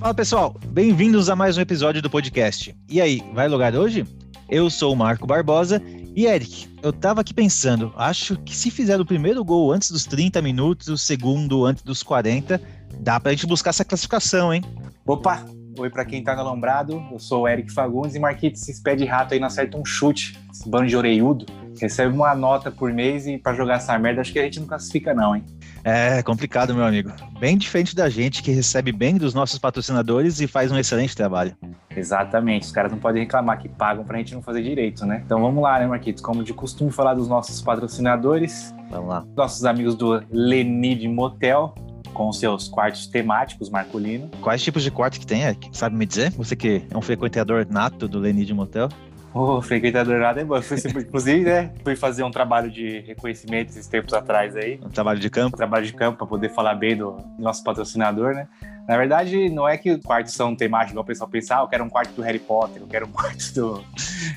[0.00, 2.74] Fala pessoal, bem-vindos a mais um episódio do podcast.
[2.88, 4.06] E aí, vai lugar hoje?
[4.48, 5.82] Eu sou o Marco Barbosa
[6.16, 10.04] e Eric, eu tava aqui pensando, acho que se fizer o primeiro gol antes dos
[10.04, 12.60] 30 minutos, o segundo antes dos 40,
[13.00, 14.62] dá pra gente buscar essa classificação, hein?
[15.06, 15.44] Opa,
[15.78, 18.96] oi pra quem tá no Alambrado, eu sou o Eric Fagundes e Marquitos, esses pé
[18.96, 21.44] de rato aí não acerta um chute, esse bando de oreiudo,
[21.80, 24.66] recebe uma nota por mês e pra jogar essa merda acho que a gente não
[24.66, 25.44] classifica não, hein?
[25.90, 27.10] É complicado, meu amigo.
[27.40, 31.56] Bem diferente da gente que recebe bem dos nossos patrocinadores e faz um excelente trabalho.
[31.96, 35.22] Exatamente, os caras não podem reclamar que pagam pra gente não fazer direito, né?
[35.24, 36.22] Então vamos lá, né, Marquitos?
[36.22, 38.74] Como de costume falar dos nossos patrocinadores.
[38.90, 39.24] Vamos lá.
[39.34, 41.74] Nossos amigos do Lenid Motel,
[42.12, 44.30] com seus quartos temáticos, Marcolino.
[44.42, 45.70] Quais tipos de quartos que tem, Eric?
[45.72, 46.32] Sabe me dizer?
[46.32, 48.90] Você que é um frequentador nato do Lenid Motel.
[49.38, 50.56] O frequentador nada é bom.
[50.98, 51.70] Inclusive, né?
[51.84, 54.80] Fui fazer um trabalho de reconhecimento esses tempos atrás aí.
[54.84, 55.54] Um trabalho de campo.
[55.54, 58.48] Um trabalho de campo para poder falar bem do nosso patrocinador, né?
[58.88, 61.68] Na verdade, não é que os quartos são temáticos, igual o pessoal pensa, ah, eu
[61.68, 63.84] quero um quarto do Harry Potter, eu quero um quarto do,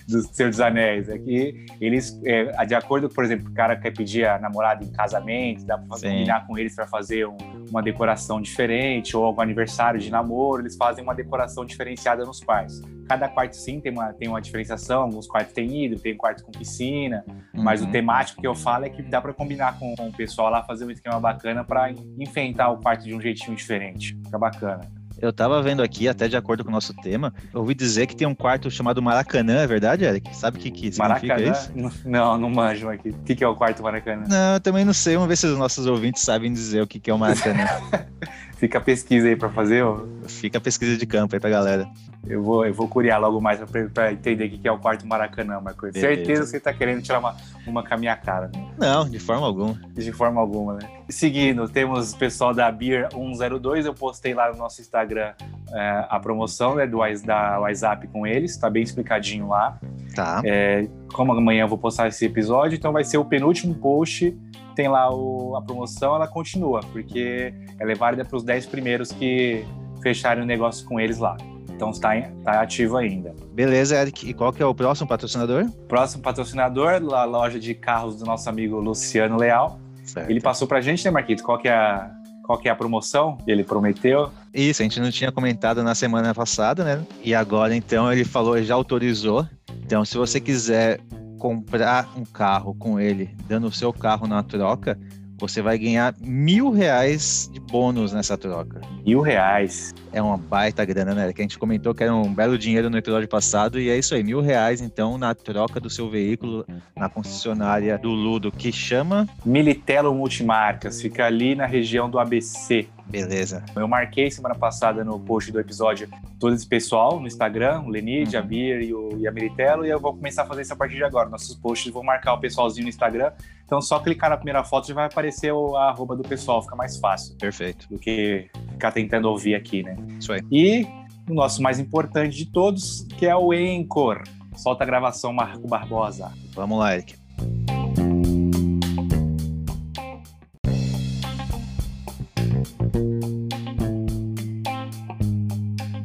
[0.09, 1.07] do Senhor dos Anéis.
[1.07, 4.91] É que eles, é, de acordo, por exemplo, o cara quer pedir a namorada em
[4.91, 7.37] casamento, dá pra combinar com eles para fazer um,
[7.69, 12.81] uma decoração diferente, ou algum aniversário de namoro, eles fazem uma decoração diferenciada nos quartos.
[13.07, 16.51] Cada quarto, sim, tem uma, tem uma diferenciação, alguns quartos têm hidro, tem quarto com
[16.51, 17.63] piscina, uhum.
[17.63, 20.63] mas o temático que eu falo é que dá para combinar com, o pessoal lá,
[20.63, 24.17] fazer um esquema bacana para enfeitar o quarto de um jeitinho diferente.
[24.23, 24.81] Fica bacana.
[25.21, 28.27] Eu tava vendo aqui, até de acordo com o nosso tema, ouvi dizer que tem
[28.27, 30.35] um quarto chamado Maracanã, é verdade, Eric?
[30.35, 31.51] Sabe o que, que significa Maracanã?
[31.51, 32.01] isso?
[32.09, 33.09] Não, não manjo aqui.
[33.09, 34.25] O que, que é o quarto Maracanã?
[34.27, 35.13] Não, eu também não sei.
[35.13, 37.65] Vamos ver se os nossos ouvintes sabem dizer o que, que é o Maracanã.
[38.61, 40.01] Fica a pesquisa aí para fazer, ó.
[40.27, 41.89] Fica a pesquisa de campo aí pra galera.
[42.27, 43.59] Eu vou, eu vou curiar logo mais
[43.91, 45.91] para entender o que é o quarto Maracanã, Marco.
[45.91, 48.71] Certeza que você tá querendo tirar uma, uma com a minha cara, né?
[48.77, 49.73] Não, de forma alguma.
[49.95, 50.87] De forma alguma, né?
[51.09, 53.87] Seguindo, temos o pessoal da Beer 102.
[53.87, 55.33] Eu postei lá no nosso Instagram
[55.73, 59.79] é, a promoção né, do, da WhatsApp com eles, tá bem explicadinho lá.
[60.15, 60.39] Tá.
[60.45, 64.35] É, como amanhã eu vou postar esse episódio, então vai ser o penúltimo post
[64.75, 69.11] tem lá o, a promoção, ela continua, porque ela é válida para os 10 primeiros
[69.11, 69.65] que
[70.01, 71.37] fecharem o negócio com eles lá.
[71.69, 72.11] Então está,
[72.43, 73.33] tá ativo ainda.
[73.53, 74.29] Beleza, Eric.
[74.29, 75.69] E qual que é o próximo patrocinador?
[75.87, 79.79] Próximo patrocinador, a loja de carros do nosso amigo Luciano Leal.
[80.03, 80.29] Certo.
[80.29, 81.43] Ele passou para a gente, né, Marquito?
[81.43, 82.11] Qual que é a,
[82.51, 84.29] qual que é a promoção que ele prometeu?
[84.53, 87.05] Isso, a gente não tinha comentado na semana passada, né?
[87.23, 89.47] E agora, então, ele falou, já autorizou.
[89.85, 90.99] Então, se você quiser
[91.39, 94.99] comprar um carro com ele, dando o seu carro na troca,
[95.37, 98.81] você vai ganhar mil reais de bônus nessa troca.
[99.05, 99.93] Mil reais.
[100.11, 101.31] É uma baita grana, né?
[101.31, 104.13] Que a gente comentou que era um belo dinheiro no episódio passado, e é isso
[104.13, 106.65] aí, mil reais então na troca do seu veículo
[106.95, 112.87] na concessionária do Ludo, que chama Militelo Multimarcas, fica ali na região do ABC.
[113.07, 113.63] Beleza.
[113.75, 116.07] Eu marquei semana passada no post do episódio
[116.39, 118.41] todo esse pessoal no Instagram, o Lenid, uhum.
[118.41, 120.75] a Bia e, o, e a Meritelo, e eu vou começar a fazer isso a
[120.75, 121.29] partir de agora.
[121.29, 123.31] Nossos posts vou marcar o pessoalzinho no Instagram.
[123.65, 126.75] Então, só clicar na primeira foto já vai aparecer o, a arroba do pessoal, fica
[126.75, 127.35] mais fácil.
[127.37, 127.60] Perfeito.
[127.89, 129.95] Do que ficar tentando ouvir aqui, né?
[130.19, 130.41] Isso aí.
[130.51, 130.87] E
[131.29, 134.23] o nosso mais importante de todos, que é o Encore.
[134.55, 136.31] Solta a gravação, Marco Barbosa.
[136.53, 137.15] Vamos lá, Eric.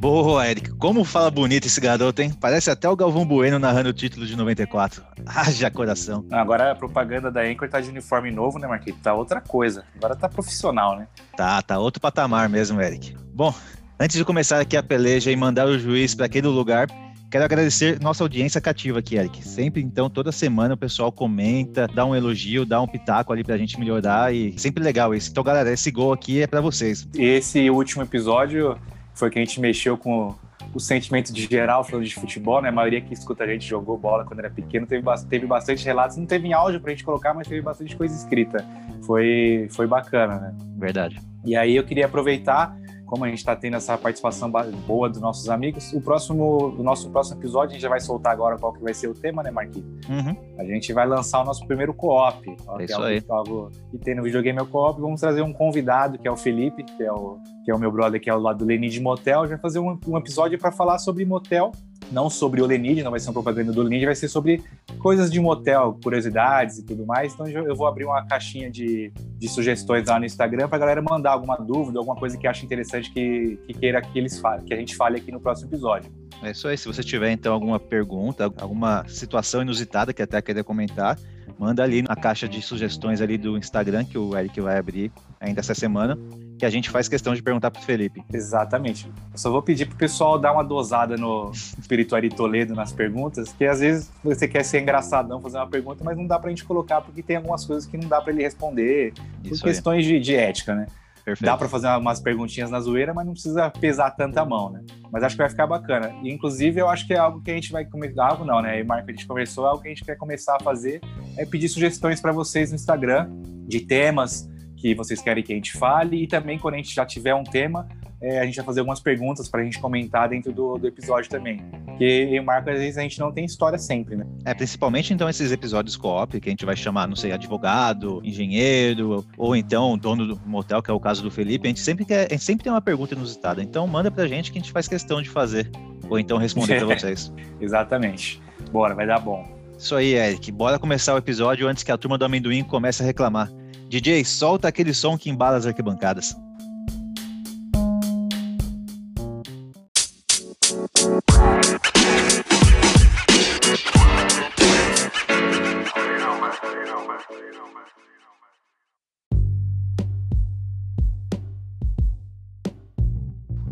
[0.07, 0.71] Boa, Eric.
[0.77, 2.33] Como fala bonito esse garoto, hein?
[2.41, 5.03] Parece até o Galvão Bueno narrando o título de 94.
[5.27, 6.25] Haja coração.
[6.31, 9.01] Agora a propaganda da Anchor tá de uniforme novo, né, Marquinhos?
[9.03, 9.85] Tá outra coisa.
[9.97, 11.09] Agora tá profissional, né?
[11.37, 13.17] Tá, tá outro patamar mesmo, Eric.
[13.35, 13.53] Bom,
[13.99, 16.87] antes de começar aqui a peleja e mandar o juiz para aquele lugar,
[17.29, 19.47] Quero agradecer nossa audiência cativa aqui, Eric.
[19.47, 23.59] Sempre, então, toda semana o pessoal comenta, dá um elogio, dá um pitaco ali pra
[23.59, 25.33] gente melhorar e sempre legal isso.
[25.33, 27.07] Então, galera, esse gol aqui é para vocês.
[27.13, 28.79] Esse último episódio
[29.17, 30.35] foi que a gente mexeu com
[30.75, 32.69] o sentimento de geral falando de futebol, né?
[32.69, 36.17] A maioria que escuta a gente jogou bola quando era pequeno, teve, teve bastante relatos,
[36.19, 38.65] não teve em áudio pra gente colocar, mas teve bastante coisa escrita.
[39.05, 40.55] Foi, foi bacana, né?
[40.77, 41.19] Verdade.
[41.45, 44.51] E aí eu queria aproveitar como a gente está tendo essa participação
[44.87, 48.33] boa dos nossos amigos, o próximo, o nosso próximo episódio a gente já vai soltar
[48.33, 49.87] agora qual que vai ser o tema, né, Marquinhos?
[50.09, 50.37] Uhum.
[50.59, 52.57] A gente vai lançar o nosso primeiro co-op.
[52.79, 53.23] É isso aí.
[53.29, 55.01] Algo que tem no videogame é o co-op.
[55.01, 57.93] Vamos trazer um convidado, que é o Felipe, que é o, que é o meu
[57.93, 59.41] brother, que é o lado do Lenin de Motel.
[59.41, 61.71] A gente vai fazer um, um episódio para falar sobre motel
[62.11, 64.63] não sobre o Lenid, não vai ser uma propaganda do Lenid, vai ser sobre
[64.99, 67.35] coisas de motel, curiosidades e tudo mais.
[67.35, 71.03] Então eu vou abrir uma caixinha de, de sugestões lá no Instagram para a galera
[71.03, 74.75] mandar alguma dúvida, alguma coisa que acha interessante que, que queira que eles falem, que
[74.75, 76.11] a gente fale aqui no próximo episódio.
[76.43, 76.77] É isso aí.
[76.77, 81.19] Se você tiver então alguma pergunta, alguma situação inusitada que até querer comentar,
[81.59, 85.11] manda ali na caixa de sugestões ali do Instagram, que o Eric vai abrir
[85.41, 86.19] ainda essa semana,
[86.59, 88.25] que a gente faz questão de perguntar pro Felipe.
[88.33, 89.07] Exatamente.
[89.33, 93.65] Eu só vou pedir pro pessoal dar uma dosada no Espirituari Toledo nas perguntas, que
[93.65, 97.01] às vezes você quer ser engraçadão, fazer uma pergunta, mas não dá pra gente colocar,
[97.01, 99.13] porque tem algumas coisas que não dá pra ele responder,
[99.45, 100.87] Isso por questões de, de ética, né?
[101.27, 101.51] Perfeito.
[101.51, 104.85] Dá para fazer umas perguntinhas na zoeira, mas não precisa pesar tanta mão, né?
[105.11, 106.15] Mas acho que vai ficar bacana.
[106.23, 108.29] E, inclusive, eu acho que é algo que a gente vai começar.
[108.29, 108.79] Algo não, né?
[108.79, 111.01] E Marco, a gente conversou, é algo que a gente quer começar a fazer
[111.37, 113.29] é pedir sugestões para vocês no Instagram
[113.67, 114.49] de temas
[114.87, 116.23] que vocês querem que a gente fale.
[116.23, 117.89] E também, quando a gente já tiver um tema,
[118.21, 121.29] é, a gente vai fazer algumas perguntas para a gente comentar dentro do, do episódio
[121.29, 121.59] também.
[121.85, 124.27] Porque eu o Marco, às vezes, a gente não tem história sempre, né?
[124.45, 129.25] É, principalmente então esses episódios co-op, que a gente vai chamar, não sei, advogado, engenheiro,
[129.37, 131.67] ou então dono do motel, que é o caso do Felipe.
[131.67, 133.63] A gente sempre, quer, a gente sempre tem uma pergunta inusitada.
[133.63, 135.71] Então manda pra gente que a gente faz questão de fazer.
[136.09, 137.33] Ou então responder pra vocês.
[137.61, 138.41] Exatamente.
[138.71, 139.47] Bora, vai dar bom.
[139.79, 140.51] Isso aí, Eric.
[140.53, 143.51] Bora começar o episódio antes que a turma do amendoim comece a reclamar.
[143.89, 146.37] DJ, solta aquele som que embala as arquibancadas.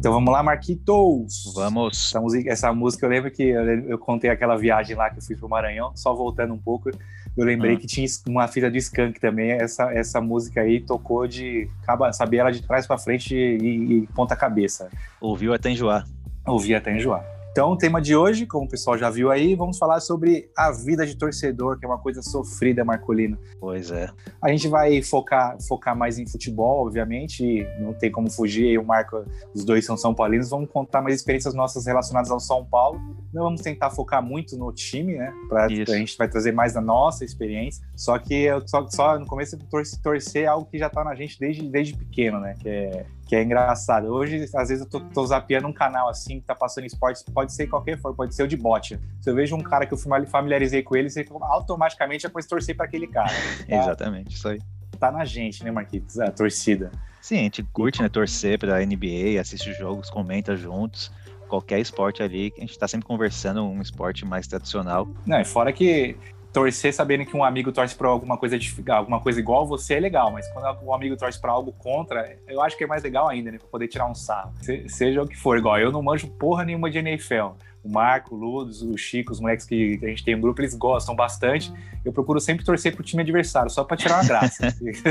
[0.04, 1.50] Então vamos lá, Marquitos.
[1.54, 2.08] Vamos.
[2.08, 5.22] Essa música, essa música eu lembro que eu, eu contei aquela viagem lá que eu
[5.22, 6.90] fiz pro Maranhão, só voltando um pouco,
[7.36, 7.78] eu lembrei Ah.
[7.78, 9.50] que tinha uma filha do Skank também.
[9.52, 11.68] Essa, essa música aí tocou de.
[12.12, 14.88] Sabia ela de trás pra frente e, e ponta cabeça.
[15.20, 16.06] Ouviu até enjoar.
[16.46, 17.24] Ouvi até enjoar.
[17.54, 20.72] Então, o tema de hoje, como o pessoal já viu aí, vamos falar sobre a
[20.72, 23.38] vida de torcedor, que é uma coisa sofrida, Marcolino.
[23.60, 24.10] Pois é.
[24.42, 28.66] A gente vai focar, focar mais em futebol, obviamente, não tem como fugir.
[28.66, 29.24] Eu e o Marco,
[29.54, 33.00] os dois são São Paulinos, vamos contar mais experiências nossas relacionadas ao São Paulo.
[33.32, 35.32] Não vamos tentar focar muito no time, né?
[35.48, 35.92] Pra, Isso.
[35.92, 37.86] a gente vai trazer mais da nossa experiência.
[37.94, 41.14] Só que eu só, só no começo torcer, torcer é algo que já tá na
[41.14, 42.56] gente desde, desde pequeno, né?
[42.58, 44.06] Que é, que é engraçado.
[44.08, 47.52] Hoje, às vezes, eu tô, tô zapeando um canal assim, que tá passando esportes, pode
[47.52, 48.98] ser qualquer for, pode ser o de bote.
[49.20, 52.76] Se eu vejo um cara que eu fami- familiarizei com ele, você automaticamente depois torcer
[52.76, 53.32] para aquele cara.
[53.68, 53.76] Tá?
[53.76, 54.60] Exatamente, isso aí.
[55.00, 56.18] tá na gente, né, Marquitos?
[56.20, 56.90] A torcida.
[57.20, 58.08] Sim, a gente curte, né?
[58.08, 61.10] Torcer pra NBA, assiste os jogos, comenta juntos.
[61.48, 65.08] Qualquer esporte ali, a gente tá sempre conversando, um esporte mais tradicional.
[65.26, 66.16] Não, e fora que
[66.54, 68.56] torcer sabendo que um amigo torce pra alguma coisa,
[68.90, 72.62] alguma coisa igual você é legal, mas quando um amigo torce pra algo contra, eu
[72.62, 73.58] acho que é mais legal ainda, né?
[73.58, 74.52] Pra poder tirar um sarro.
[74.62, 77.56] Se- seja o que for, igual eu não manjo porra nenhuma de NFL.
[77.82, 80.74] O Marco, o Ludos, o Chico, os moleques que a gente tem um grupo, eles
[80.74, 81.70] gostam bastante.
[82.02, 84.68] Eu procuro sempre torcer pro time adversário, só pra tirar uma graça.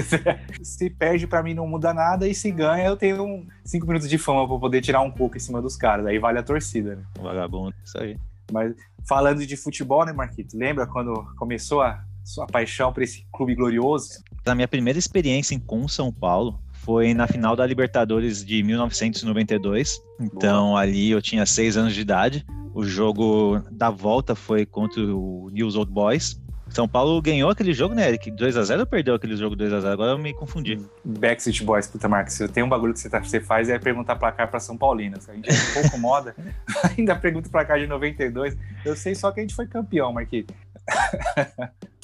[0.64, 4.10] se perde pra mim não muda nada, e se ganha eu tenho um cinco minutos
[4.10, 6.06] de fama pra poder tirar um pouco em cima dos caras.
[6.08, 7.04] Aí vale a torcida, né?
[7.22, 8.18] Vagabundo, isso aí.
[8.52, 8.74] Mas
[9.08, 10.58] falando de futebol, né, Marquito?
[10.58, 14.24] Lembra quando começou a sua paixão por esse clube glorioso?
[14.46, 20.02] A minha primeira experiência com São Paulo foi na final da Libertadores de 1992.
[20.20, 22.46] Então ali eu tinha seis anos de idade.
[22.74, 26.42] O jogo da volta foi contra o News Old Boys.
[26.74, 28.32] São Paulo ganhou aquele jogo, né, Eric?
[28.32, 29.86] 2x0 ou perdeu aquele jogo 2x0?
[29.92, 30.80] Agora eu me confundi.
[31.06, 34.16] Backstreet Boys, puta, Marcos, se tem um bagulho que você, tá- você faz é perguntar
[34.16, 35.30] placar pra São Paulinas.
[35.30, 36.36] A gente é um pouco moda,
[36.98, 38.58] ainda pergunta placar de 92.
[38.84, 40.54] Eu sei só que a gente foi campeão, Marquito.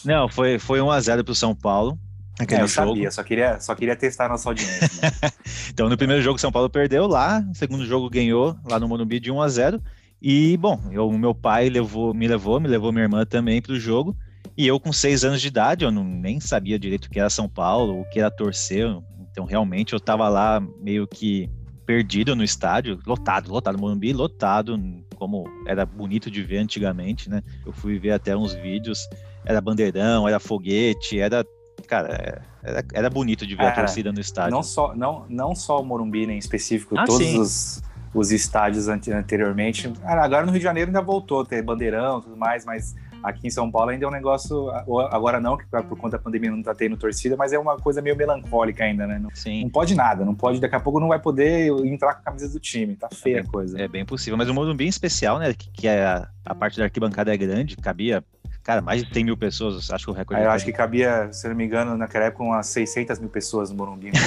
[0.05, 1.97] Não, foi, foi 1x0 pro São Paulo.
[2.39, 2.89] Aquele É, eu jogo.
[2.91, 4.89] sabia, só queria, só queria testar a nossa audiência.
[5.01, 5.29] né?
[5.71, 9.19] Então, no primeiro jogo, São Paulo perdeu lá, no segundo jogo ganhou lá no Morumbi
[9.19, 9.81] de 1 a 0
[10.21, 13.79] E, bom, eu, meu pai levou, me levou, me levou minha irmã também para o
[13.79, 14.15] jogo.
[14.57, 17.29] E eu, com seis anos de idade, eu não, nem sabia direito o que era
[17.29, 18.85] São Paulo, o que era torcer.
[19.31, 21.49] Então, realmente, eu estava lá meio que
[21.85, 24.79] perdido no estádio, lotado, lotado, Morumbi lotado,
[25.15, 27.41] como era bonito de ver antigamente, né?
[27.65, 28.99] Eu fui ver até uns vídeos,
[29.43, 31.43] era bandeirão, era foguete, era,
[31.87, 34.51] cara, era, era bonito de ver a torcida no estádio.
[34.51, 37.39] não, só, não, não só o Morumbi, né, em específico, Ah, todos sim.
[37.39, 37.81] os,
[38.13, 39.91] os estádios ante- anteriormente.
[40.03, 43.47] Agora no Rio de Janeiro ainda voltou a ter bandeirão e tudo mais, mas aqui
[43.47, 44.69] em São Paulo ainda é um negócio.
[45.11, 48.01] Agora não, que por conta da pandemia não tá tendo torcida, mas é uma coisa
[48.01, 49.19] meio melancólica ainda, né?
[49.19, 49.63] Não, Sim.
[49.63, 52.49] não pode nada, não pode, daqui a pouco não vai poder entrar com a camisa
[52.49, 52.95] do time.
[52.95, 53.79] Tá feia a coisa.
[53.79, 55.53] É bem possível, mas o Morumbi em especial, né?
[55.53, 58.23] Que, que é a, a parte da arquibancada é grande, cabia,
[58.63, 60.43] cara, mais de 100 mil pessoas, acho que o recorde.
[60.43, 63.29] Eu é acho que cabia, se eu não me engano, naquela época, umas 600 mil
[63.29, 64.11] pessoas no Morumbi.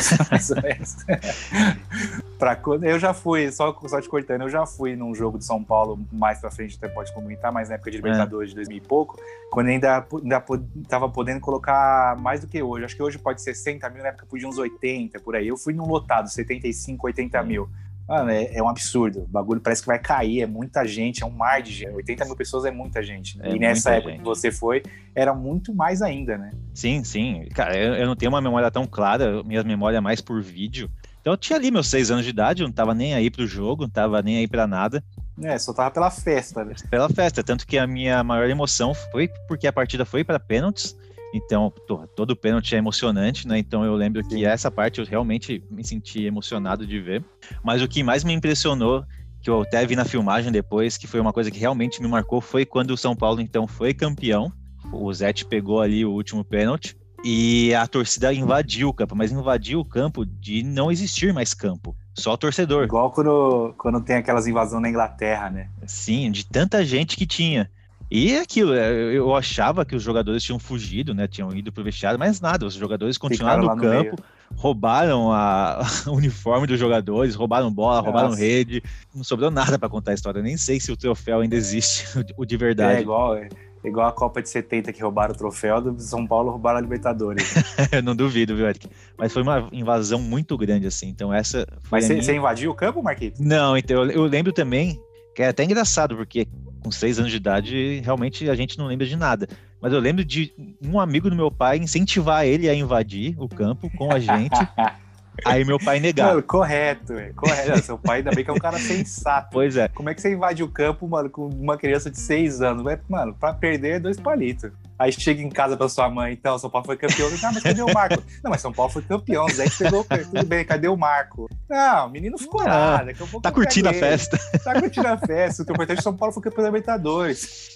[2.38, 5.44] pra quando eu já fui, só, só te cortando, eu já fui num jogo de
[5.44, 8.76] São Paulo mais pra frente, até pode comentar, mas na época de Libertadores de 2000
[8.76, 9.20] e pouco,
[9.50, 10.44] quando ainda, ainda
[10.88, 12.84] tava podendo colocar mais do que hoje.
[12.84, 15.48] Acho que hoje pode ser 60 mil, na época podia uns 80 por aí.
[15.48, 17.68] Eu fui num lotado, 75, 80 mil.
[18.12, 19.20] Mano, é, é, um absurdo.
[19.20, 21.94] O bagulho parece que vai cair, é muita gente, é um mar de gente.
[21.94, 23.38] 80 mil pessoas é muita gente.
[23.38, 23.48] Né?
[23.48, 24.18] É e nessa época gente.
[24.18, 24.82] que você foi,
[25.14, 26.50] era muito mais ainda, né?
[26.74, 27.48] Sim, sim.
[27.54, 30.90] Cara, eu, eu não tenho uma memória tão clara, minha memória é mais por vídeo.
[31.22, 33.46] Então eu tinha ali meus seis anos de idade, eu não tava nem aí pro
[33.46, 35.02] jogo, não tava nem aí para nada.
[35.42, 36.74] É, só tava pela festa, né?
[36.90, 40.94] Pela festa, tanto que a minha maior emoção foi porque a partida foi para pênaltis.
[41.32, 41.72] Então,
[42.14, 43.58] todo pênalti é emocionante, né?
[43.58, 47.24] Então eu lembro que essa parte eu realmente me senti emocionado de ver.
[47.64, 49.04] Mas o que mais me impressionou,
[49.40, 52.40] que eu até vi na filmagem depois, que foi uma coisa que realmente me marcou,
[52.40, 54.52] foi quando o São Paulo então foi campeão.
[54.92, 59.80] O Zete pegou ali o último pênalti e a torcida invadiu o campo, mas invadiu
[59.80, 61.96] o campo de não existir mais campo.
[62.14, 62.84] Só torcedor.
[62.84, 65.68] Igual quando, quando tem aquelas invasões na Inglaterra, né?
[65.86, 67.70] Sim, de tanta gente que tinha.
[68.14, 71.26] E é aquilo, é, eu achava que os jogadores tinham fugido, né?
[71.26, 74.16] Tinham ido pro vestiário, mas nada, os jogadores continuaram no, no campo, meio.
[74.54, 78.04] roubaram a, o uniforme dos jogadores, roubaram bola, Nossa.
[78.04, 78.82] roubaram rede.
[79.14, 80.42] Não sobrou nada para contar a história.
[80.42, 82.04] Nem sei se o troféu ainda existe,
[82.36, 82.98] o de verdade.
[82.98, 83.48] É igual, é.
[83.82, 87.54] Igual a Copa de 70 que roubaram o troféu, do São Paulo roubaram a Libertadores.
[87.90, 88.90] eu não duvido, viu, Eric?
[89.16, 91.08] Mas foi uma invasão muito grande, assim.
[91.08, 91.66] Então essa.
[91.90, 92.34] Mas você minha...
[92.34, 93.40] invadiu o campo, Marquinhos?
[93.40, 95.00] Não, então eu, eu lembro também
[95.34, 96.46] que é até engraçado, porque
[96.82, 99.48] com seis anos de idade, realmente a gente não lembra de nada.
[99.80, 100.52] Mas eu lembro de
[100.84, 104.56] um amigo do meu pai incentivar ele a invadir o campo com a gente.
[105.44, 106.34] Aí meu pai negar.
[106.34, 107.82] Não, correto, é, correto.
[107.82, 109.48] Seu pai ainda bem que é um cara sensato.
[109.50, 109.88] Pois é.
[109.88, 112.84] Como é que você invade o campo, mano, com uma criança de seis anos?
[113.08, 114.70] Mano, pra perder é dois palitos.
[115.02, 117.28] Aí chega em casa pra sua mãe, então, São Paulo foi campeão.
[117.42, 118.22] Ah, mas cadê o Marco?
[118.44, 121.50] Não, mas São Paulo foi campeão, o Zé que pegou, tudo bem, cadê o Marco?
[121.68, 123.06] Não, o menino ficou ah, lá.
[123.42, 124.38] Tá curtindo a festa.
[124.62, 125.62] Tá curtindo a festa.
[125.64, 127.74] O que é importante é São Paulo foi campeão da Libertadores.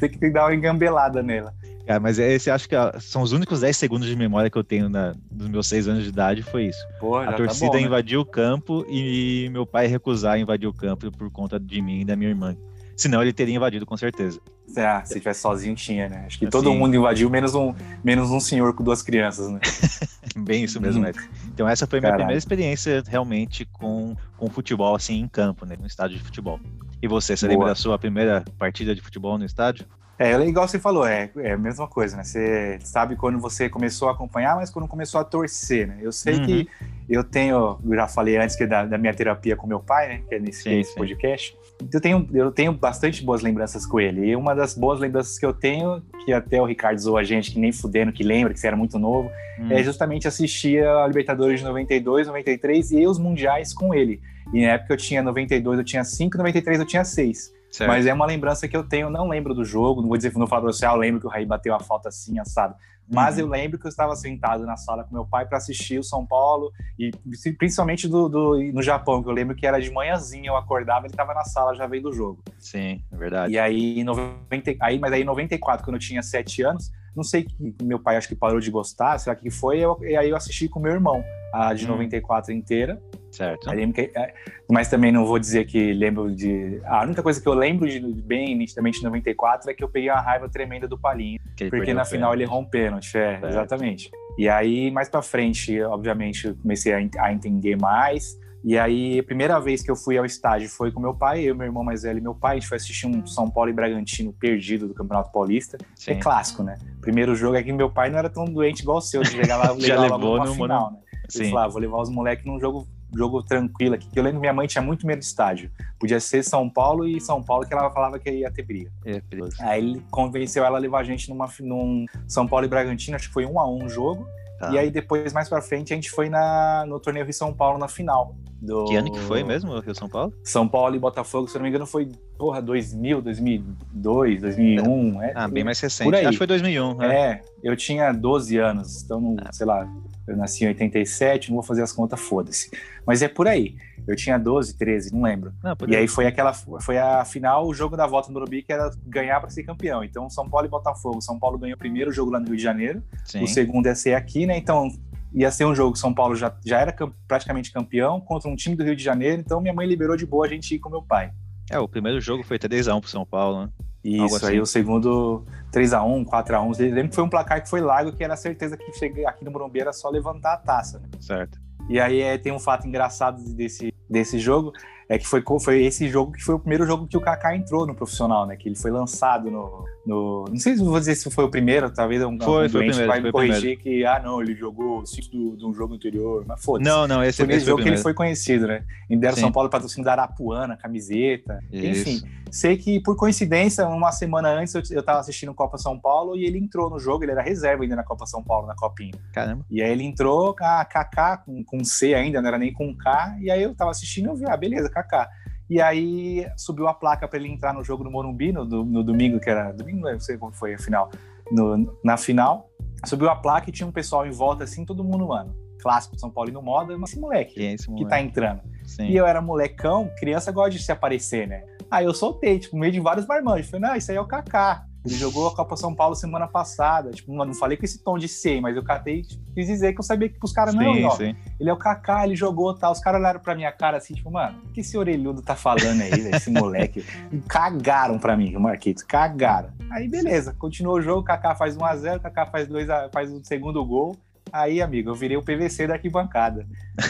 [0.00, 1.52] Tem que dar uma engambelada nela.
[1.86, 4.88] Cara, mas esse acho que são os únicos 10 segundos de memória que eu tenho
[4.88, 6.78] na, dos meus 6 anos de idade, foi isso.
[6.98, 7.82] Pô, a torcida tá bom, né?
[7.82, 12.04] invadiu o campo e meu pai recusar invadir o campo por conta de mim e
[12.06, 12.56] da minha irmã.
[12.96, 14.40] Senão ele teria invadido com certeza.
[14.76, 16.24] Ah, se tivesse sozinho tinha, né?
[16.26, 19.60] Acho que assim, todo mundo invadiu, menos um, menos um senhor com duas crianças, né?
[20.36, 21.18] Bem isso mesmo, Ed.
[21.46, 22.24] Então essa foi a minha Caralho.
[22.24, 25.76] primeira experiência realmente com, com futebol, assim, em campo, né?
[25.78, 26.58] No estádio de futebol.
[27.02, 27.52] E você, você Boa.
[27.52, 29.86] lembra da sua primeira partida de futebol no estádio?
[30.18, 32.24] É, é, igual você falou, é, é a mesma coisa, né?
[32.24, 35.98] Você sabe quando você começou a acompanhar, mas quando começou a torcer, né?
[36.00, 36.46] Eu sei uhum.
[36.46, 36.68] que
[37.08, 40.22] eu tenho, eu já falei antes que da, da, minha terapia com meu pai, né?
[40.28, 40.94] Que é nesse, sim, sim.
[40.94, 41.56] podcast.
[41.92, 44.26] Eu tenho, eu tenho bastante boas lembranças com ele.
[44.26, 47.50] E uma das boas lembranças que eu tenho, que até o Ricardo zoou a gente,
[47.50, 49.72] que nem fudendo, que lembra, que você era muito novo, uhum.
[49.72, 54.20] é justamente assistir a Libertadores de 92, 93 e os Mundiais com ele.
[54.52, 57.52] E na época eu tinha 92, eu tinha 5, 93 eu tinha 6.
[57.74, 57.88] Certo.
[57.88, 60.38] Mas é uma lembrança que eu tenho, não lembro do jogo, não vou dizer que
[60.38, 62.76] no Fábio Social, eu lembro que o Raí bateu a falta assim, assado.
[63.12, 63.40] Mas uhum.
[63.40, 66.24] eu lembro que eu estava sentado na sala com meu pai para assistir o São
[66.24, 67.10] Paulo, e
[67.58, 71.14] principalmente do, do, no Japão, que eu lembro que era de manhãzinha, eu acordava, ele
[71.14, 72.44] estava na sala já vendo o jogo.
[72.60, 73.52] Sim, é verdade.
[73.52, 77.42] E aí, 90, aí, mas aí em 94, quando eu tinha 7 anos, não sei
[77.42, 80.36] que meu pai acho que parou de gostar, será que foi, eu, e aí eu
[80.36, 81.88] assisti com meu irmão, a de hum.
[81.88, 83.02] 94 inteira.
[83.34, 83.68] Certo.
[83.92, 84.32] Que, é,
[84.70, 86.80] mas também não vou dizer que lembro de.
[86.84, 90.08] A única coisa que eu lembro de bem nitidamente em 94 é que eu peguei
[90.08, 91.40] uma raiva tremenda do Palinho.
[91.68, 93.16] Porque na final ele errou um pênalti.
[93.18, 94.10] É, exatamente.
[94.38, 98.38] E aí, mais pra frente, obviamente, eu comecei a, a entender mais.
[98.64, 101.54] E aí, a primeira vez que eu fui ao estádio foi com meu pai, eu,
[101.54, 102.52] meu irmão mais velho e meu pai.
[102.52, 105.76] A gente foi assistir um São Paulo e Bragantino perdido do Campeonato Paulista.
[105.76, 106.10] É Sim.
[106.12, 106.78] É clássico, né?
[107.00, 109.56] Primeiro jogo é que meu pai não era tão doente igual o seu, de chegar
[109.56, 110.98] lá Já levou no final, né?
[111.28, 111.40] Sim.
[111.40, 114.08] Ele falou, ah, vou levar os moleques num jogo jogo tranquilo aqui.
[114.08, 115.70] Que eu lembro que minha mãe tinha muito medo de estádio.
[115.98, 118.90] Podia ser São Paulo e São Paulo que ela falava que ia ter briga.
[119.04, 119.22] É,
[119.60, 123.28] Aí ele convenceu ela a levar a gente numa, num São Paulo e Bragantino, acho
[123.28, 124.26] que foi um a um jogo.
[124.58, 124.70] Tá.
[124.70, 127.78] E aí depois, mais pra frente, a gente foi na, no torneio Rio São Paulo
[127.78, 128.36] na final.
[128.64, 128.86] Do...
[128.86, 130.32] Que ano que foi mesmo, Rio São Paulo?
[130.42, 135.22] São Paulo e Botafogo, se não me engano, foi, porra, 2000, 2002, 2001.
[135.22, 136.14] É, ah, bem mais recente.
[136.16, 136.96] Acho que foi 2001.
[136.96, 137.14] Né?
[137.14, 139.52] É, eu tinha 12 anos, então, ah.
[139.52, 139.86] sei lá,
[140.26, 142.70] eu nasci em 87, não vou fazer as contas, foda-se.
[143.06, 143.76] Mas é por aí.
[144.06, 145.52] Eu tinha 12, 13, não lembro.
[145.62, 148.72] Não, e aí foi aquela, foi a final, o jogo da volta no Morumbi, que
[148.72, 150.02] era ganhar para ser campeão.
[150.02, 151.20] Então, São Paulo e Botafogo.
[151.20, 153.42] São Paulo ganhou o primeiro jogo lá no Rio de Janeiro, Sim.
[153.42, 154.56] o segundo ia ser aqui, né?
[154.56, 154.88] Então,
[155.34, 156.94] ia ser um jogo São Paulo já, já era
[157.26, 160.46] praticamente campeão contra um time do Rio de Janeiro, então minha mãe liberou de boa
[160.46, 161.32] a gente ir com meu pai.
[161.70, 163.70] É, o primeiro jogo foi 3x1 pro São Paulo, né?
[164.04, 164.46] Isso, assim.
[164.48, 166.78] aí o segundo 3x1, 4x1.
[166.78, 169.50] Lembro que foi um placar que foi largo, que era certeza que cheguei aqui no
[169.50, 170.98] Morumbi era só levantar a taça.
[170.98, 171.08] Né?
[171.18, 171.58] Certo.
[171.88, 174.72] E aí é, tem um fato engraçado desse, desse jogo.
[175.08, 177.86] É que foi, foi esse jogo que foi o primeiro jogo que o Kaká entrou
[177.86, 178.56] no profissional, né?
[178.56, 179.84] Que ele foi lançado no.
[180.06, 182.86] no não sei se vou dizer se foi o primeiro, talvez um, foi, um foi
[182.86, 186.44] primeiro, vai me corrigir que, ah, não, ele jogou o ciclo de um jogo anterior,
[186.46, 186.88] mas foda-se.
[186.88, 188.84] Não, não, esse, foi esse jogo foi que ele foi conhecido, né?
[189.08, 189.42] E deram Sim.
[189.42, 192.08] São Paulo patrocínio da Arapuana, camiseta, Isso.
[192.08, 192.22] enfim.
[192.50, 196.44] Sei que, por coincidência, uma semana antes eu, eu tava assistindo Copa São Paulo e
[196.44, 199.12] ele entrou no jogo, ele era reserva ainda na Copa São Paulo, na Copinha.
[199.32, 199.66] Caramba.
[199.68, 202.96] E aí ele entrou com a Kaká, com, com C ainda, não era nem com
[202.96, 205.28] K, e aí eu tava assistindo e eu vi, ah, beleza, Kaká.
[205.68, 209.02] E aí subiu a placa para ele entrar no jogo no Morumbi, no, do- no
[209.02, 209.72] domingo, que era.
[209.72, 211.10] Domingo, não sei como foi a final.
[211.50, 212.68] No- na final,
[213.04, 215.54] subiu a placa e tinha um pessoal em volta, assim, todo mundo, mano.
[215.82, 218.08] Clássico de São Paulo e no moda, mas esse moleque é esse que moleque?
[218.10, 218.62] tá entrando.
[218.86, 219.06] Sim.
[219.08, 221.64] E eu era molecão, criança gosta de se aparecer, né?
[221.90, 223.70] Aí eu soltei, tipo, no meio de vários marmanjos.
[223.70, 224.86] Falei, não, isso aí é o Kaká.
[225.04, 227.10] Ele jogou a Copa São Paulo semana passada.
[227.10, 229.92] Tipo, mano, não falei com esse tom de ser, mas eu catei, tipo, quis dizer
[229.92, 231.36] que eu sabia que os caras não, ó, sim.
[231.60, 232.92] ele é o Kaká, ele jogou tal.
[232.92, 236.00] Os caras olharam pra minha cara assim, tipo, mano, o que esse orelhudo tá falando
[236.00, 237.04] aí, esse moleque?
[237.46, 239.70] Cagaram pra mim, Marquinhos, cagaram.
[239.90, 243.30] Aí, beleza, continuou o jogo, o Kaká faz 1x0, o Kaká faz, 2 a, faz
[243.30, 244.16] o segundo gol.
[244.52, 246.66] Aí, amigo, eu virei o PVC da arquibancada.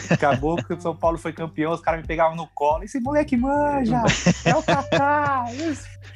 [0.09, 2.83] Acabou que o São Paulo foi campeão, os caras me pegavam no colo.
[2.83, 4.01] Esse moleque manja,
[4.43, 5.45] é o Kaká.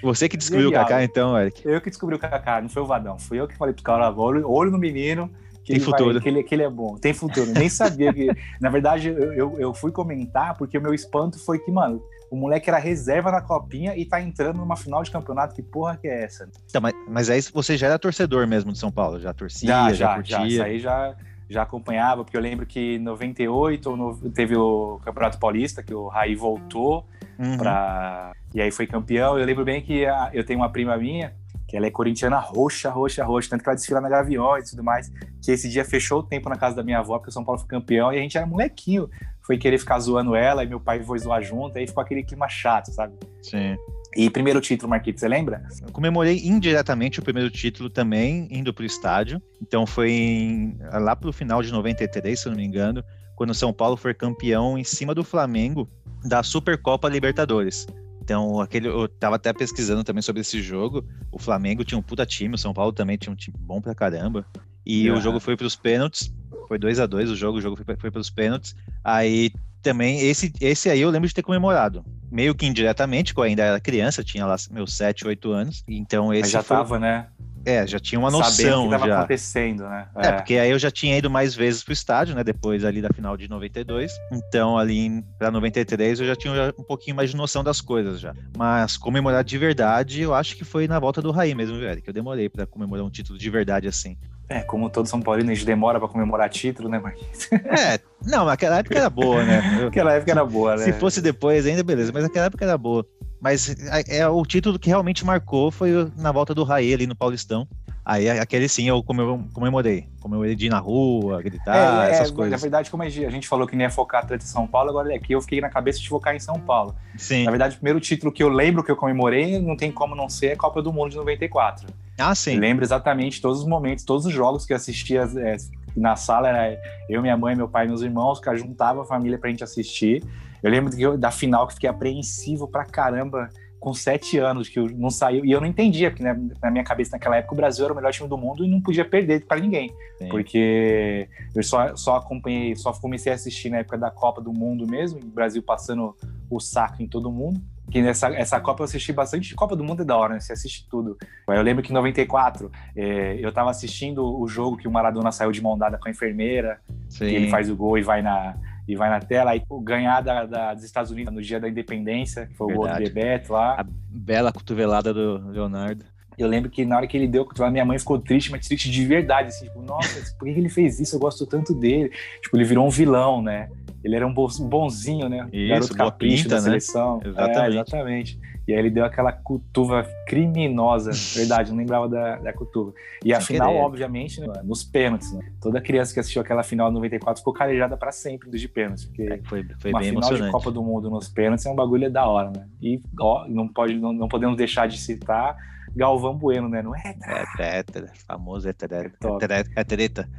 [0.02, 0.72] Você que descobriu o.
[0.72, 1.62] Kaká, então, Eric.
[1.68, 3.20] Eu que descobri o Kaká, não foi o Vadão.
[3.20, 5.30] Fui eu que falei pros caras, olho, olho no menino.
[5.64, 6.22] Que Tem ele vai- futuro.
[6.22, 6.96] que, ele, que ele é bom.
[6.96, 7.52] Tem futuro.
[7.52, 8.28] Nem sabia que.
[8.60, 12.36] Na verdade, eu, eu, eu fui comentar porque o meu espanto foi que, mano, o
[12.36, 15.54] moleque era reserva na copinha e tá entrando numa final de campeonato.
[15.56, 16.50] Que porra que é essa?
[16.70, 19.90] Então, mas, mas aí você já era torcedor mesmo de São Paulo, já torcia, já,
[19.90, 20.38] já, já, curtia.
[20.38, 20.48] já.
[20.48, 21.16] Isso aí já,
[21.50, 26.08] já acompanhava, porque eu lembro que em 98 no- teve o Campeonato Paulista, que o
[26.08, 27.06] Raí voltou.
[27.38, 27.58] Uhum.
[27.58, 28.34] pra...
[28.54, 29.38] E aí foi campeão.
[29.40, 31.34] Eu lembro bem que a- eu tenho uma prima minha,
[31.68, 34.84] que ela é corintiana roxa, roxa, roxa, tanto que ela desfila na Gaviões e tudo
[34.84, 35.10] mais,
[35.42, 37.60] que esse dia fechou o tempo na casa da minha avó, porque o São Paulo
[37.60, 39.08] foi campeão, e a gente era molequinho.
[39.50, 42.48] Foi querer ficar zoando ela, e meu pai foi zoar junto, aí ficou aquele clima
[42.48, 43.16] chato, sabe?
[43.42, 43.76] Sim.
[44.16, 45.66] E primeiro título, Marquito, você lembra?
[45.82, 49.42] Eu comemorei indiretamente o primeiro título também, indo pro estádio.
[49.60, 53.04] Então foi em- lá pro final de 93, se eu não me engano,
[53.36, 55.90] quando o São Paulo foi campeão em cima do Flamengo
[56.24, 57.88] da Supercopa Libertadores.
[58.22, 61.04] Então, aquele, eu tava até pesquisando também sobre esse jogo.
[61.32, 63.96] O Flamengo tinha um puta time, o São Paulo também tinha um time bom pra
[63.96, 64.46] caramba.
[64.86, 66.34] E o jogo foi pros pênaltis.
[66.68, 68.76] Foi 2 a 2 o jogo, o jogo foi, foi pros pênaltis.
[69.04, 72.04] Aí também, esse, esse aí eu lembro de ter comemorado.
[72.32, 75.84] Meio que indiretamente, que eu ainda era criança, tinha lá meus 7, 8 anos.
[75.88, 77.28] Então esse Mas já foi, tava, né?
[77.66, 79.20] É, já tinha uma Sabendo noção que tava já.
[79.20, 80.08] acontecendo, né?
[80.16, 82.44] É, porque aí eu já tinha ido mais vezes pro estádio, né?
[82.44, 84.12] Depois ali da final de 92.
[84.32, 88.34] Então, ali pra 93, eu já tinha um pouquinho mais de noção das coisas já.
[88.58, 92.02] Mas comemorar de verdade, eu acho que foi na volta do Raí mesmo, velho.
[92.02, 94.18] Que eu demorei pra comemorar um título de verdade assim.
[94.50, 97.48] É, como todo São Paulino, a gente demora pra comemorar título, né, Marquinhos?
[97.52, 99.60] É, não, naquela época era boa, né?
[99.88, 100.86] Aquela época era boa, né?
[100.86, 102.12] Se fosse depois ainda, beleza.
[102.12, 103.06] Mas naquela época era boa.
[103.40, 107.16] Mas é, é, o título que realmente marcou foi na volta do Raí ali no
[107.16, 107.68] Paulistão.
[108.06, 110.08] Aí aquele sim eu comemorei.
[110.22, 110.70] comemorei.
[110.70, 112.62] Na rua, gritar, é, é, essas Na coisas.
[112.62, 115.34] verdade, como a gente falou que nem ia focar atleta em São Paulo, agora aqui
[115.34, 116.96] eu fiquei na cabeça de focar em São Paulo.
[117.18, 117.44] Sim.
[117.46, 120.28] Na verdade, o primeiro título que eu lembro que eu comemorei, não tem como não
[120.28, 121.88] ser, é a Copa do Mundo de 94.
[122.18, 122.58] Ah, Eu sim.
[122.58, 125.56] lembro exatamente todos os momentos, todos os jogos que eu assistia é,
[125.96, 126.78] na sala, era
[127.10, 130.24] eu, minha mãe, meu pai meus irmãos, que juntava a família pra gente assistir.
[130.62, 133.50] Eu lembro eu- da final que fiquei apreensivo pra caramba,
[133.80, 135.46] com sete anos, que eu não saiu.
[135.46, 137.96] E eu não entendia, porque né, na minha cabeça naquela época o Brasil era o
[137.96, 139.92] melhor time do mundo e não podia perder pra ninguém.
[140.18, 140.28] Sim.
[140.28, 144.86] Porque eu só, só acompanhei, só comecei a assistir na época da Copa do Mundo
[144.86, 146.16] mesmo, o Brasil passando
[146.50, 147.62] o saco em todo mundo.
[147.90, 149.56] Que nessa essa Copa eu assisti bastante.
[149.56, 150.40] Copa do Mundo é da hora, né?
[150.40, 151.18] Você assiste tudo.
[151.48, 155.52] Eu lembro que em 94 eh, eu tava assistindo o jogo que o Maradona saiu
[155.52, 157.26] de mão dada com a enfermeira, Sim.
[157.26, 158.56] que ele faz o gol e vai na,
[158.92, 159.52] e vai na tela.
[159.52, 162.88] Aí ganhar da, da- dos Estados Unidos no dia da independência, que foi o gol
[162.88, 163.14] do Verdade.
[163.14, 163.76] Bebeto lá.
[163.80, 166.04] A bela cotovelada do Leonardo.
[166.38, 168.66] Eu lembro que na hora que ele deu a cotovelada, minha mãe ficou triste, mas
[168.66, 171.16] triste de verdade, assim, tipo, nossa, por que ele fez isso?
[171.16, 172.10] Eu gosto tanto dele.
[172.42, 173.70] Tipo, ele virou um vilão, né?
[174.04, 175.48] Ele era um bo- bonzinho, né?
[175.52, 176.62] Isso, Garoto capricho pinta, da né?
[176.64, 177.20] seleção.
[177.26, 177.60] Exatamente.
[177.60, 178.40] É, exatamente.
[178.70, 182.94] E aí ele deu aquela cutuva criminosa, verdade, não lembrava da, da cutuva.
[183.26, 183.82] E a Sem final, querer.
[183.82, 185.52] obviamente, né, nos pênaltis, né?
[185.60, 189.06] Toda criança que assistiu aquela final de 94 ficou calejada pra sempre dos de pênaltis,
[189.06, 190.52] porque É, foi foi uma bem final de emocionante.
[190.52, 192.68] Copa do Mundo nos pênaltis é um bagulho da hora, né?
[192.80, 195.58] E ó, não, pode, não, não podemos deixar de citar
[195.96, 196.84] Galvão Bueno, né?
[196.84, 198.96] Não é, É treta, famoso é treta.
[199.08, 199.44] É top.
[199.44, 199.70] É treta.
[199.76, 200.30] É treta.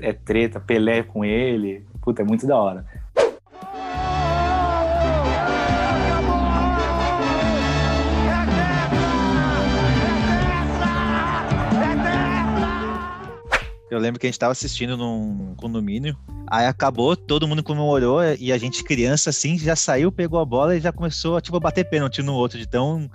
[0.00, 1.84] é treta, Pelé com ele.
[2.00, 2.86] Puta, é muito da hora.
[13.96, 16.16] Eu lembro que a gente tava assistindo num condomínio
[16.48, 20.76] Aí acabou, todo mundo comemorou e a gente, criança, assim, já saiu, pegou a bola
[20.76, 23.10] e já começou tipo, a bater pênalti no outro, de tão,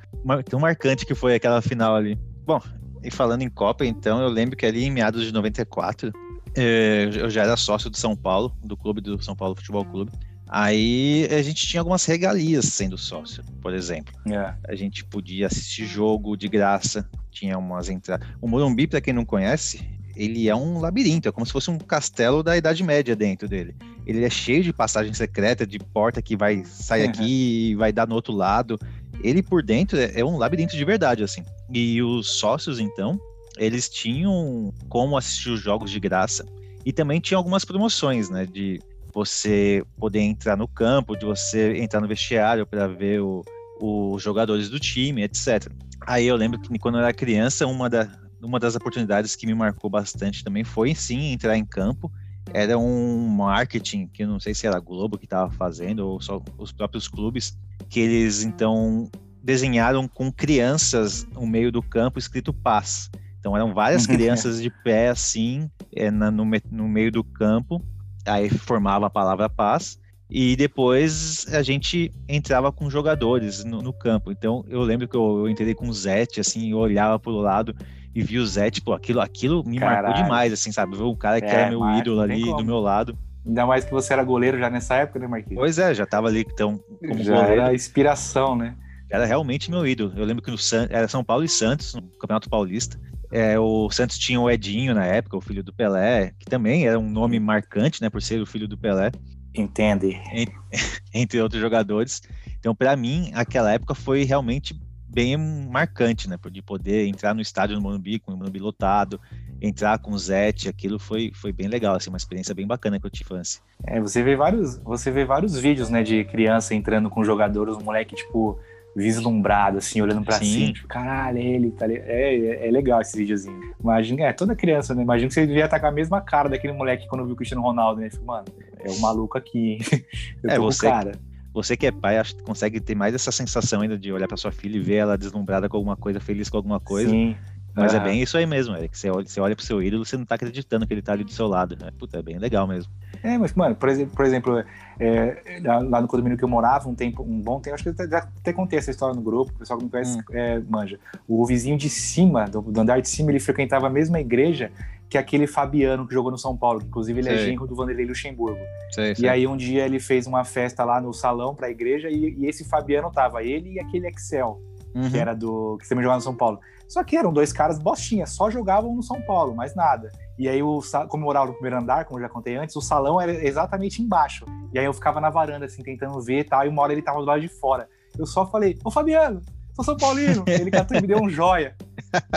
[0.49, 2.19] tão marcante que foi aquela final ali.
[2.45, 2.59] Bom,
[3.01, 6.11] e falando em Copa, então, eu lembro que ali em meados de 94,
[6.57, 10.11] eh, eu já era sócio do São Paulo, do clube do São Paulo Futebol Clube.
[10.49, 14.13] Aí a gente tinha algumas regalias sendo sócio, por exemplo.
[14.29, 14.53] É.
[14.67, 18.27] A gente podia assistir jogo de graça, tinha umas entradas.
[18.41, 21.77] O Morumbi, para quem não conhece, ele é um labirinto, é como se fosse um
[21.77, 23.75] castelo da Idade Média dentro dele.
[24.05, 28.07] Ele é cheio de passagem secreta, de porta que vai sair aqui e vai dar
[28.07, 28.79] no outro lado.
[29.23, 31.43] Ele por dentro é, é um labirinto de verdade, assim.
[31.71, 33.19] E os sócios, então,
[33.57, 36.45] eles tinham como assistir os jogos de graça.
[36.85, 38.45] E também tinha algumas promoções, né?
[38.45, 38.79] De
[39.13, 43.43] você poder entrar no campo, de você entrar no vestiário para ver o,
[43.79, 45.71] os jogadores do time, etc.
[46.07, 48.07] Aí eu lembro que quando eu era criança, uma, da,
[48.41, 52.11] uma das oportunidades que me marcou bastante também foi sim entrar em campo.
[52.53, 56.19] Era um marketing que eu não sei se era a Globo que estava fazendo ou
[56.19, 57.57] só os próprios clubes,
[57.89, 59.09] que eles então
[59.43, 63.09] desenharam com crianças no meio do campo escrito paz.
[63.39, 67.83] Então eram várias crianças de pé assim, é, na, no, no meio do campo,
[68.25, 69.99] aí formava a palavra paz,
[70.29, 74.31] e depois a gente entrava com jogadores no, no campo.
[74.31, 77.75] Então eu lembro que eu, eu entrei com o Zete, assim, eu olhava pro lado
[78.13, 80.07] e vi o Zete, pô, aquilo, aquilo me Caralho.
[80.07, 80.97] marcou demais, assim, sabe?
[80.97, 83.17] Ver um cara que é, era meu ídolo ali do meu lado.
[83.45, 85.59] Ainda mais que você era goleiro já nessa época, né, Marquinhos?
[85.59, 87.61] Pois é, já tava ali então como já goleiro.
[87.61, 88.75] era inspiração, né?
[89.09, 90.13] Era realmente meu ídolo.
[90.15, 90.87] Eu lembro que no San...
[90.89, 92.99] era São Paulo e Santos, no Campeonato Paulista.
[93.31, 96.99] É, o Santos tinha o Edinho na época, o filho do Pelé, que também era
[96.99, 99.11] um nome marcante, né, por ser o filho do Pelé.
[99.55, 100.19] Entende.
[100.31, 100.55] Entre,
[101.13, 102.21] entre outros jogadores.
[102.59, 104.79] Então, para mim, aquela época foi realmente
[105.11, 109.19] bem marcante, né, de poder entrar no estádio no Morumbi, com o Morumbi lotado,
[109.61, 113.05] entrar com o Zete, aquilo foi, foi bem legal, assim, uma experiência bem bacana que
[113.05, 113.61] eu tive antes.
[113.85, 117.83] É, você vê vários, você vê vários vídeos, né, de criança entrando com jogadores, um
[117.83, 118.57] moleque, tipo,
[118.95, 123.17] vislumbrado, assim, olhando para cima, tipo, caralho, é ele, tá é, é, é, legal esse
[123.17, 123.59] videozinho.
[123.79, 125.01] Imagina, é, toda criança, né?
[125.01, 127.61] Imagina que você devia estar com a mesma cara daquele moleque quando viu o Cristiano
[127.61, 128.09] Ronaldo, né?
[128.09, 128.45] Fico, mano,
[128.79, 129.77] é o maluco aqui,
[130.47, 131.13] é, você, cara.
[131.53, 134.37] Você que é pai, acho que consegue ter mais essa sensação ainda de olhar para
[134.37, 137.09] sua filha e ver ela deslumbrada com alguma coisa, feliz com alguma coisa.
[137.09, 137.35] Sim.
[137.73, 138.97] Mas é bem isso aí mesmo, Eric.
[138.97, 141.23] Você olha, você olha pro seu ídolo, você não tá acreditando que ele tá ali
[141.23, 141.77] do seu lado.
[141.79, 141.89] Né?
[141.97, 142.91] Puta, é bem legal mesmo.
[143.23, 144.63] É, mas, mano, por exemplo, por exemplo
[144.99, 148.17] é, lá no condomínio que eu morava, um tempo, um bom tempo, acho que já
[148.17, 150.23] até contei essa história no grupo, o pessoal que me conhece hum.
[150.31, 150.99] é, manja.
[151.27, 154.71] O vizinho de cima, do, do, andar de cima, ele frequentava a mesma igreja
[155.11, 157.41] que aquele Fabiano que jogou no São Paulo, que inclusive ele é sei.
[157.41, 158.61] é genro do Vanderlei Luxemburgo.
[158.91, 159.13] Sei.
[159.19, 162.45] E aí um dia ele fez uma festa lá no salão pra igreja e, e
[162.45, 164.57] esse Fabiano tava, ele e aquele Excel,
[164.95, 165.11] uhum.
[165.11, 165.77] que era do.
[165.81, 166.61] que também jogava no São Paulo.
[166.87, 170.09] Só que eram dois caras bostinhas, só jogavam no São Paulo, mais nada.
[170.39, 172.81] E aí, o, como eu morava no primeiro andar, como eu já contei antes, o
[172.81, 174.45] salão era exatamente embaixo.
[174.73, 177.01] E aí eu ficava na varanda, assim, tentando ver e tal, e uma hora ele
[177.01, 177.89] tava do lado de fora.
[178.17, 179.41] Eu só falei, ô Fabiano,
[179.73, 180.43] sou São Paulino.
[180.47, 181.75] ele catou e me deu um joia.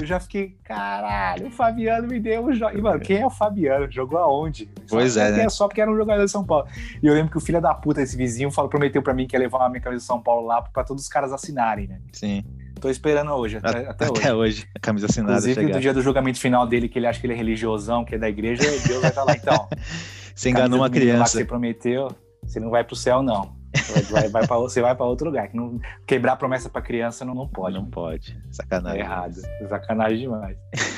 [0.01, 2.77] Eu já fiquei, caralho, o Fabiano me deu um joia.
[2.77, 3.91] E, mano, quem é o Fabiano?
[3.91, 4.69] Jogou aonde?
[4.89, 5.33] Pois é.
[5.33, 5.45] Né?
[5.45, 6.67] é só porque era um jogador de São Paulo.
[7.03, 9.35] E eu lembro que o filho da puta, esse vizinho, falou, prometeu pra mim que
[9.35, 12.01] ia levar a minha camisa de São Paulo lá pra todos os caras assinarem, né?
[12.13, 12.45] Sim.
[12.81, 14.21] Tô esperando hoje, até, até, até hoje.
[14.21, 15.33] Até hoje, a camisa assinada.
[15.33, 15.75] Inclusive, chegar.
[15.75, 18.19] no dia do julgamento final dele, que ele acha que ele é religiosão, que é
[18.19, 19.35] da igreja, Deus vai estar lá.
[19.35, 19.69] Então.
[20.35, 21.39] Você enganou uma criança.
[21.39, 22.09] você prometeu,
[22.43, 23.55] você não vai pro céu, não.
[23.75, 25.49] Você vai, vai pra, você vai para outro lugar.
[25.49, 27.77] Que não, quebrar promessa para criança não, não pode.
[27.77, 28.39] Não pode.
[28.51, 29.01] Sacanagem.
[29.01, 29.35] É errado.
[29.69, 30.57] Sacanagem demais.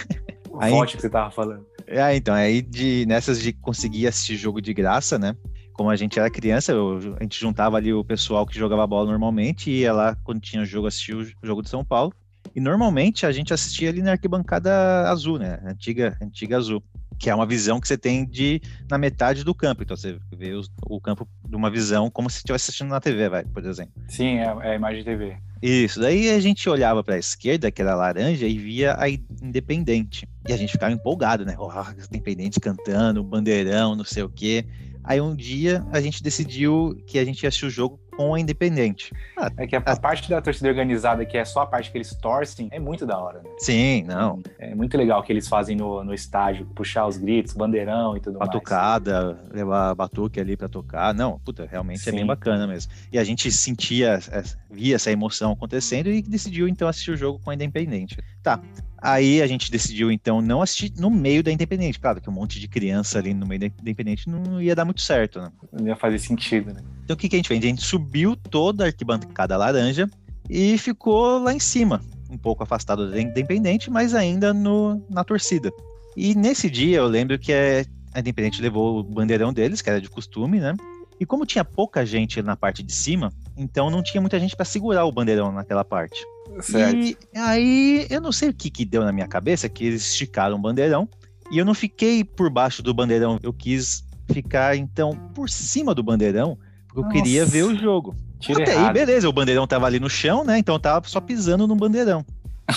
[0.60, 1.66] aí, forte que você tava falando.
[1.86, 5.36] É, então, aí de, nessas de conseguir assistir jogo de graça, né?
[5.76, 9.10] como a gente era criança, eu, a gente juntava ali o pessoal que jogava bola
[9.10, 12.12] normalmente e ia lá quando tinha jogo assistir o jogo de São Paulo.
[12.54, 14.72] E normalmente a gente assistia ali na arquibancada
[15.10, 15.60] azul, né?
[15.66, 16.82] Antiga, antiga azul.
[17.18, 19.83] Que é uma visão que você tem de na metade do campo.
[19.83, 23.29] Então você vê o, o campo de uma visão como se estivesse assistindo na TV,
[23.29, 23.92] vai, por exemplo.
[24.09, 25.37] Sim, é, é a imagem de TV.
[25.62, 30.29] Isso, daí a gente olhava para a esquerda, que era laranja, e via a Independente.
[30.46, 31.57] E a gente ficava empolgado, né?
[31.59, 31.70] Oh,
[32.09, 34.66] Independente cantando, bandeirão, não sei o quê.
[35.06, 38.40] Aí um dia a gente decidiu que a gente ia assistir o jogo com a
[38.40, 39.12] Independente.
[39.36, 41.98] Ah, é que a, a, parte da torcida organizada, que é só a parte que
[41.98, 43.50] eles torcem, é muito da hora, né?
[43.58, 44.42] Sim, não.
[44.58, 48.20] É muito legal o que eles fazem no, no estádio, puxar os gritos, bandeirão e
[48.20, 49.50] tudo Batucada, mais.
[49.50, 51.14] levar batuque ali para tocar.
[51.14, 52.10] Não, puta, realmente Sim.
[52.10, 52.90] é bem bacana mesmo.
[53.12, 57.38] E a gente sentia, é, via essa emoção acontecendo e decidiu então assistir o jogo
[57.38, 58.16] com a Independente.
[58.42, 58.60] Tá,
[59.06, 62.00] Aí a gente decidiu, então, não assistir no meio da Independente.
[62.00, 65.00] Claro que um monte de criança ali no meio da Independente não ia dar muito
[65.00, 65.52] certo, né?
[65.72, 66.82] Não ia fazer sentido, né?
[67.04, 67.62] Então o que, que a gente fez?
[67.62, 70.10] A gente subiu toda a arquibancada laranja
[70.50, 75.70] e ficou lá em cima, um pouco afastado da Independente, mas ainda no, na torcida.
[76.16, 80.10] E nesse dia eu lembro que a Independente levou o bandeirão deles, que era de
[80.10, 80.74] costume, né?
[81.20, 84.64] E como tinha pouca gente na parte de cima, então não tinha muita gente para
[84.64, 86.26] segurar o bandeirão naquela parte.
[86.60, 86.96] Certo.
[86.96, 90.56] E aí eu não sei o que, que deu na minha cabeça, que eles esticaram
[90.56, 91.08] o bandeirão
[91.50, 93.38] e eu não fiquei por baixo do bandeirão.
[93.42, 97.14] Eu quis ficar, então, por cima do bandeirão, porque eu Nossa.
[97.14, 98.14] queria ver o jogo.
[98.40, 98.92] Tira Até aí, errado.
[98.94, 100.58] beleza, o bandeirão tava ali no chão, né?
[100.58, 102.24] Então eu tava só pisando no bandeirão.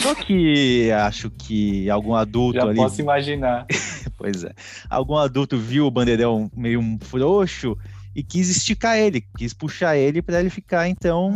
[0.01, 2.75] Só que acho que algum adulto Já ali.
[2.75, 3.65] posso imaginar.
[4.17, 4.51] Pois é.
[4.89, 7.77] Algum adulto viu o bandeirão meio frouxo
[8.13, 11.31] e quis esticar ele, quis puxar ele para ele ficar, então,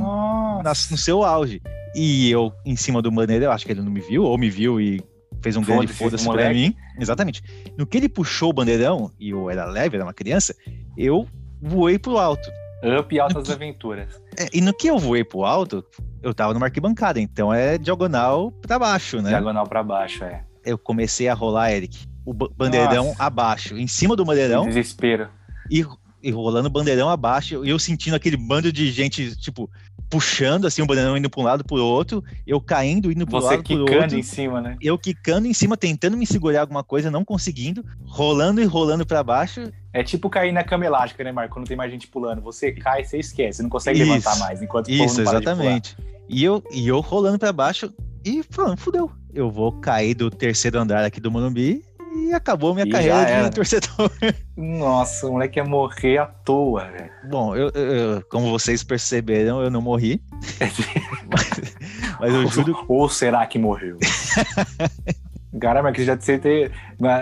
[0.62, 1.62] na- no seu auge.
[1.96, 4.80] E eu, em cima do bandeirão, acho que ele não me viu, ou me viu
[4.82, 5.02] e
[5.42, 6.76] fez um grande Foda-se, pra mim.
[7.00, 7.44] Exatamente.
[7.78, 10.56] No que ele puxou o bandeirão, e eu era leve, era uma criança,
[10.98, 11.28] eu
[11.62, 12.50] voei pro alto.
[13.00, 14.22] Up e altas aventuras.
[14.38, 15.86] É, e no que eu voei pro alto,
[16.22, 19.30] eu tava numa arquibancada, então é diagonal pra baixo, né?
[19.30, 20.44] Diagonal pra baixo, é.
[20.66, 23.24] Eu comecei a rolar, Eric, o ba- bandeirão Nossa.
[23.24, 25.30] abaixo, em cima do bandeirão, Desespero.
[25.72, 25.86] e,
[26.22, 29.70] e rolando o bandeirão abaixo, e eu sentindo aquele bando de gente, tipo,
[30.14, 33.48] puxando assim o bandeirão indo pra um lado pro outro, eu caindo, indo pro Você
[33.48, 34.20] lado pro quicando outro.
[34.20, 34.78] em cima, né?
[34.80, 39.24] Eu quicando em cima, tentando me segurar alguma coisa, não conseguindo, rolando e rolando pra
[39.24, 39.72] baixo.
[39.92, 41.56] É tipo cair na cama elástica, né, Marco?
[41.56, 42.44] Quando tem mais gente pulando.
[42.44, 43.58] Você cai, você esquece.
[43.58, 44.12] Você não consegue Isso.
[44.12, 45.98] levantar mais enquanto o povo Isso, para exatamente.
[46.30, 47.92] E eu, e eu rolando pra baixo
[48.24, 49.12] e falando, fudeu.
[49.34, 51.84] Eu vou cair do terceiro andar aqui do Morumbi
[52.16, 54.12] e acabou minha E carreira de torcedor.
[54.56, 57.10] Nossa, o moleque ia morrer à toa, velho.
[57.30, 60.22] Bom, eu, eu- como vocês perceberam, eu não morri.
[60.60, 61.76] mas,
[62.20, 62.78] mas eu juro.
[62.88, 63.98] Ou será que morreu?
[65.60, 66.72] Caramba, que já você ter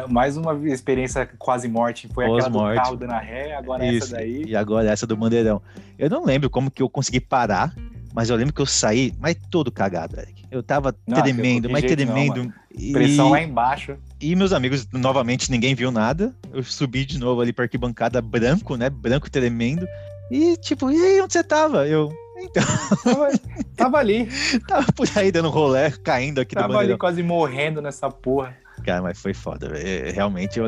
[0.10, 2.08] mais uma experiência quase morte.
[2.13, 4.43] Foi aquela do carro dando ré, agora Isso, essa daí.
[4.45, 5.62] E agora essa do bandeirão.
[5.99, 7.73] Eu não lembro como que eu consegui parar,
[8.13, 10.40] mas eu lembro que eu saí, mas todo cagado, Eric.
[10.52, 12.54] Eu tava tremendo, mas jeito não, tremendo.
[12.78, 13.96] e, Pressão lá embaixo.
[14.20, 16.36] e meus amigos, novamente, ninguém viu nada.
[16.54, 18.90] Eu subi de novo ali pra arquibancada branco, né?
[18.90, 19.88] Branco tremendo.
[20.30, 21.88] E tipo, e aí, onde você tava?
[21.88, 22.64] Eu, então,
[23.04, 23.30] Tava,
[23.76, 24.28] tava ali.
[24.68, 26.92] tava por aí dando rolé, caindo aqui Tava bandeirão.
[26.94, 28.58] ali quase morrendo nessa porra.
[28.84, 29.67] Cara, mas foi foda.
[29.78, 30.65] É, Realmente eu,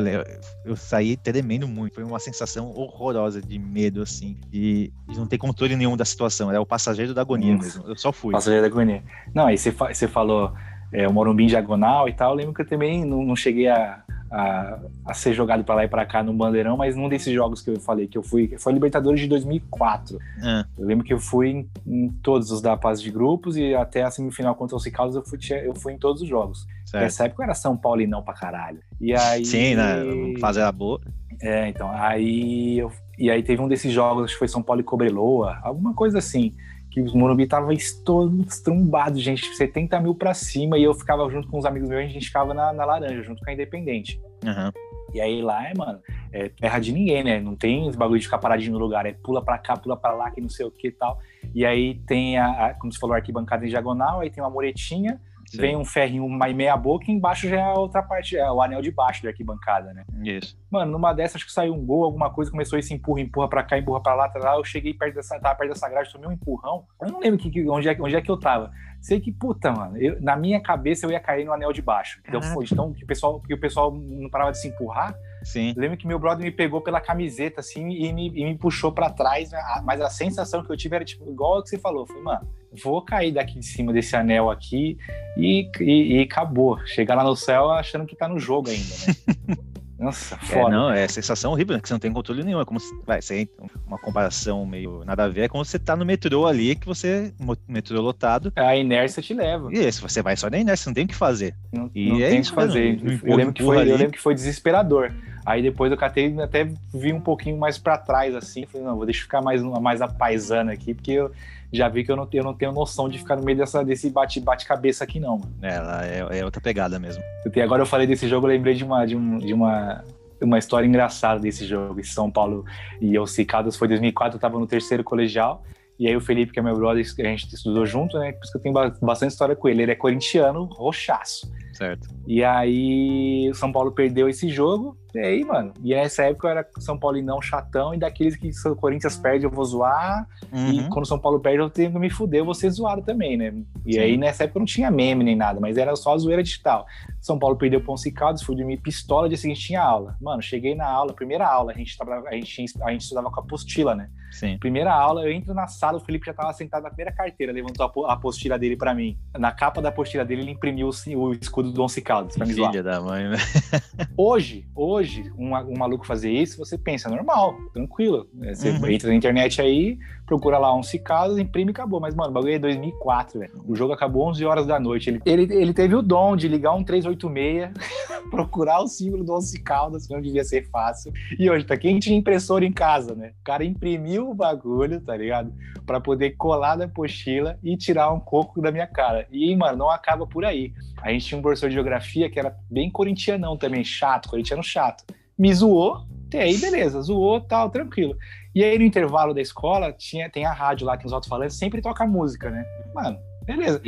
[0.66, 1.96] eu saí tremendo muito.
[1.96, 6.50] Foi uma sensação horrorosa de medo, assim, de, de não ter controle nenhum da situação.
[6.50, 7.66] Era o passageiro da agonia Nossa.
[7.80, 7.84] mesmo.
[7.92, 8.32] Eu só fui.
[8.32, 9.04] Passageiro da agonia.
[9.34, 10.54] Não, aí você, fa- você falou
[10.92, 12.32] é, o Morumbi em diagonal e tal.
[12.32, 15.84] Eu lembro que eu também não, não cheguei a, a, a ser jogado pra lá
[15.84, 18.54] e pra cá no Bandeirão, mas num desses jogos que eu falei que eu fui,
[18.60, 20.18] foi a Libertadores de 2004.
[20.42, 23.74] Ah, Eu lembro que eu fui em, em todos os da fase de grupos e
[23.76, 26.68] até a semifinal contra os Cicados eu fui, eu fui em todos os jogos.
[26.94, 27.04] Certo.
[27.04, 28.80] Nessa época eu era São Paulo e não pra caralho.
[29.02, 29.44] E aí.
[29.46, 29.96] Sim, né?
[30.40, 31.02] Fazer a boa.
[31.42, 34.80] É, então, aí eu, e aí teve um desses jogos, acho que foi São Paulo
[34.82, 36.54] e Cobreloa, alguma coisa assim,
[36.90, 41.58] que o Morumbi tava estrumbado, gente, 70 mil pra cima, e eu ficava junto com
[41.58, 44.22] os amigos meus, a gente ficava na, na laranja, junto com a Independente.
[44.46, 44.72] Aham.
[45.14, 46.00] E aí lá é, mano,
[46.32, 47.40] é terra de ninguém, né?
[47.40, 50.12] Não tem esse bagulho de ficar paradinho no lugar, é pula pra cá, pula pra
[50.14, 51.20] lá, que não sei o que e tal.
[51.54, 54.50] E aí tem, a, a- como você falou, a arquibancada em diagonal, aí tem uma
[54.50, 55.58] muretinha, Sim.
[55.58, 58.62] vem um ferrinho, uma meia boca, e embaixo já é a outra parte, é o
[58.62, 60.04] anel de baixo da arquibancada, né?
[60.24, 60.58] Isso.
[60.70, 63.64] Mano, numa dessas acho que saiu um gol, alguma coisa, começou esse empurra, empurra pra
[63.64, 64.56] cá, empurra pra lá, tá lá.
[64.56, 66.86] Eu cheguei perto dessa, tava perto dessa grade, tomei um empurrão.
[67.02, 68.72] Eu não lembro que, que- onde, é, onde é que eu tava.
[69.02, 72.22] Sei que, puta, mano, eu- na minha cabeça eu ia cair no anel de baixo.
[72.28, 75.14] Então, foi, então que o pessoal, que o pessoal não parava de se empurrar.
[75.44, 75.74] Sim.
[75.76, 78.92] Eu lembro que meu brother me pegou pela camiseta, assim, e me, e me puxou
[78.92, 79.52] pra trás.
[79.52, 79.60] né?
[79.84, 82.06] Mas a sensação que eu tive era, tipo, igual a que você falou.
[82.06, 82.48] Foi, mano,
[82.84, 84.98] vou cair daqui de cima desse anel aqui
[85.38, 86.80] e, e, e acabou.
[86.86, 89.56] Chegar lá no céu achando que tá no jogo ainda, né?
[90.00, 90.70] Nossa, É, foda.
[90.76, 91.82] não, é sensação horrível, né?
[91.82, 92.60] Que você não tem controle nenhum.
[92.60, 92.94] É como se.
[93.06, 93.48] Vai, você,
[93.88, 95.42] uma comparação meio nada a ver.
[95.44, 97.34] É como você tá no metrô ali, que você.
[97.70, 98.52] Metrô lotado.
[98.58, 99.70] A inércia te leva.
[99.74, 101.56] E esse, você vai só na inércia, não tem o que fazer.
[101.72, 103.02] Não, E não é tem o isso que fazer.
[103.02, 105.14] não eu, lembro que foi, eu lembro que foi desesperador.
[105.46, 108.66] Aí depois eu catei até vi um pouquinho mais pra trás, assim.
[108.66, 111.32] Falei, não, vou deixar ficar mais, mais a paisana aqui, porque eu
[111.72, 113.84] já vi que eu não, tenho- eu não tenho noção de ficar no meio dessa,
[113.84, 115.52] desse bate- bate-cabeça aqui, não, mano.
[115.62, 117.22] Ela é, é outra pegada mesmo.
[117.52, 120.04] Tenho- Agora eu falei desse jogo, eu lembrei de uma, de um- de uma,
[120.42, 122.00] uma história engraçada desse jogo.
[122.00, 122.64] Em São Paulo
[123.02, 125.64] e eu Cicadas foi 2004, eu tava no terceiro colegial.
[126.00, 128.32] E aí o Felipe, que é meu brother, a gente estudou junto, né?
[128.32, 129.84] Por isso que eu tenho ba- bastante história com ele.
[129.84, 131.52] Ele é corintiano, roxaço.
[131.74, 132.08] Certo.
[132.28, 134.98] E aí o São Paulo perdeu esse jogo.
[135.14, 138.50] E aí, mano, e nessa época eu era São Paulo não chatão, e daqueles que
[138.68, 140.28] o Corinthians perde, eu vou zoar.
[140.52, 140.90] E Uhum.
[140.90, 143.38] quando o São Paulo perde, eu tenho que me fuder, eu vou ser zoado também,
[143.38, 143.54] né?
[143.86, 144.00] E Sim.
[144.00, 146.86] aí nessa época não tinha meme nem nada, mas era só a zoeira digital.
[147.22, 150.18] São Paulo perdeu o Ponce Caldas, fui dormir pistola, dia seguinte tinha aula.
[150.20, 153.40] Mano, cheguei na aula, primeira aula, a gente, trabalhava, a gente, a gente estudava com
[153.40, 154.10] a apostila, né?
[154.32, 154.58] Sim.
[154.58, 157.86] Primeira aula, eu entro na sala, o Felipe já tava sentado na primeira carteira, levantou
[157.86, 159.16] a po- a apostila dele pra mim.
[159.38, 162.72] Na capa da apostila dele, ele imprimiu o escudo do Don Caldas pra me zoar.
[162.72, 163.38] Filha da mãe, né?
[164.18, 168.28] Hoje, hoje, um, um, maluco fazer isso, você pensa, normal, tranquilo.
[168.34, 168.54] Né?
[168.54, 168.88] Você uhum.
[168.88, 169.98] entra na internet aí,
[170.34, 172.00] procura lá Once Caldas, imprime e acabou.
[172.00, 173.52] Mas, mano, o bagulho é 2004, velho.
[173.68, 175.10] O jogo acabou 11 horas da noite.
[175.10, 177.72] Ele, ele, ele teve o dom de ligar um 386,
[178.32, 181.14] procurar o símbolo do Once Caldas, que não devia ser fácil.
[181.38, 183.34] E hoje, tá quem tinha impressora em casa, né?
[183.42, 185.54] O cara imprimiu o bagulho, tá ligado?
[185.86, 189.28] Pra poder colar na pochila e tirar um coco da minha cara.
[189.32, 190.74] E, mano, não acaba por aí.
[191.02, 195.04] A gente tinha um professor de geografia que era bem corintianão também, chato, corintiano chato.
[195.38, 198.16] Me zoou, até aí beleza, zoou, tal, tranquilo.
[198.56, 201.82] E aí no intervalo da escola, tinha, tem a rádio lá que nos alto-falantes sempre
[201.82, 202.66] toca música, né?
[202.94, 203.82] Mano, Beleza.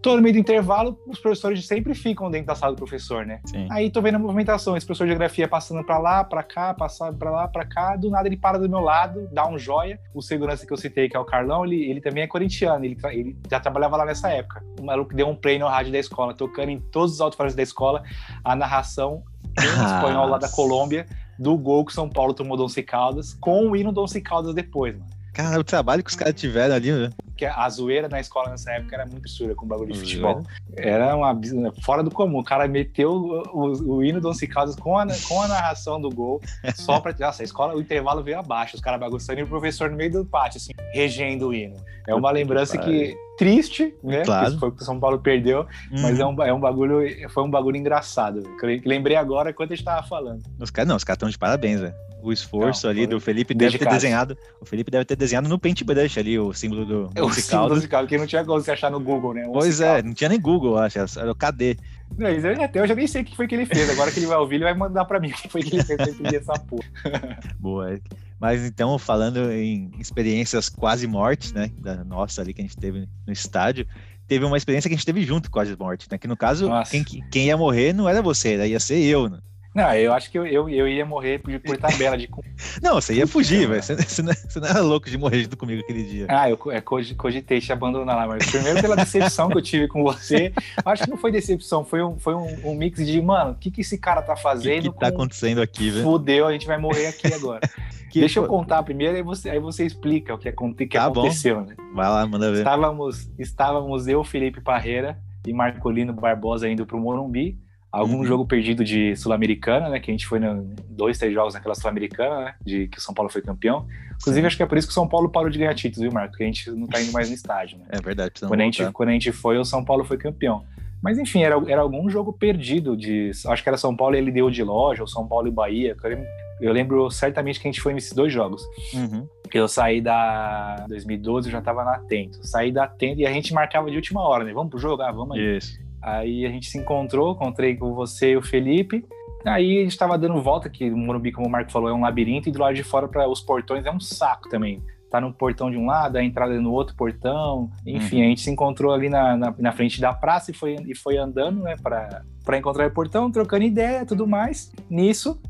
[0.00, 3.40] Todo no meio do intervalo, os professores sempre ficam dentro da sala do professor, né?
[3.46, 3.68] Sim.
[3.70, 7.16] Aí tô vendo a movimentação, esse professor de geografia passando para lá, para cá, passando
[7.18, 10.00] para lá, para cá, do nada ele para do meu lado, dá um joia.
[10.14, 12.96] O segurança que eu citei, que é o Carlão, ele, ele também é corintiano, ele,
[13.10, 14.64] ele já trabalhava lá nessa época.
[14.80, 17.62] O maluco deu um play no rádio da escola, tocando em todos os alto-falantes da
[17.62, 18.02] escola
[18.42, 19.22] a narração
[19.58, 21.06] em espanhol lá da Colômbia
[21.38, 25.11] do gol que São Paulo tomou Donce Caldas, com o hino Donce Caldas depois, mano.
[25.32, 27.10] Cara, o trabalho que os caras tiveram ali, né?
[27.36, 30.42] Que a zoeira na escola nessa época era muito absurda com o bagulho de futebol.
[30.76, 31.40] Era uma
[31.82, 32.40] fora do comum.
[32.40, 35.98] O cara meteu o, o, o hino do Once Caldas com a, com a narração
[35.98, 36.40] do gol,
[36.74, 37.14] só pra.
[37.18, 40.12] Nossa, a escola, o intervalo veio abaixo, os caras bagunçando e o professor no meio
[40.12, 41.76] do pátio, assim, regendo o hino.
[42.06, 44.24] É uma lembrança que triste, né?
[44.24, 44.58] Claro.
[44.58, 46.02] Foi que o São Paulo perdeu, uhum.
[46.02, 48.42] mas é um, é um bagulho, foi um bagulho engraçado.
[48.84, 50.42] Lembrei agora enquanto a gente tava falando.
[50.60, 53.52] Os caras não, os caras estão de parabéns, velho o esforço não, ali do Felipe
[53.52, 54.36] deve ter desenhado.
[54.60, 58.06] O Felipe deve ter desenhado no Paintbrush ali o símbolo do é, o símbolo musical,
[58.06, 59.46] que não tinha como você achar no Google, né?
[59.46, 60.98] O pois é, não tinha nem Google, acho.
[60.98, 61.76] Era o KD.
[62.16, 63.90] Não, até eu já nem sei o que foi que ele fez.
[63.90, 65.84] Agora que ele vai ouvir, ele vai mandar pra mim o que foi que ele
[65.84, 66.84] fez pra essa porra.
[67.58, 67.98] Boa.
[68.38, 71.70] Mas então, falando em experiências quase mortes, né?
[71.78, 73.86] Da nossa ali que a gente teve no estádio,
[74.26, 76.18] teve uma experiência que a gente teve junto quase morte, né?
[76.18, 79.38] Que no caso, quem, quem, ia morrer não era você, ia ser eu, né?
[79.74, 82.28] Não, eu acho que eu, eu, eu ia morrer por, por tabela de.
[82.82, 83.82] Não, você ia fugir, velho.
[83.82, 86.26] Você, você, você, não era louco de morrer junto comigo aquele dia.
[86.28, 90.02] Ah, eu é, cogitei te abandonar lá, mas primeiro pela decepção que eu tive com
[90.02, 90.52] você.
[90.84, 93.70] Acho que não foi decepção, foi um, foi um, um mix de, mano, o que,
[93.70, 94.80] que esse cara tá fazendo?
[94.80, 95.16] O que, que tá com...
[95.16, 96.04] acontecendo aqui, velho?
[96.04, 97.60] Fudeu, a gente vai morrer aqui agora.
[98.12, 101.60] Que Deixa eu contar primeiro, aí você, aí você explica o que, que tá aconteceu,
[101.60, 101.66] bom.
[101.66, 101.74] né?
[101.94, 102.58] Vai lá, manda ver.
[102.58, 107.58] Estávamos, estávamos eu, Felipe Parreira e Marcolino Barbosa indo pro Morumbi
[107.92, 108.24] algum uhum.
[108.24, 110.00] jogo perdido de Sul-Americana, né?
[110.00, 112.54] Que a gente foi no, dois, três jogos naquela Sul-Americana, né?
[112.64, 113.86] De que o São Paulo foi campeão.
[114.16, 114.46] Inclusive, Sim.
[114.46, 116.30] acho que é por isso que o São Paulo parou de ganhar títulos, viu, Marco?
[116.30, 117.84] Porque a gente não tá indo mais no estádio, né?
[117.90, 118.32] É verdade.
[118.40, 120.64] Quando a, gente, quando a gente foi, o São Paulo foi campeão.
[121.02, 123.32] Mas enfim, era, era algum jogo perdido de.
[123.46, 125.96] Acho que era São Paulo e ele deu de loja, ou São Paulo e Bahia.
[126.00, 126.26] Eu lembro,
[126.60, 128.62] eu lembro certamente que a gente foi nesses dois jogos.
[128.94, 129.26] Uhum.
[129.52, 132.38] Eu saí da 2012, eu já tava na Atento.
[132.46, 134.52] Saí da Atento e a gente marcava de última hora, né?
[134.52, 135.02] Vamos pro jogo?
[135.02, 135.58] Ah, vamos aí.
[135.58, 135.78] Isso.
[136.02, 139.04] Aí a gente se encontrou, encontrei com você e o Felipe.
[139.44, 142.00] Aí a gente estava dando volta, que o Morumbi, como o Marco falou, é um
[142.00, 144.82] labirinto, e do lado de fora para os portões é um saco também.
[145.10, 147.70] Tá no portão de um lado, a entrada no outro portão.
[147.86, 148.22] Enfim, uhum.
[148.22, 151.18] a gente se encontrou ali na, na, na, frente da praça e foi, e foi
[151.18, 154.72] andando, né, para encontrar o portão, trocando ideia tudo mais.
[154.88, 155.40] Nisso,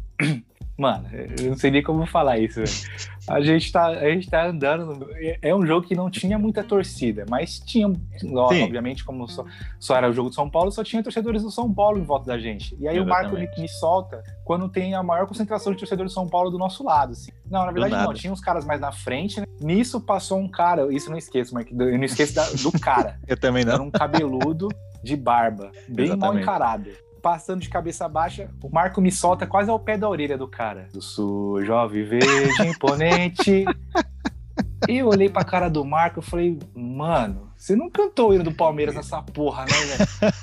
[0.83, 1.09] Mano,
[1.41, 2.61] eu não sei nem como falar isso.
[3.29, 5.09] A gente, tá, a gente tá andando.
[5.41, 7.87] É um jogo que não tinha muita torcida, mas tinha,
[8.35, 9.45] obviamente, como só,
[9.79, 12.27] só, era o jogo de São Paulo, só tinha torcedores do São Paulo em volta
[12.27, 12.77] da gente.
[12.81, 13.05] E aí Exatamente.
[13.05, 16.51] o Marco me, me, solta quando tem a maior concentração de torcedores do São Paulo
[16.51, 17.13] do nosso lado.
[17.13, 17.31] Assim.
[17.49, 19.39] Não, na verdade não, tinha uns caras mais na frente.
[19.39, 19.47] Né?
[19.61, 23.21] Nisso passou um cara, isso eu não esqueço, mas eu não esqueço da, do cara.
[23.29, 23.75] eu também não.
[23.75, 24.67] Era um cabeludo
[25.01, 26.19] de barba, bem Exatamente.
[26.19, 26.91] mal encarado
[27.23, 30.89] passando de cabeça baixa, o Marco me solta quase ao pé da orelha do cara.
[30.93, 33.65] Do sul, jovem, verde, imponente.
[34.89, 38.43] E eu olhei pra cara do Marco e falei, mano, você não cantou o hino
[38.43, 40.35] do Palmeiras nessa porra, né, velho?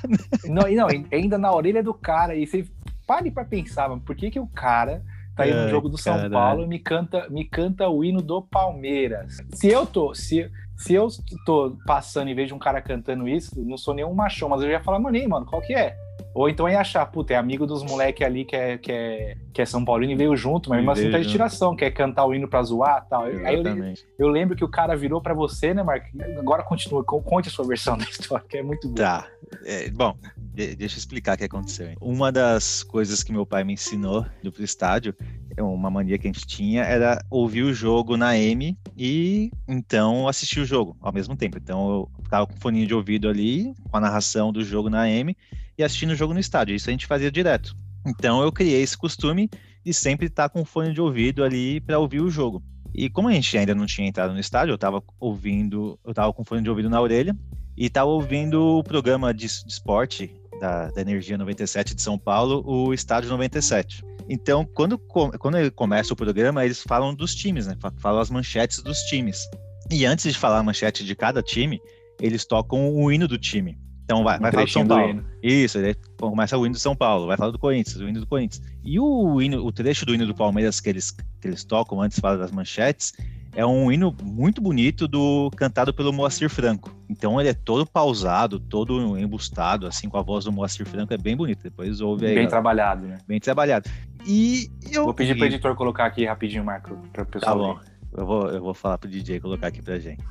[0.48, 2.34] não, não, ainda na orelha do cara.
[2.34, 2.66] E você
[3.06, 5.02] pare pra pensar, mano, por que, que o cara
[5.36, 6.32] tá aí no jogo do São Caralho.
[6.32, 9.38] Paulo e me canta, me canta o hino do Palmeiras?
[9.52, 11.08] Se eu tô, se, se eu
[11.44, 14.74] tô passando e vejo um cara cantando isso, não sou nenhum machão, mas eu já
[14.74, 15.96] ia falar, mano, mano, qual que é?
[16.34, 19.60] Ou então ia achar, puta, é amigo dos moleques ali que é, que, é, que
[19.60, 22.34] é São Paulino e veio junto, mas mesmo assim tá de tiração, quer cantar o
[22.34, 23.24] hino pra zoar e tal.
[23.24, 26.04] Aí eu, eu, lembro que o cara virou pra você, né, Mark?
[26.38, 28.96] Agora continua, conte a sua versão da história, que é muito boa.
[28.96, 29.26] Tá.
[29.64, 30.16] É, bom,
[30.54, 31.94] deixa eu explicar o que aconteceu.
[32.00, 35.14] Uma das coisas que meu pai me ensinou do estádio,
[35.56, 40.28] é uma mania que a gente tinha, era ouvir o jogo na M e então
[40.28, 41.58] assistir o jogo ao mesmo tempo.
[41.58, 45.36] Então eu ficava com foninho de ouvido ali, com a narração do jogo na M
[45.80, 46.74] e assistindo o jogo no estádio.
[46.74, 47.74] Isso a gente fazia direto.
[48.06, 49.50] Então eu criei esse costume
[49.84, 52.62] de sempre estar com fone de ouvido ali para ouvir o jogo.
[52.94, 56.32] E como a gente ainda não tinha entrado no estádio, eu estava ouvindo, eu estava
[56.32, 57.36] com fone de ouvido na orelha
[57.76, 62.62] e estava ouvindo o programa de, de esporte da, da Energia 97 de São Paulo,
[62.66, 64.04] o Estádio 97.
[64.28, 67.76] Então, quando, quando ele começa o programa, eles falam dos times, né?
[67.98, 69.48] Falam as manchetes dos times.
[69.90, 71.80] E antes de falar a manchete de cada time,
[72.20, 73.78] eles tocam o hino do time.
[74.10, 75.24] Então vai, vai falar do São Paulo.
[75.40, 78.26] Isso, ele começa o hino do São Paulo, vai falar do Corinthians, o hino do
[78.26, 78.60] Corinthians.
[78.82, 82.16] E o hino, o trecho do hino do Palmeiras que eles, que eles tocam antes
[82.16, 83.12] de falar das manchetes,
[83.54, 86.92] é um hino muito bonito do cantado pelo Moacir Franco.
[87.08, 91.18] Então ele é todo pausado, todo embustado, assim, com a voz do Moacir Franco, é
[91.18, 91.62] bem bonito.
[91.62, 92.34] Depois ouve aí.
[92.34, 93.18] Bem trabalhado, né?
[93.28, 93.88] Bem trabalhado.
[94.26, 95.04] E eu.
[95.04, 97.56] Vou pedir para o editor colocar aqui rapidinho, Marco, para o pessoal.
[97.56, 97.80] Tá bom.
[98.12, 100.24] Eu vou, eu vou falar pro DJ colocar aqui pra gente.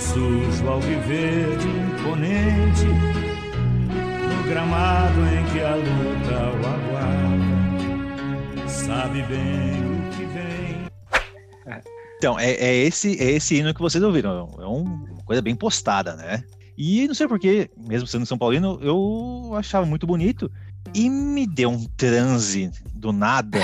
[0.00, 10.08] surge o alviverde imponente No gramado em que a luta o aguarda Sabe bem o
[10.10, 10.86] que vem
[12.16, 14.48] Então, é, é, esse, é esse hino que vocês ouviram.
[14.58, 16.42] É uma coisa bem postada, né?
[16.76, 20.50] E não sei porquê, mesmo sendo São Paulino, eu achava muito bonito.
[20.94, 23.60] E me deu um transe do nada.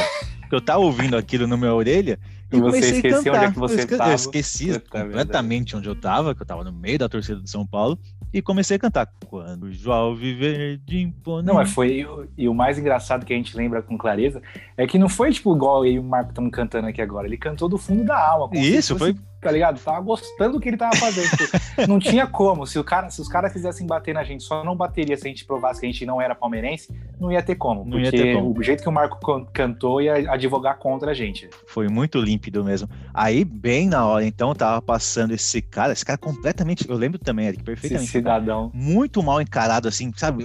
[0.53, 2.19] eu tava ouvindo aquilo na minha orelha
[2.53, 4.11] e você esqueceu onde é que você estava.
[4.11, 7.67] Eu esqueci completamente onde eu estava, que eu estava no meio da torcida de São
[7.67, 7.99] Paulo,
[8.33, 9.09] e comecei a cantar.
[9.27, 11.47] Quando o João viver de imponente.
[11.47, 12.07] Não, mas foi.
[12.37, 14.41] E o mais engraçado que a gente lembra com clareza
[14.77, 17.27] é que não foi tipo igual eu e o Marco estamos cantando aqui agora.
[17.27, 18.57] Ele cantou do fundo da alma.
[18.57, 19.15] Isso, foi
[19.47, 19.79] tá ligado?
[19.79, 21.29] Tava gostando do que ele tava fazendo.
[21.31, 22.67] Tipo, não tinha como.
[22.67, 25.29] Se, o cara, se os caras quisessem bater na gente, só não bateria se a
[25.29, 27.85] gente provasse que a gente não era palmeirense, não ia ter como.
[27.85, 28.59] Não porque ter como.
[28.59, 29.21] o jeito que o Marco
[29.53, 31.49] cantou ia advogar contra a gente.
[31.69, 32.89] Foi muito límpido mesmo.
[33.15, 36.89] Aí, bem na hora, então, tava passando esse cara, esse cara completamente.
[36.89, 38.09] Eu lembro também, Eric, perfeitamente.
[38.09, 38.73] Esse cidadão.
[38.75, 40.45] Muito mal encarado, assim, sabe?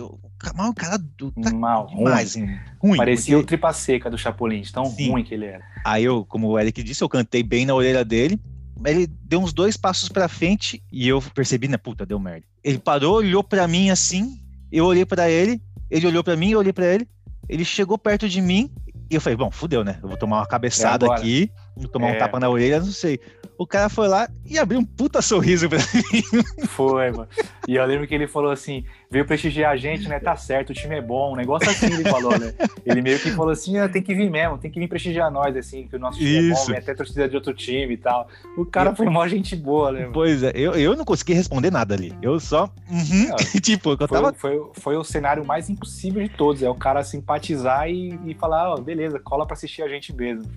[0.55, 1.03] mal encarado.
[1.41, 2.59] Tá mal, demais, ruim.
[2.79, 2.97] ruim.
[2.97, 3.45] Parecia porque...
[3.45, 5.09] o tripa seca do Chapolin, tão Sim.
[5.09, 5.63] ruim que ele era.
[5.83, 8.39] Aí eu, como o Eric disse, eu cantei bem na orelha dele
[8.85, 12.45] ele deu uns dois passos para frente e eu percebi, né, puta, deu merda.
[12.63, 14.39] Ele parou, olhou para mim assim,
[14.71, 17.07] eu olhei para ele, ele olhou para mim, eu olhei para ele,
[17.47, 18.71] ele chegou perto de mim
[19.09, 19.99] e eu falei, bom, fudeu, né?
[20.01, 21.51] Eu vou tomar uma cabeçada é aqui,
[21.91, 22.15] tomar é.
[22.15, 23.19] um tapa na orelha, não sei.
[23.57, 26.43] O cara foi lá e abriu um puta sorriso pra mim.
[26.67, 27.27] Foi, mano.
[27.67, 30.19] E eu lembro que ele falou assim: veio prestigiar a gente, né?
[30.19, 31.33] Tá certo, o time é bom.
[31.33, 32.53] Um negócio assim ele falou, né?
[32.83, 35.55] Ele meio que falou assim: ah, tem que vir mesmo, tem que vir prestigiar nós,
[35.55, 36.53] assim, que o nosso time Isso.
[36.53, 38.27] é bom, vem até torcida de outro time e tal.
[38.57, 40.01] O cara foi mó gente boa, né?
[40.01, 40.13] Mano?
[40.13, 42.13] Pois é, eu, eu não consegui responder nada ali.
[42.19, 42.63] Eu só.
[42.89, 43.27] Uhum.
[43.29, 44.33] Não, tipo, eu foi, tava.
[44.33, 46.63] Foi, foi o cenário mais impossível de todos.
[46.63, 50.15] É o cara simpatizar e, e falar: ó, oh, beleza, cola pra assistir a gente
[50.15, 50.49] mesmo.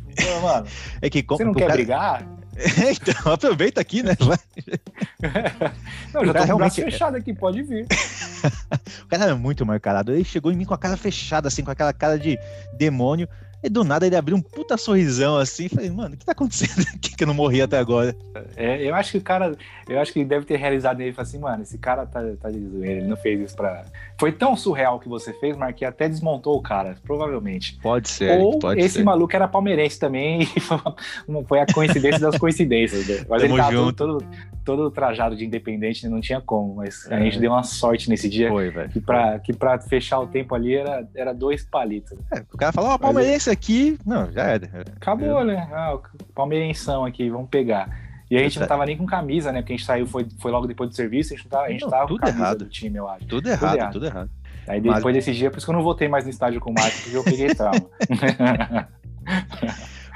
[0.42, 0.66] Mano,
[1.06, 1.74] é que, você não quer cara...
[1.74, 2.26] brigar?
[2.90, 4.12] então, aproveita aqui, né?
[6.14, 7.84] Não, já tô com o braço fechado aqui, pode vir.
[9.02, 10.12] o cara era muito marcado.
[10.12, 12.38] Ele chegou em mim com a cara fechada, assim, com aquela cara de
[12.76, 13.28] demônio.
[13.62, 15.70] E do nada ele abriu um puta sorrisão assim.
[15.70, 18.14] Falei, mano, o que tá acontecendo aqui que eu não morri até agora?
[18.56, 19.56] É, eu acho que o cara,
[19.88, 21.14] eu acho que ele deve ter realizado nele.
[21.14, 23.84] Falei assim, mano, esse cara tá, tá de zoeira, ele não fez isso pra.
[24.18, 27.78] Foi tão surreal que você fez, Mark, que até desmontou o cara, provavelmente.
[27.82, 28.38] Pode ser.
[28.38, 29.04] Ou pode esse ser.
[29.04, 30.78] maluco era palmeirense também e foi,
[31.26, 33.06] uma, foi a coincidência das coincidências.
[33.08, 33.24] Né?
[33.28, 34.26] Mas Tamo ele tava todo, todo,
[34.64, 36.76] todo trajado de independente, não tinha como.
[36.76, 37.16] Mas é.
[37.16, 38.48] a gente deu uma sorte nesse dia.
[38.48, 38.88] Foi, velho.
[38.88, 42.16] Que pra, que pra fechar o tempo ali era, era dois palitos.
[42.32, 43.98] É, o cara falou, ó, oh, palmeirense aqui.
[44.06, 44.70] Não, já era.
[44.96, 45.68] Acabou, né?
[45.72, 45.98] Ah,
[46.34, 48.03] palmeirenção aqui, vamos pegar.
[48.34, 49.60] E a gente não tava nem com camisa, né?
[49.60, 51.70] Porque a gente saiu, foi, foi logo depois do serviço, a gente não tava, a
[51.70, 52.58] gente não, tava tudo com camisa errado.
[52.58, 53.26] do time, eu acho.
[53.26, 54.30] Tudo, errado, tudo errado, tudo errado.
[54.66, 55.14] Aí depois Mas...
[55.14, 57.16] desse dia, por isso que eu não voltei mais no estádio com o Marcos, porque
[57.16, 57.86] eu peguei trauma.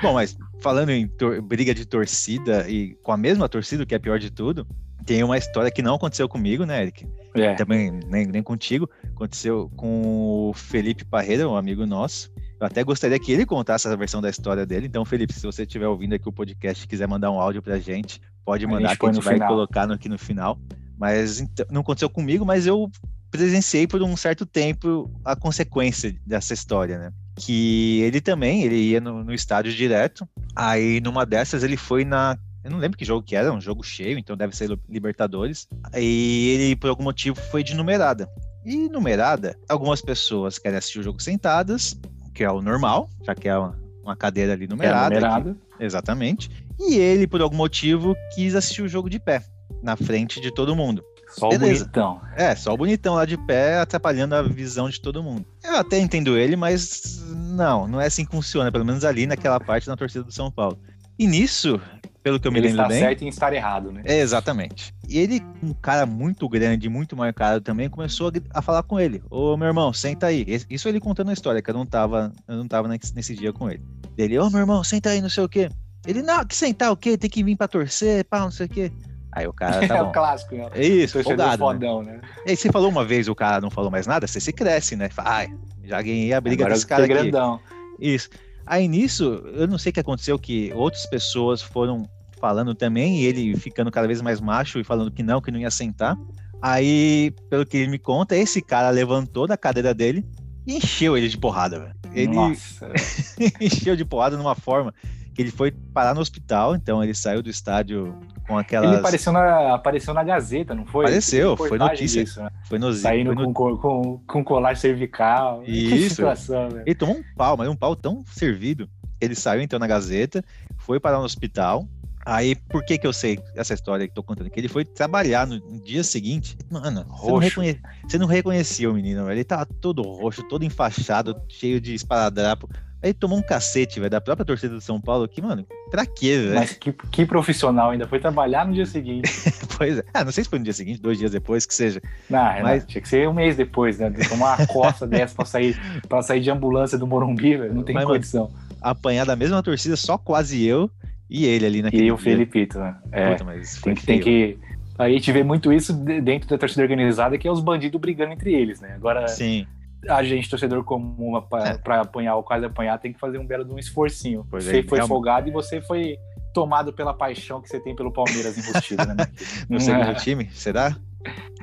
[0.03, 1.11] Bom, mas falando em
[1.43, 4.67] briga de torcida e com a mesma torcida, que é pior de tudo,
[5.05, 7.07] tem uma história que não aconteceu comigo, né, Eric?
[7.35, 7.55] É.
[7.55, 8.89] Também nem, nem contigo.
[9.15, 12.31] Aconteceu com o Felipe Parreira, um amigo nosso.
[12.61, 14.87] Eu até gostaria que ele contasse essa versão da história dele.
[14.87, 17.79] Então, Felipe, se você estiver ouvindo aqui o podcast e quiser mandar um áudio pra
[17.79, 19.49] gente, pode mandar a que a gente vai final.
[19.49, 20.59] colocar no, aqui no final.
[20.99, 22.91] Mas então, não aconteceu comigo, mas eu
[23.31, 27.13] presenciei por um certo tempo a consequência dessa história, né?
[27.37, 30.29] Que ele também, ele ia no, no estádio direto.
[30.57, 33.83] Aí, numa dessas, ele foi na eu não lembro que jogo que era, um jogo
[33.83, 35.67] cheio, então deve ser Libertadores.
[35.97, 38.29] E ele, por algum motivo, foi de numerada.
[38.65, 41.99] E numerada, algumas pessoas querem assistir o jogo sentadas,
[42.39, 45.17] que é o normal, já que é uma, cadeira ali numerada.
[45.17, 45.51] É numerada.
[45.51, 46.49] Aqui, exatamente.
[46.79, 49.43] E ele, por algum motivo, quis assistir o jogo de pé,
[49.83, 51.03] na frente de todo mundo.
[51.31, 51.83] Só Beleza.
[51.83, 52.21] o bonitão.
[52.37, 55.45] É, só o bonitão lá de pé, atrapalhando a visão de todo mundo.
[55.65, 59.59] Eu até entendo ele, mas não, não é assim que funciona, pelo menos ali naquela
[59.59, 60.79] parte da torcida do São Paulo.
[61.19, 61.81] E nisso,
[62.23, 63.01] pelo que eu me ele lembro está bem.
[63.01, 64.03] certo em estar errado, né?
[64.05, 64.95] É, exatamente.
[65.09, 69.23] E ele, um cara muito grande, muito marcado também, começou a, a, falar com ele.
[69.31, 70.45] Ô, meu irmão, senta aí.
[70.69, 73.71] Isso ele contando a história, que eu não tava, eu não tava nesse, dia com
[73.71, 73.83] ele.
[74.17, 75.71] Ele, ô, meu irmão, senta aí, não sei o quê.
[76.07, 77.17] Ele, não, que sentar o quê?
[77.17, 78.93] Tem que vir pra torcer, pá, não sei o quê.
[79.33, 80.69] Aí o cara tá é o clássico, né?
[80.75, 81.73] É isso, folgado, né?
[81.73, 82.21] fodão, né?
[82.47, 84.97] E aí você falou uma vez, o cara não falou mais nada, você se cresce,
[84.97, 85.09] né?
[85.09, 85.49] Fala, Ai,
[85.85, 87.15] já ganhei a briga Agora desse cara aqui.
[87.15, 87.61] grandão.
[88.01, 88.31] Isso.
[88.69, 92.09] Aí nisso, eu não sei o que aconteceu, que outras pessoas foram
[92.39, 95.59] falando também, e ele ficando cada vez mais macho e falando que não, que não
[95.59, 96.17] ia sentar.
[96.61, 100.25] Aí, pelo que ele me conta, esse cara levantou da cadeira dele
[100.67, 101.95] e encheu ele de porrada, velho.
[102.13, 102.93] Ele Nossa.
[103.61, 104.93] encheu de porrada numa forma
[105.39, 108.13] que ele foi parar no hospital, então ele saiu do estádio
[108.49, 108.91] com aquelas.
[108.91, 111.05] Ele apareceu na, apareceu na Gazeta, não foi?
[111.05, 112.25] Apareceu, foi notícia.
[112.25, 112.51] disso, né?
[112.65, 115.61] Foi no Saindo foi no- com, co- com, com colar cervical.
[115.61, 116.17] Que Isso.
[116.17, 116.83] situação, velho.
[116.85, 118.91] Ele tomou um pau, mas um pau tão servido.
[119.21, 120.43] Ele saiu então na Gazeta,
[120.77, 121.87] foi parar no hospital.
[122.27, 124.51] Aí, por que que eu sei essa história que tô contando?
[124.51, 126.59] Que ele foi trabalhar no, dia seguinte.
[126.69, 127.81] Mano, você não, reconhe...
[128.09, 129.37] você não reconhecia o menino, velho.
[129.37, 132.69] Ele tava todo roxo, todo enfaixado, cheio de esparadrapo.
[133.03, 135.29] Aí tomou um cacete, velho, da própria torcida do São Paulo.
[135.29, 136.55] Que, mano, pra quê, velho?
[136.57, 138.09] Mas que, que profissional ainda.
[138.09, 139.31] Foi trabalhar no dia seguinte.
[139.79, 140.03] Pois é.
[140.13, 142.03] Ah, não sei se foi no dia seguinte, dois dias depois, que seja.
[142.29, 144.11] Não, Mas- tinha que ser um mês depois, né?
[144.11, 147.73] De tomar uma costa dessa pra sair, pra sair de ambulância do Morumbi, velho.
[147.73, 148.51] Não tem Mas, mano, condição.
[148.83, 150.91] Apanhar da mesma torcida, só quase eu
[151.31, 152.19] e ele ali naquele E o.
[152.19, 152.97] Felipito, né?
[153.13, 154.59] É, Puta, mas tem que, tem que.
[154.99, 158.33] A gente vê muito isso de- dentro da torcida organizada, que é os bandidos brigando
[158.33, 158.95] entre eles, né?
[158.97, 159.65] Agora, Sim,
[160.09, 162.01] a gente, torcedor comum, pra, É.
[162.01, 164.47] apanhar ou quase apanhar, tem que fazer um belo de um esforcinho.
[164.51, 165.09] Pois você é, foi realmente.
[165.09, 166.17] folgado e você foi
[166.55, 169.27] tomado pela paixão que você tem pelo Palmeiras embutido, né?
[169.69, 170.97] no segundo time, será?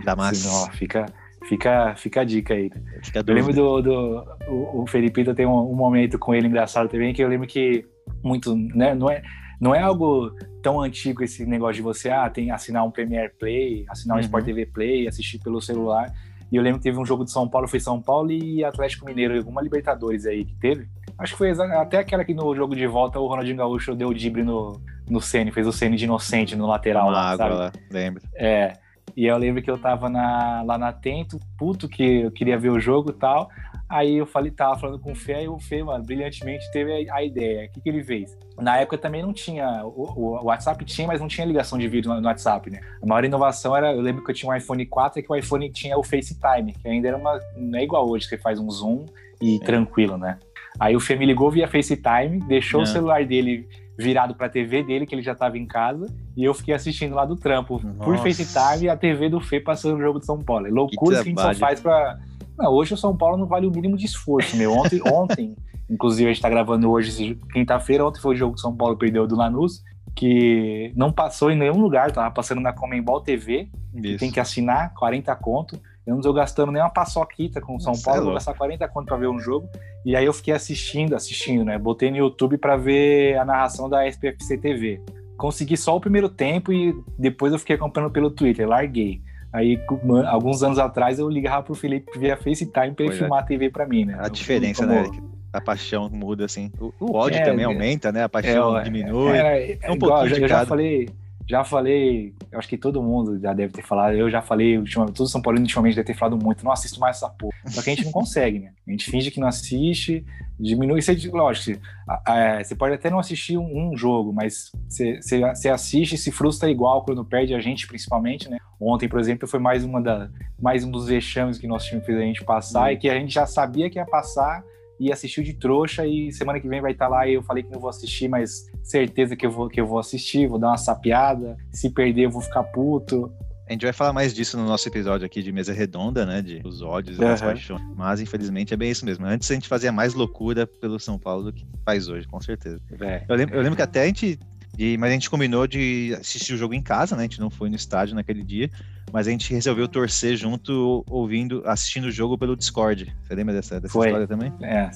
[0.03, 0.47] Da massa.
[0.47, 1.05] Não, fica,
[1.47, 2.69] fica, fica a dica aí.
[3.03, 3.81] Fica Eu lembro do.
[3.81, 7.47] do o, o Felipito tem um, um momento com ele engraçado também, que eu lembro
[7.47, 7.86] que
[8.23, 8.93] muito, né?
[8.93, 9.21] Não é,
[9.59, 10.31] não é algo
[10.61, 14.25] tão antigo esse negócio de você ah, tem assinar um Premiere Play, assinar um Uhum.
[14.25, 16.11] Sport TV Play, assistir pelo celular.
[16.51, 19.05] E eu lembro que teve um jogo de São Paulo, foi São Paulo e Atlético
[19.05, 20.87] Mineiro, alguma Libertadores aí que teve.
[21.17, 24.13] Acho que foi até aquela que no jogo de volta o Ronaldinho Gaúcho deu o
[24.13, 24.79] drible no,
[25.09, 27.55] no Ceni, fez o Ceni de inocente no lateral lá, água sabe?
[27.55, 28.21] lá, lembro.
[28.35, 28.73] É.
[29.15, 32.69] E eu lembro que eu tava na- lá na Tento, puto que eu queria ver
[32.69, 33.49] o jogo e tal.
[33.88, 37.15] Aí eu falei, tava falando com o Fê, aí o Fê, mano, brilhantemente teve a,
[37.15, 37.67] a ideia.
[37.67, 38.36] O que, que ele fez?
[38.59, 39.86] Na época também não tinha.
[39.86, 42.79] O, o- WhatsApp tinha, mas não tinha ligação de vídeo no, no WhatsApp, né?
[43.01, 43.93] A maior inovação era.
[43.93, 46.73] Eu lembro que eu tinha um iPhone 4 e que o iPhone tinha o FaceTime,
[46.73, 47.39] que ainda era uma.
[47.55, 49.05] Não é igual hoje, que você faz um zoom
[49.41, 49.59] e É.
[49.65, 50.39] tranquilo, né?
[50.79, 52.83] Aí o Fê me ligou via FaceTime, deixou É.
[52.83, 53.67] o celular dele
[53.97, 57.23] virado pra TV dele, que ele já tava em casa, e eu fiquei assistindo lá
[57.23, 58.23] do trampo, por Nossa.
[58.23, 60.67] FaceTime, a TV do Fê passando o jogo de São Paulo.
[60.67, 62.17] É loucura que, a gente só faz pra.
[62.58, 64.72] Não, hoje o São Paulo não vale o mínimo de esforço, meu.
[64.72, 65.56] Ontem, ontem
[65.89, 69.28] inclusive, a gente tá gravando hoje, quinta-feira, ontem foi o jogo que São Paulo perdeu
[69.28, 69.84] do Lanús,
[70.16, 73.70] que não passou em nenhum lugar, tava passando na Comembol TV,
[74.01, 75.80] que tem que assinar 40 conto.
[76.06, 78.53] Eu não estou gastando nem uma paçoquita com o São Cê Paulo, é vou gastar
[78.53, 79.68] 40 conto pra ver um jogo.
[80.06, 81.80] E aí eu fiquei assistindo, assistindo, né?
[81.80, 85.01] Botei no YouTube pra ver a narração da SPFC TV.
[85.36, 89.22] Consegui só o primeiro tempo e depois eu fiquei acompanhando pelo Twitter, larguei.
[89.56, 89.80] Aí,
[90.28, 93.20] alguns anos atrás, eu ligava pro Felipe via FaceTime pra ele Pois é.
[93.20, 94.18] filmar a TV pra mim, né?
[94.20, 95.24] A diferença, Como- né, Eric?
[95.53, 96.70] A paixão muda, assim.
[96.78, 97.66] O, o ódio É, também é.
[97.66, 98.24] aumenta, né?
[98.24, 99.32] A paixão É, diminui.
[99.38, 101.08] É, é, um igual, pouquinho eu já, eu já falei,
[101.47, 104.81] já falei, eu acho que todo mundo já deve ter falado, eu já falei,
[105.13, 107.53] todo São Paulo ultimamente deve ter falado muito, não assisto mais essa porra.
[107.67, 108.71] Só que a gente não consegue, né?
[108.87, 110.25] A gente finge que não assiste,
[110.59, 116.13] diminui, você, lógico, a- você pode até não assistir um, jogo, mas você, você, assiste
[116.13, 118.57] e se frustra igual quando perde a gente, principalmente, né?
[118.79, 120.29] Ontem, por exemplo, foi mais uma da,
[120.59, 123.33] mais um dos vexames que nosso time fez a gente passar e que a gente
[123.33, 124.63] já sabia que ia passar
[124.99, 127.71] e assistiu de trouxa e semana que vem vai estar lá e eu falei que
[127.71, 130.77] não vou assistir, mas certeza que eu vou, que eu vou assistir, vou dar uma
[130.77, 133.31] sapiada, se perder eu vou ficar puto.
[133.67, 136.39] A gente vai falar mais disso no nosso episódio aqui de mesa redonda, né?
[136.39, 137.51] De os ódios e as Aham.
[137.51, 137.81] paixões.
[137.95, 139.25] Mas, infelizmente, é bem isso mesmo.
[139.25, 142.79] Antes a gente fazia mais loucura pelo São Paulo do que faz hoje, com certeza.
[143.27, 144.38] Eu lembro, eu lembro que até a gente.
[144.76, 147.21] De- mas a gente combinou de assistir o jogo em casa, né?
[147.21, 148.69] A gente não foi no estádio naquele dia,
[149.11, 153.15] mas a gente resolveu torcer junto, ouvindo, assistindo o jogo pelo Discord.
[153.23, 154.07] Você lembra dessa, dessa Foi.
[154.07, 154.51] história também?
[154.61, 154.89] É,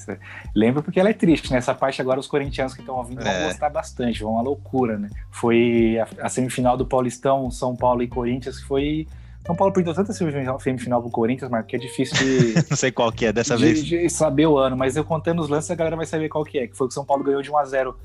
[0.55, 1.57] lembro porque ela é triste, né?
[1.57, 3.45] Essa parte agora os corintianos que estão ouvindo vão É.
[3.45, 5.09] gostar bastante, vão uma loucura, né?
[5.31, 9.07] Foi a, a semifinal do Paulistão, São Paulo e Corinthians, que foi.
[9.45, 12.91] São Paulo perdeu tanta semifinal, semifinal pro Corinthians, mas que é difícil de, Não sei
[12.91, 13.83] qual que é dessa de, vez.
[13.85, 16.59] de saber o ano, mas eu contando os lances, a galera vai saber qual que
[16.59, 16.67] é.
[16.67, 17.95] Que foi que o São Paulo ganhou de 1x0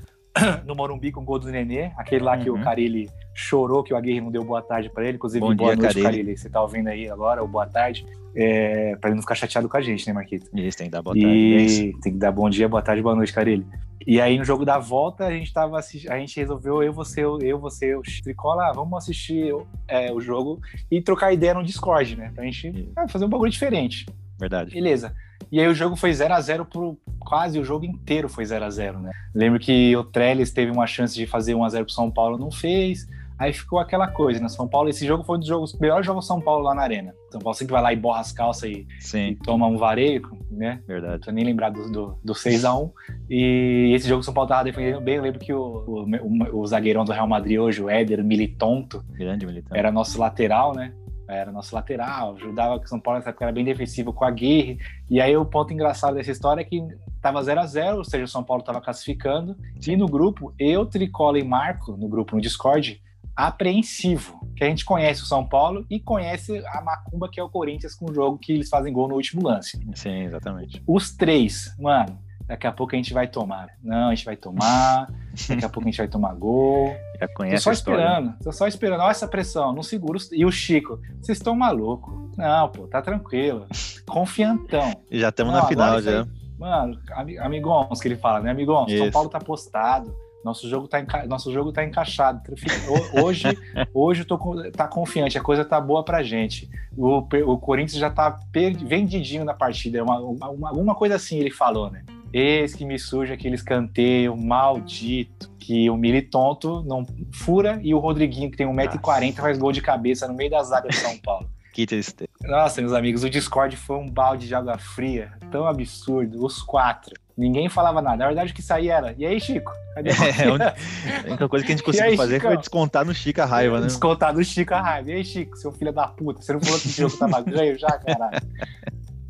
[0.65, 2.59] no Morumbi com o gol do Nenê, aquele lá que Uhum.
[2.59, 5.15] o Carilli chorou, que o Aguirre não deu boa tarde pra ele.
[5.17, 6.03] Inclusive, Bom boa dia, noite, Carille.
[6.03, 6.37] Carilli.
[6.37, 8.05] Você tá ouvindo aí agora, o boa tarde.
[8.37, 10.49] É, pra ele não ficar chateado com a gente, né, Marquito?
[10.53, 11.29] Isso, tem que dar boa tarde.
[11.29, 11.61] é.
[11.61, 13.65] E tem que dar bom dia, boa tarde, boa noite, Carilli.
[14.05, 17.23] E aí, no jogo da volta, a gente tava assistindo, a gente resolveu, eu, você,
[17.23, 19.55] eu, eu, você, o Tricola, ah, vamos assistir
[19.87, 20.59] é, o jogo
[20.91, 22.31] e trocar ideia no Discord, né?
[22.35, 24.05] Pra gente ah, fazer um bagulho diferente.
[24.39, 24.71] Verdade.
[24.71, 25.13] Beleza.
[25.51, 28.65] E aí o jogo foi 0 a 0 por quase o jogo inteiro foi 0
[28.65, 29.11] a 0 né?
[29.33, 32.37] Lembro que o Trellis teve uma chance de fazer 1 a 0 pro São Paulo,
[32.37, 33.07] não fez.
[33.37, 34.47] Aí ficou aquela coisa, né?
[34.47, 37.13] São Paulo, esse jogo foi um dos jogos, melhor jogo São Paulo lá na Arena.
[37.29, 40.81] São Paulo sempre vai lá e borra as calças e, e toma um vareio, né?
[40.87, 41.13] Verdade.
[41.15, 42.91] Não tô nem lembrar do, do, do 6x1.
[43.29, 45.15] E esse jogo São Paulo tava defendendo bem.
[45.15, 49.45] Eu lembro que o, o, o zagueirão do Real Madrid hoje, o Éder Militonto, Grande
[49.45, 49.75] Militonto.
[49.75, 50.93] era nosso lateral, né?
[51.27, 54.31] Era nosso lateral, ajudava que o São Paulo nessa época era bem defensivo com a
[54.31, 54.79] Guerre.
[55.09, 56.81] E aí o ponto engraçado dessa história é que
[57.21, 59.57] tava 0 a 0 ou seja, o São Paulo tava classificando.
[59.85, 63.01] E no grupo, eu, Tricola e Marco, no grupo no Discord,
[63.35, 67.49] apreensivo, que a gente conhece o São Paulo e conhece a macumba que é o
[67.49, 69.77] Corinthians com o jogo que eles fazem gol no último lance.
[69.93, 70.81] Sim, exatamente.
[70.87, 72.17] Os três, mano,
[72.47, 73.67] daqui a pouco a gente vai tomar.
[73.83, 75.07] Não, a gente vai tomar,
[75.49, 76.95] daqui a pouco a gente vai tomar gol.
[77.19, 79.01] Já conhece tô só esperando, tô só esperando.
[79.01, 80.17] Olha essa pressão, não segura.
[80.17, 82.13] os- E o Chico, vocês estão malucos.
[82.37, 83.65] Não, pô, tá tranquilo.
[84.07, 84.93] Confiantão.
[85.11, 86.21] Já estamos na final já.
[86.21, 86.27] aí-
[86.57, 88.49] Mano, ami- amigons que ele fala, né?
[88.51, 89.11] Amigons, São Isso.
[89.11, 90.15] Paulo tá postado.
[90.43, 91.25] Nosso jogo tá, enca...
[91.25, 92.39] Nosso jogo tá encaixado.
[92.87, 93.45] Ho- Hoje,
[93.93, 94.37] hoje eu tô
[94.71, 96.69] tá confiante, a coisa tá boa pra gente.
[96.95, 100.01] O, o Corinthians já tá per- vendidinho na partida.
[100.03, 102.03] Uma, uma, uma- alguma coisa assim ele falou, né?
[102.37, 108.51] Eis que me surge aquele escanteio maldito que o Militonto não fura e o Rodriguinho,
[108.51, 111.49] que tem 1,40m, faz gol de cabeça no meio da zaga de São Paulo.
[111.71, 112.29] Que tristeza.
[112.43, 117.13] Nossa, meus amigos, o Discord foi um balde de água fria, tão absurdo, os quatro.
[117.37, 118.15] Ninguém falava nada.
[118.15, 119.15] Na verdade, o que saía era.
[119.17, 119.73] E aí, Chico?
[119.93, 120.09] Cadê
[120.39, 122.51] É, a única coisa que a gente conseguiu aí, fazer Chicão?
[122.51, 123.87] foi descontar no Chica a raiva, né?
[123.87, 125.11] Descontar do Chico a raiva.
[125.11, 127.77] E aí, Chico, seu filho da puta, você não falou que o jogo tava ganho
[127.77, 128.41] já, caralho?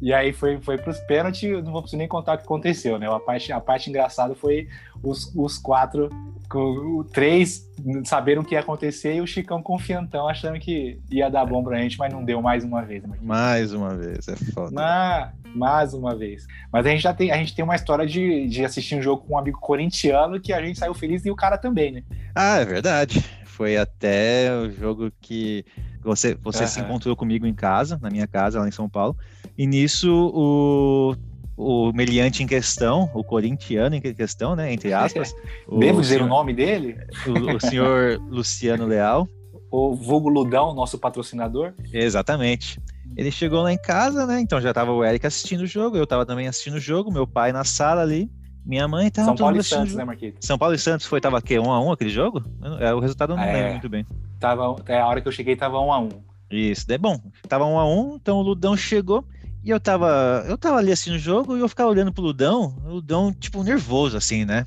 [0.06, 3.12] E aí foi, foi pros pênaltis, não vou precisar nem contar o que aconteceu, né?
[3.12, 4.68] A parte, a parte engraçada foi
[5.01, 6.10] os, os quatro,
[6.47, 7.68] com- três
[8.03, 11.80] saberam o que ia acontecer e o Chicão confiantão, achando que ia dar bom pra
[11.80, 13.18] gente, mas não deu mais uma vez, né?
[13.20, 14.70] Mais uma vez, é foda.
[14.76, 16.45] Ma- mais uma vez.
[16.72, 19.26] Mas a gente já tem, a gente tem uma história de, de assistir um jogo
[19.26, 22.03] com um amigo corintiano que a gente saiu feliz e o cara também, né?
[22.36, 23.26] Ah, é verdade.
[23.45, 25.66] Foi até o jogo que
[26.03, 26.89] você, você se Aham.
[26.89, 29.18] encontrou comigo em casa, na minha casa, lá em São Paulo.
[29.58, 31.16] E nisso, o,
[31.58, 35.34] o meliante em questão, o corintiano em questão, né, entre aspas.
[35.68, 36.97] o Devo dizer senhor- o nome dele?
[37.26, 39.28] O, o senhor Luciano Leal.
[39.72, 41.74] O Vulgo Ludão, nosso patrocinador.
[41.91, 42.80] Exatamente.
[43.18, 44.39] Ele chegou lá em casa, né?
[44.39, 47.26] Então já tava o Eric assistindo o jogo, eu tava também assistindo o jogo, meu
[47.26, 48.30] pai na sala ali,
[48.66, 49.97] minha mãe tava São Paulo e Santos, jogo.
[49.99, 50.45] né, Marquito?
[50.45, 51.58] São Paulo e Santos foi, tava o quê?
[51.60, 52.43] Um a um aquele jogo?
[52.80, 53.53] É, O resultado eu não É.
[53.53, 54.06] lembro muito bem.
[54.39, 56.10] Tava, é, a hora que eu cheguei tava um a um.
[56.51, 57.20] Isso, é bom.
[57.47, 59.26] Tava um a um, então o Ludão chegou
[59.66, 62.76] e eu tava, eu tava ali assistindo o jogo e eu ficava olhando pro Ludão,
[62.86, 64.66] o Ludão, tipo, nervoso, assim, né?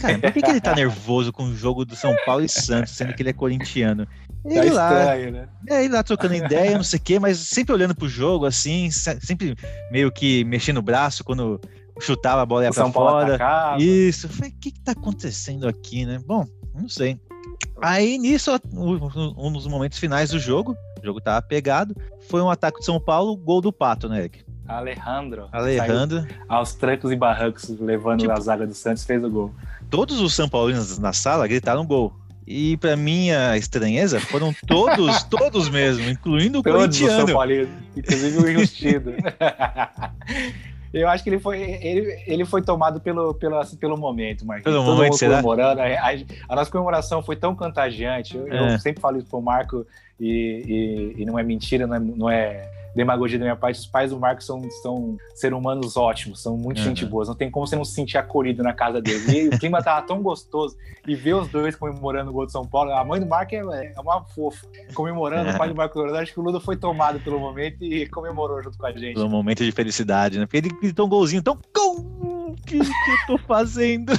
[0.00, 2.92] Cara, por que, que ele tá nervoso com o jogo do São Paulo e Santos,
[2.94, 4.06] sendo que ele é corintiano?
[4.06, 5.48] Tá Ele lá, estranho, né?
[5.68, 9.20] é, lá trocando ideia, não sei o quê, mas sempre olhando pro jogo, assim, se-
[9.20, 9.54] sempre
[9.90, 11.60] meio que mexendo o braço quando
[12.00, 13.34] chutava a bola ia O pra São Paulo fora.
[13.34, 13.82] atacava.
[13.82, 16.18] Isso, eu falei, o que que tá acontecendo aqui, né?
[16.26, 17.18] Bom, não sei.
[17.82, 20.74] Aí, nisso, um dos momentos finais do jogo,
[21.04, 21.94] o jogo tava pegado,
[22.28, 24.42] foi um ataque de São Paulo, gol do Pato, né, Eric?
[24.66, 25.48] Alejandro.
[25.52, 26.26] Alejandro.
[26.48, 29.54] Aos trancos e barrancos, levando Tipo- a zaga do Santos, fez o gol.
[29.90, 32.14] Todos os São Paulinos na sala gritaram gol.
[32.46, 37.32] E pra minha estranheza, foram todos, todos mesmo, incluindo o Todos os São corintiano.
[37.34, 39.12] Paulinos, inclusive o Justido.
[40.94, 44.64] Eu acho que ele foi, ele, ele foi tomado pelo, pelo, assim, pelo momento, Marquinhos.
[44.64, 45.32] Pelo Todo momento, mundo será?
[45.42, 45.80] comemorando.
[45.80, 48.36] A, a- a nossa comemoração foi tão contagiante.
[48.36, 48.78] Eu, eu É.
[48.78, 49.84] sempre falo isso pro Marco
[50.20, 53.80] e, e, e não é mentira, não é, não é demagogia da minha parte.
[53.80, 56.84] Os pais do Marco são, são seres humanos ótimos, são muito Uhum.
[56.84, 57.24] gente boa.
[57.24, 59.28] Não tem como você não se sentir acolhido na casa deles.
[59.28, 60.76] E o clima tava tão gostoso.
[61.06, 62.90] E ver os dois comemorando o gol de São Paulo.
[62.92, 64.66] A mãe do Marco é, é uma fofa.
[64.94, 66.22] Comemorando, o pai do Marco comemorando.
[66.22, 69.14] Acho que o Ludo foi tomado pelo momento e comemorou junto com a gente.
[69.14, 70.46] Pelo momento de felicidade, né?
[70.46, 71.58] Porque ele gritou um golzinho tão.
[71.74, 72.33] Gol!
[72.54, 74.12] O que, que eu tô fazendo?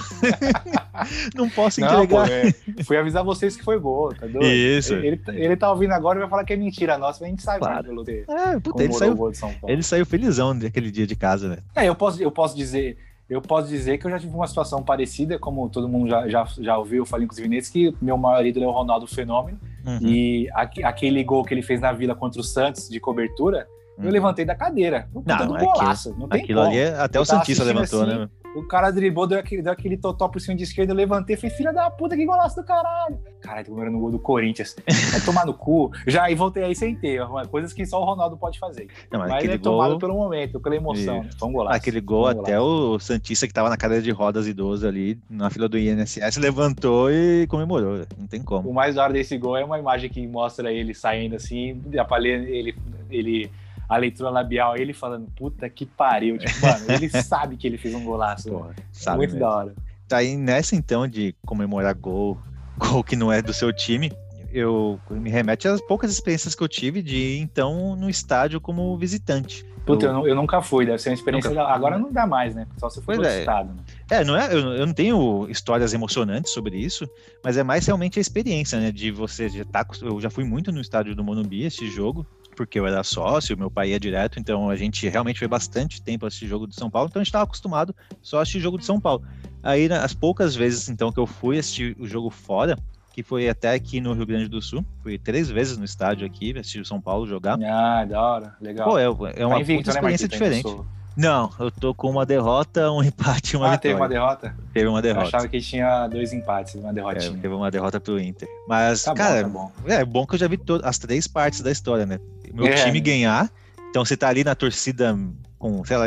[1.36, 2.30] não posso Não, pô, entregar.
[2.32, 4.46] é, fui avisar vocês que foi gol, tá doido?
[4.46, 4.94] Isso.
[4.94, 7.30] Ele, ele, ele tá ouvindo agora e vai falar que é mentira nossa, mas a
[7.30, 7.84] gente sabe Claro.
[7.86, 9.32] pelo ter É, puta, ele saiu,
[9.68, 11.58] ele saiu felizão daquele dia de casa, né?
[11.76, 12.98] É, eu posso, eu posso dizer,
[13.30, 16.46] eu posso dizer que eu já tive uma situação parecida, como todo mundo já, já,
[16.60, 20.00] já ouviu, eu falei inclusive nesse, que meu maior ídolo é o Ronaldo Fenômeno, Uhum.
[20.02, 23.68] e aque- aquele gol que ele fez na Vila contra o Santos, de cobertura,
[23.98, 24.10] eu Uhum.
[24.12, 25.08] levantei da cadeira.
[25.14, 26.72] Puta Não, do aquilo- golaço, não tem Aquilo como.
[26.72, 28.30] ali, é- até Eu o Santista levantou, assim, né?
[28.56, 31.54] O cara driblou, deu aquele, deu aquele totó por cima de esquerda, eu levantei, falei,
[31.54, 33.20] filha da puta, que golaço do caralho.
[33.42, 34.78] Caralho, tô comemorando o gol do Corinthians.
[35.12, 35.92] Vai tomar no cu.
[36.08, 38.88] Já e voltei aí sem ter, uma- coisas que só o Ronaldo pode fazer.
[39.12, 41.22] Não, mas Mas aquele é tomado gol, pelo momento, pela emoção.
[41.24, 41.30] né?
[41.38, 41.76] Foi um golaço.
[41.76, 45.50] aquele gol um até o Santista que tava na cadeira de rodas idoso ali, na
[45.50, 48.06] fila do INSS, levantou e comemorou.
[48.18, 48.70] Não tem como.
[48.70, 52.76] O mais da hora desse gol é uma imagem que mostra ele saindo assim, ele,
[53.10, 53.52] ele,
[53.88, 56.38] a leitura labial, ele falando, puta que pariu.
[56.38, 58.50] Tipo, mano, ele sabe que ele fez um golaço.
[58.50, 59.48] Porra, sabe Muito mesmo.
[59.48, 59.76] da hora.
[60.08, 62.38] Tá aí nessa então de comemorar gol
[62.78, 64.12] gol que não é do seu time,
[64.52, 68.98] eu me remete às poucas experiências que eu tive de ir, então no estádio como
[68.98, 69.66] visitante.
[69.86, 71.50] Puta, eu, eu, eu nunca fui, deve ser uma experiência.
[71.50, 71.64] Nunca...
[71.64, 72.68] Agora não dá mais, né?
[72.78, 73.40] Só se for é.
[73.40, 73.70] estado.
[73.70, 73.84] Né?
[74.10, 77.10] É, não é, eu, eu, não tenho histórias emocionantes sobre isso,
[77.44, 78.92] mas é mais realmente a experiência, né?
[78.92, 79.86] De você já tá.
[80.02, 82.26] Eu já fui muito no estádio do Monumbi esse jogo,
[82.56, 86.26] porque eu era sócio, meu pai ia direto, então a gente realmente foi bastante tempo
[86.26, 88.86] assistir jogo de São Paulo, então a gente estava acostumado só a assistir jogo de
[88.86, 89.24] São Paulo.
[89.64, 92.78] Aí, as poucas vezes então que eu fui assistir o jogo fora,
[93.12, 94.86] que foi até aqui no Rio Grande do Sul.
[95.02, 97.58] Fui três vezes no estádio aqui, assistir o São Paulo jogar.
[97.64, 98.90] Ah, da hora, legal.
[98.90, 100.70] Pô, é, é uma tá invicto, né, experiência diferente.
[101.16, 103.80] Não, eu tô com uma derrota, um empate e uma ah, vitória.
[103.82, 104.56] teve uma derrota?
[104.74, 105.24] Teve uma derrota.
[105.24, 107.38] Eu achava que tinha dois empates, uma derrotinha.
[107.38, 108.48] É, teve uma derrota pro Inter.
[108.68, 109.90] Mas, tá cara, bom, tá bom.
[109.90, 112.20] É, é bom que eu já vi as três partes da história, né?
[112.54, 112.74] Meu é.
[112.74, 113.50] time ganhar,
[113.90, 115.18] então você tá ali na torcida
[115.58, 116.06] com, sei lá,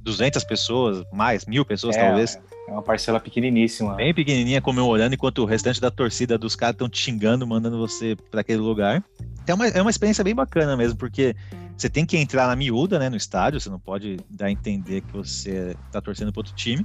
[0.00, 2.38] 200 pessoas, mais, mil pessoas é, talvez.
[2.68, 3.94] É uma parcela pequeniníssima.
[3.94, 8.16] Bem pequenininha comemorando, enquanto o restante da torcida dos caras estão te xingando, mandando você
[8.30, 9.04] para aquele lugar.
[9.46, 11.36] É uma, é uma experiência bem bacana mesmo, porque
[11.76, 15.02] você tem que entrar na miúda, né, no estádio, você não pode dar a entender
[15.02, 16.84] que você está torcendo para outro time,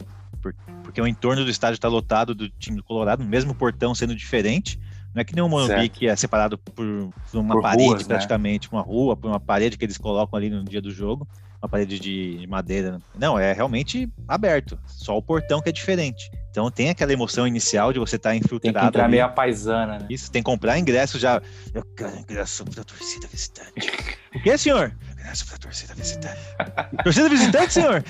[0.84, 4.80] porque o entorno do estádio está lotado do time do Colorado, mesmo portão sendo diferente.
[5.14, 8.08] Não é que nem o Morumbi que é separado por, por uma por parede, ruas,
[8.08, 8.16] né?
[8.16, 8.78] praticamente, né?
[8.78, 11.28] uma rua, por uma parede que eles colocam ali no dia do jogo
[11.62, 13.00] uma parede de madeira.
[13.18, 14.80] Não, é realmente aberto.
[14.88, 16.32] Só o portão que é diferente.
[16.50, 18.62] Então tem aquela emoção inicial de você estar tá infiltrado.
[18.62, 19.12] Tem que entrar ali.
[19.12, 20.08] meio paisana, né?
[20.10, 21.40] Isso, tem que comprar ingresso já.
[21.74, 23.92] Eu quero ingresso pra torcida visitante.
[24.36, 24.94] o que, senhor?
[25.14, 26.40] Ingresso pra torcida visitante.
[27.04, 28.04] torcida visitante, senhor?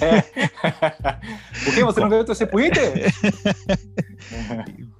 [0.00, 0.22] É.
[1.64, 2.92] Por que você não veio torcer pro Inter?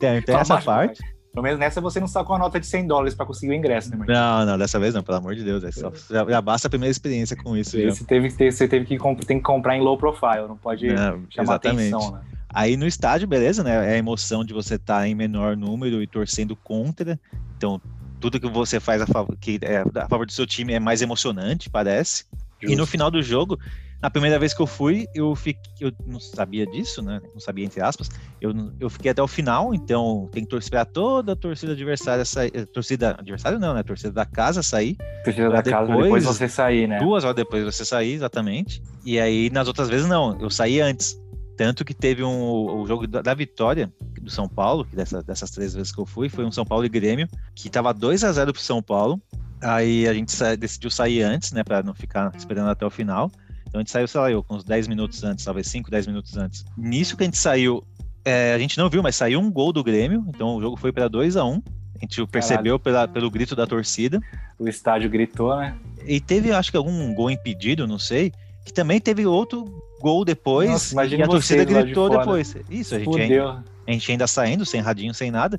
[0.00, 1.00] tem, tem essa parte.
[1.34, 3.90] Pelo menos nessa você não sacou a nota de 100 dólares para conseguir o ingresso,
[3.90, 4.20] né, Marquinhos?
[4.20, 5.64] Não, não, dessa vez não, pelo amor de Deus.
[5.64, 7.72] É só, já, já, basta a primeira experiência com isso.
[7.72, 10.86] Você teve, que ter, você teve que, tem que comprar em low profile, não pode
[10.86, 11.92] não, chamar exatamente.
[11.92, 12.20] atenção, né?
[12.48, 13.90] Aí no estádio, beleza, né?
[13.90, 17.18] É a emoção de você estar tá em menor número e torcendo contra.
[17.56, 17.80] Então,
[18.20, 21.02] tudo que você faz a favor, que é a favor do seu time é mais
[21.02, 22.26] emocionante, parece.
[22.60, 22.72] Justo.
[22.72, 23.58] E no final do jogo,
[24.04, 27.22] na primeira vez que eu fui, eu fiquei, eu não sabia disso, né?
[27.32, 28.10] Não sabia entre aspas.
[28.38, 32.50] Eu, eu fiquei até o final, então tem que torcer toda a torcida adversária sair,
[32.52, 33.82] eh, torcida adversária não, né?
[33.82, 34.98] Torcida da casa sair.
[35.24, 36.98] Torcida da depois, casa depois você sair, né?
[36.98, 38.82] Duas horas depois você sair, exatamente.
[39.06, 41.18] E aí nas outras vezes não, eu saí antes.
[41.56, 43.90] Tanto que teve um o jogo da, da vitória
[44.20, 46.84] do São Paulo, que dessa, dessas três vezes que eu fui, foi um São Paulo
[46.84, 49.18] e Grêmio, que tava 2 a 0 pro São Paulo.
[49.62, 53.30] Aí a gente sa decidiu sair antes, né, para não ficar esperando até o final.
[53.74, 56.06] Então a gente saiu, sei lá, eu, com uns 10 minutos antes, talvez 5, 10
[56.06, 56.64] minutos antes.
[56.78, 57.82] Nisso que a gente saiu,
[58.24, 60.92] é, a gente não viu, mas saiu um gol do Grêmio, então o jogo foi
[60.92, 61.60] para 2 a 1
[61.96, 64.20] A gente percebeu pela, pelo grito da torcida.
[64.60, 65.76] O estádio gritou, né?
[66.06, 68.32] E teve, acho que algum gol impedido, não sei,
[68.64, 69.64] que também teve outro
[70.00, 72.54] gol depois Nossa, e a torcida gritou de depois.
[72.70, 75.58] Isso, a gente, ainda, a gente ainda saindo, sem radinho, sem nada.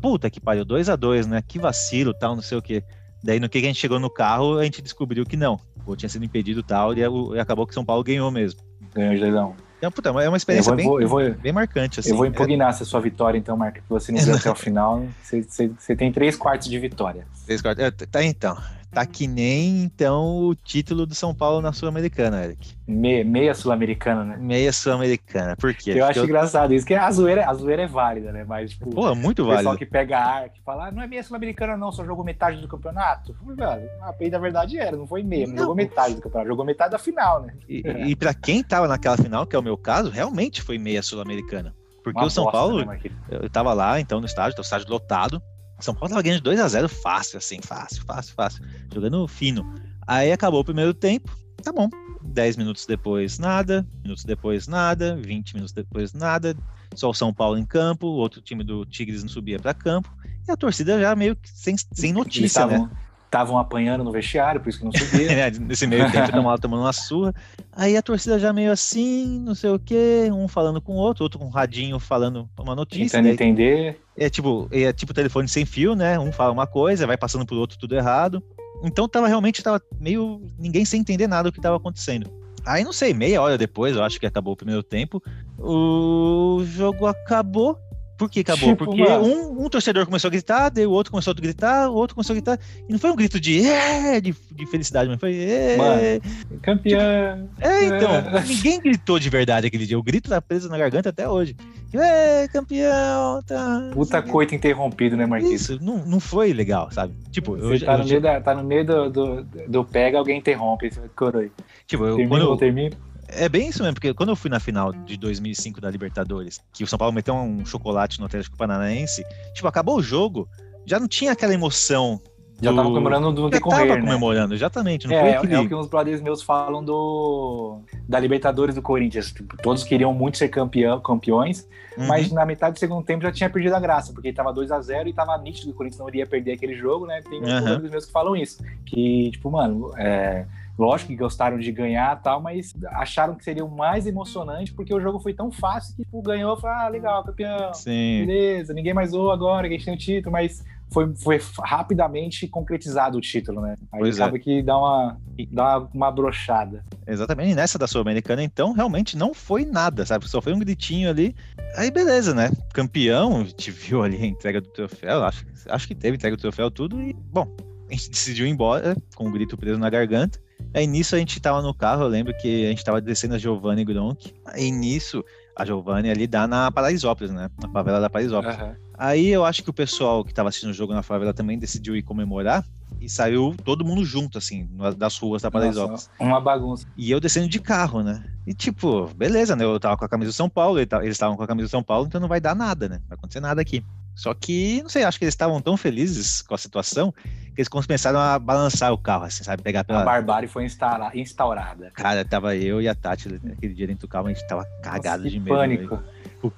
[0.00, 1.42] Puta que pariu, 2 a 2 né?
[1.44, 2.84] Que vacilo, tal, não sei o quê.
[3.24, 5.58] Daí no que a gente chegou no carro, a gente descobriu que não.
[5.86, 8.60] O tinha sido impedido tal, e, e acabou que São Paulo ganhou mesmo.
[8.92, 9.54] Ganhou de leilão.
[9.78, 12.00] Então, puta, é uma experiência eu vou, bem, eu vou, bem marcante.
[12.00, 12.10] Assim.
[12.10, 12.70] Eu vou impugnar é...
[12.70, 15.06] essa sua vitória, então, Marco, que você não viu até o final.
[15.22, 17.26] Você, você, você, tem três quartos de vitória.
[17.44, 17.84] Três quartos.
[17.84, 18.56] É, tá, então.
[18.96, 22.74] Tá que nem, então, o título do São Paulo na Sul-Americana, Eric.
[22.88, 24.38] Me, meia Sul-Americana, né?
[24.40, 25.54] Meia Sul-Americana.
[25.54, 25.90] Por quê?
[25.90, 26.24] Eu acho eu...
[26.24, 28.42] engraçado isso, que a zoeira, a zoeira é válida, né?
[28.48, 31.22] Mas, tipo, Pô, muito o pessoal que pega ar, que fala, ah, não é meia
[31.22, 33.36] Sul-Americana, não, só jogou metade do campeonato.
[33.54, 36.64] Velho, a PEI da verdade era, não foi meia, não, jogou metade do campeonato, jogou
[36.64, 37.52] metade da final, né?
[37.68, 41.02] E, e pra quem tava naquela final, que é o meu caso, realmente foi meia
[41.02, 41.74] Sul-Americana.
[42.02, 44.88] Porque Uma o São bosta, Paulo, né, eu tava lá, então, no estádio, o estádio
[44.88, 45.42] lotado.
[45.78, 48.64] São Paulo tava ganhando de 2 a 0 fácil, assim, fácil, fácil, fácil.
[48.92, 49.74] Jogando fino.
[50.06, 51.88] Aí acabou o primeiro tempo, tá bom.
[52.22, 53.86] 10 minutos depois, nada.
[54.02, 55.16] Minutos depois, nada.
[55.16, 56.56] 20 minutos depois, nada.
[56.94, 60.14] Só o São Paulo em campo, o outro time do Tigres não subia para campo.
[60.46, 62.88] E a torcida já meio que sem, sem notícia, né?
[63.36, 65.30] Estavam apanhando no vestiário, por isso que não subia.
[65.30, 67.34] é, nesse meio tempo, estavam lá tomando uma surra.
[67.72, 71.22] Aí a torcida já meio assim, não sei o quê, um falando com o outro,
[71.24, 73.18] outro com um radinho falando uma notícia.
[73.18, 74.00] Tentando entender.
[74.16, 76.18] É tipo, é tipo telefone sem fio, né?
[76.18, 78.42] Um fala uma coisa, vai passando pro outro tudo errado.
[78.82, 82.30] Então tava realmente tava meio ninguém sem entender nada do que estava acontecendo.
[82.64, 85.22] Aí não sei, meia hora depois, eu acho que acabou o primeiro tempo,
[85.56, 87.78] o jogo acabou
[88.16, 88.70] por que acabou?
[88.70, 91.94] Tipo, Porque um, um, torcedor começou a gritar, daí o outro começou a gritar, o
[91.94, 92.58] outro começou a gritar.
[92.88, 95.36] E não foi um grito de, é, de, de felicidade, mas foi.
[95.36, 97.48] É, Mano, campeão!
[97.54, 98.14] Tipo, é, então.
[98.14, 98.44] É.
[98.44, 99.98] Ninguém gritou de verdade aquele dia.
[99.98, 101.56] O grito tá preso na garganta até hoje.
[101.92, 103.42] É, campeão!
[103.46, 105.62] Tá, Puta coito interrompido, né, Marquinhos?
[105.62, 107.14] Isso, não, não foi legal, sabe?
[107.30, 110.18] Tipo, Você eu, tá, eu, no meio da, tá no meio do, do, do pega,
[110.18, 110.90] alguém interrompe.
[111.14, 111.46] Coroa
[111.86, 112.96] Tipo, eu, quando, eu, termino?
[113.28, 116.84] É bem isso mesmo, porque quando eu fui na final de 2005 da Libertadores, que
[116.84, 119.24] o São Paulo meteu um chocolate no Atlético Paranaense,
[119.54, 120.48] tipo, acabou o jogo,
[120.84, 122.20] já não tinha aquela emoção
[122.60, 122.76] já do...
[122.76, 124.06] tava comemorando do decorrer, Já tava né?
[124.06, 125.06] comemorando, exatamente.
[125.06, 125.54] Não é, aquele...
[125.54, 129.30] é o que uns brothers meus falam do da Libertadores do Corinthians.
[129.30, 131.68] Tipo, todos queriam muito ser campeão, campeões,
[131.98, 132.06] uhum.
[132.06, 134.80] mas na metade do segundo tempo já tinha perdido a graça, porque tava 2 a
[134.80, 137.20] 0 e tava nítido que o Corinthians não iria perder aquele jogo, né?
[137.28, 137.62] Tem uns uhum.
[137.62, 138.64] brothers meus que falam isso.
[138.86, 140.46] Que, tipo, mano, é...
[140.78, 145.00] Lógico que gostaram de ganhar tal, mas acharam que seria o mais emocionante porque o
[145.00, 147.72] jogo foi tão fácil que tipo, ganhou, foi, ah, legal, campeão.
[147.72, 148.24] Sim.
[148.26, 152.46] Beleza, ninguém mais zoou agora, que a gente tem o título, mas foi, foi rapidamente
[152.46, 153.74] concretizado o título, né?
[153.92, 154.40] Aí pois acaba é.
[154.40, 155.18] que dá uma,
[155.50, 156.84] dá uma brochada.
[157.06, 160.28] Exatamente, e nessa da Sul-Americana, então, realmente não foi nada, sabe?
[160.28, 161.34] Só foi um gritinho ali.
[161.76, 162.50] Aí, beleza, né?
[162.72, 166.70] Campeão, te viu ali a entrega do troféu, acho, acho que teve entrega do troféu,
[166.70, 167.48] tudo, e, bom,
[167.88, 170.45] a gente decidiu ir embora com o grito preso na garganta.
[170.74, 173.38] Aí nisso a gente tava no carro, eu lembro que a gente tava descendo a
[173.38, 174.34] Giovanni Gronk.
[174.44, 175.24] Aí nisso,
[175.56, 177.48] a Giovanni ali dá na Paraisópolis, né?
[177.60, 178.58] Na favela da Paraisópolis.
[178.58, 178.74] Uhum.
[178.94, 181.96] Aí eu acho que o pessoal que tava assistindo o jogo na favela também decidiu
[181.96, 182.64] ir comemorar
[183.00, 186.10] e saiu todo mundo junto, assim, das ruas da Paraisópolis.
[186.18, 186.86] Uma bagunça.
[186.96, 188.24] E eu descendo de carro, né?
[188.46, 189.64] E tipo, beleza, né?
[189.64, 191.82] Eu tava com a camisa do São Paulo, eles estavam com a camisa do São
[191.82, 192.96] Paulo, então não vai dar nada, né?
[193.00, 193.84] Não vai acontecer nada aqui.
[194.14, 197.68] Só que, não sei, acho que eles estavam tão felizes com a situação que eles
[197.68, 199.62] começaram a balançar o carro, assim, sabe?
[199.62, 200.00] Pegar pela...
[200.00, 201.90] A barbárie foi instaurada.
[201.92, 205.24] Cara, tava eu e a Tati aquele dia dentro do carro, a gente tava cagado
[205.24, 205.54] Nossa, de medo.
[205.54, 206.02] pânico.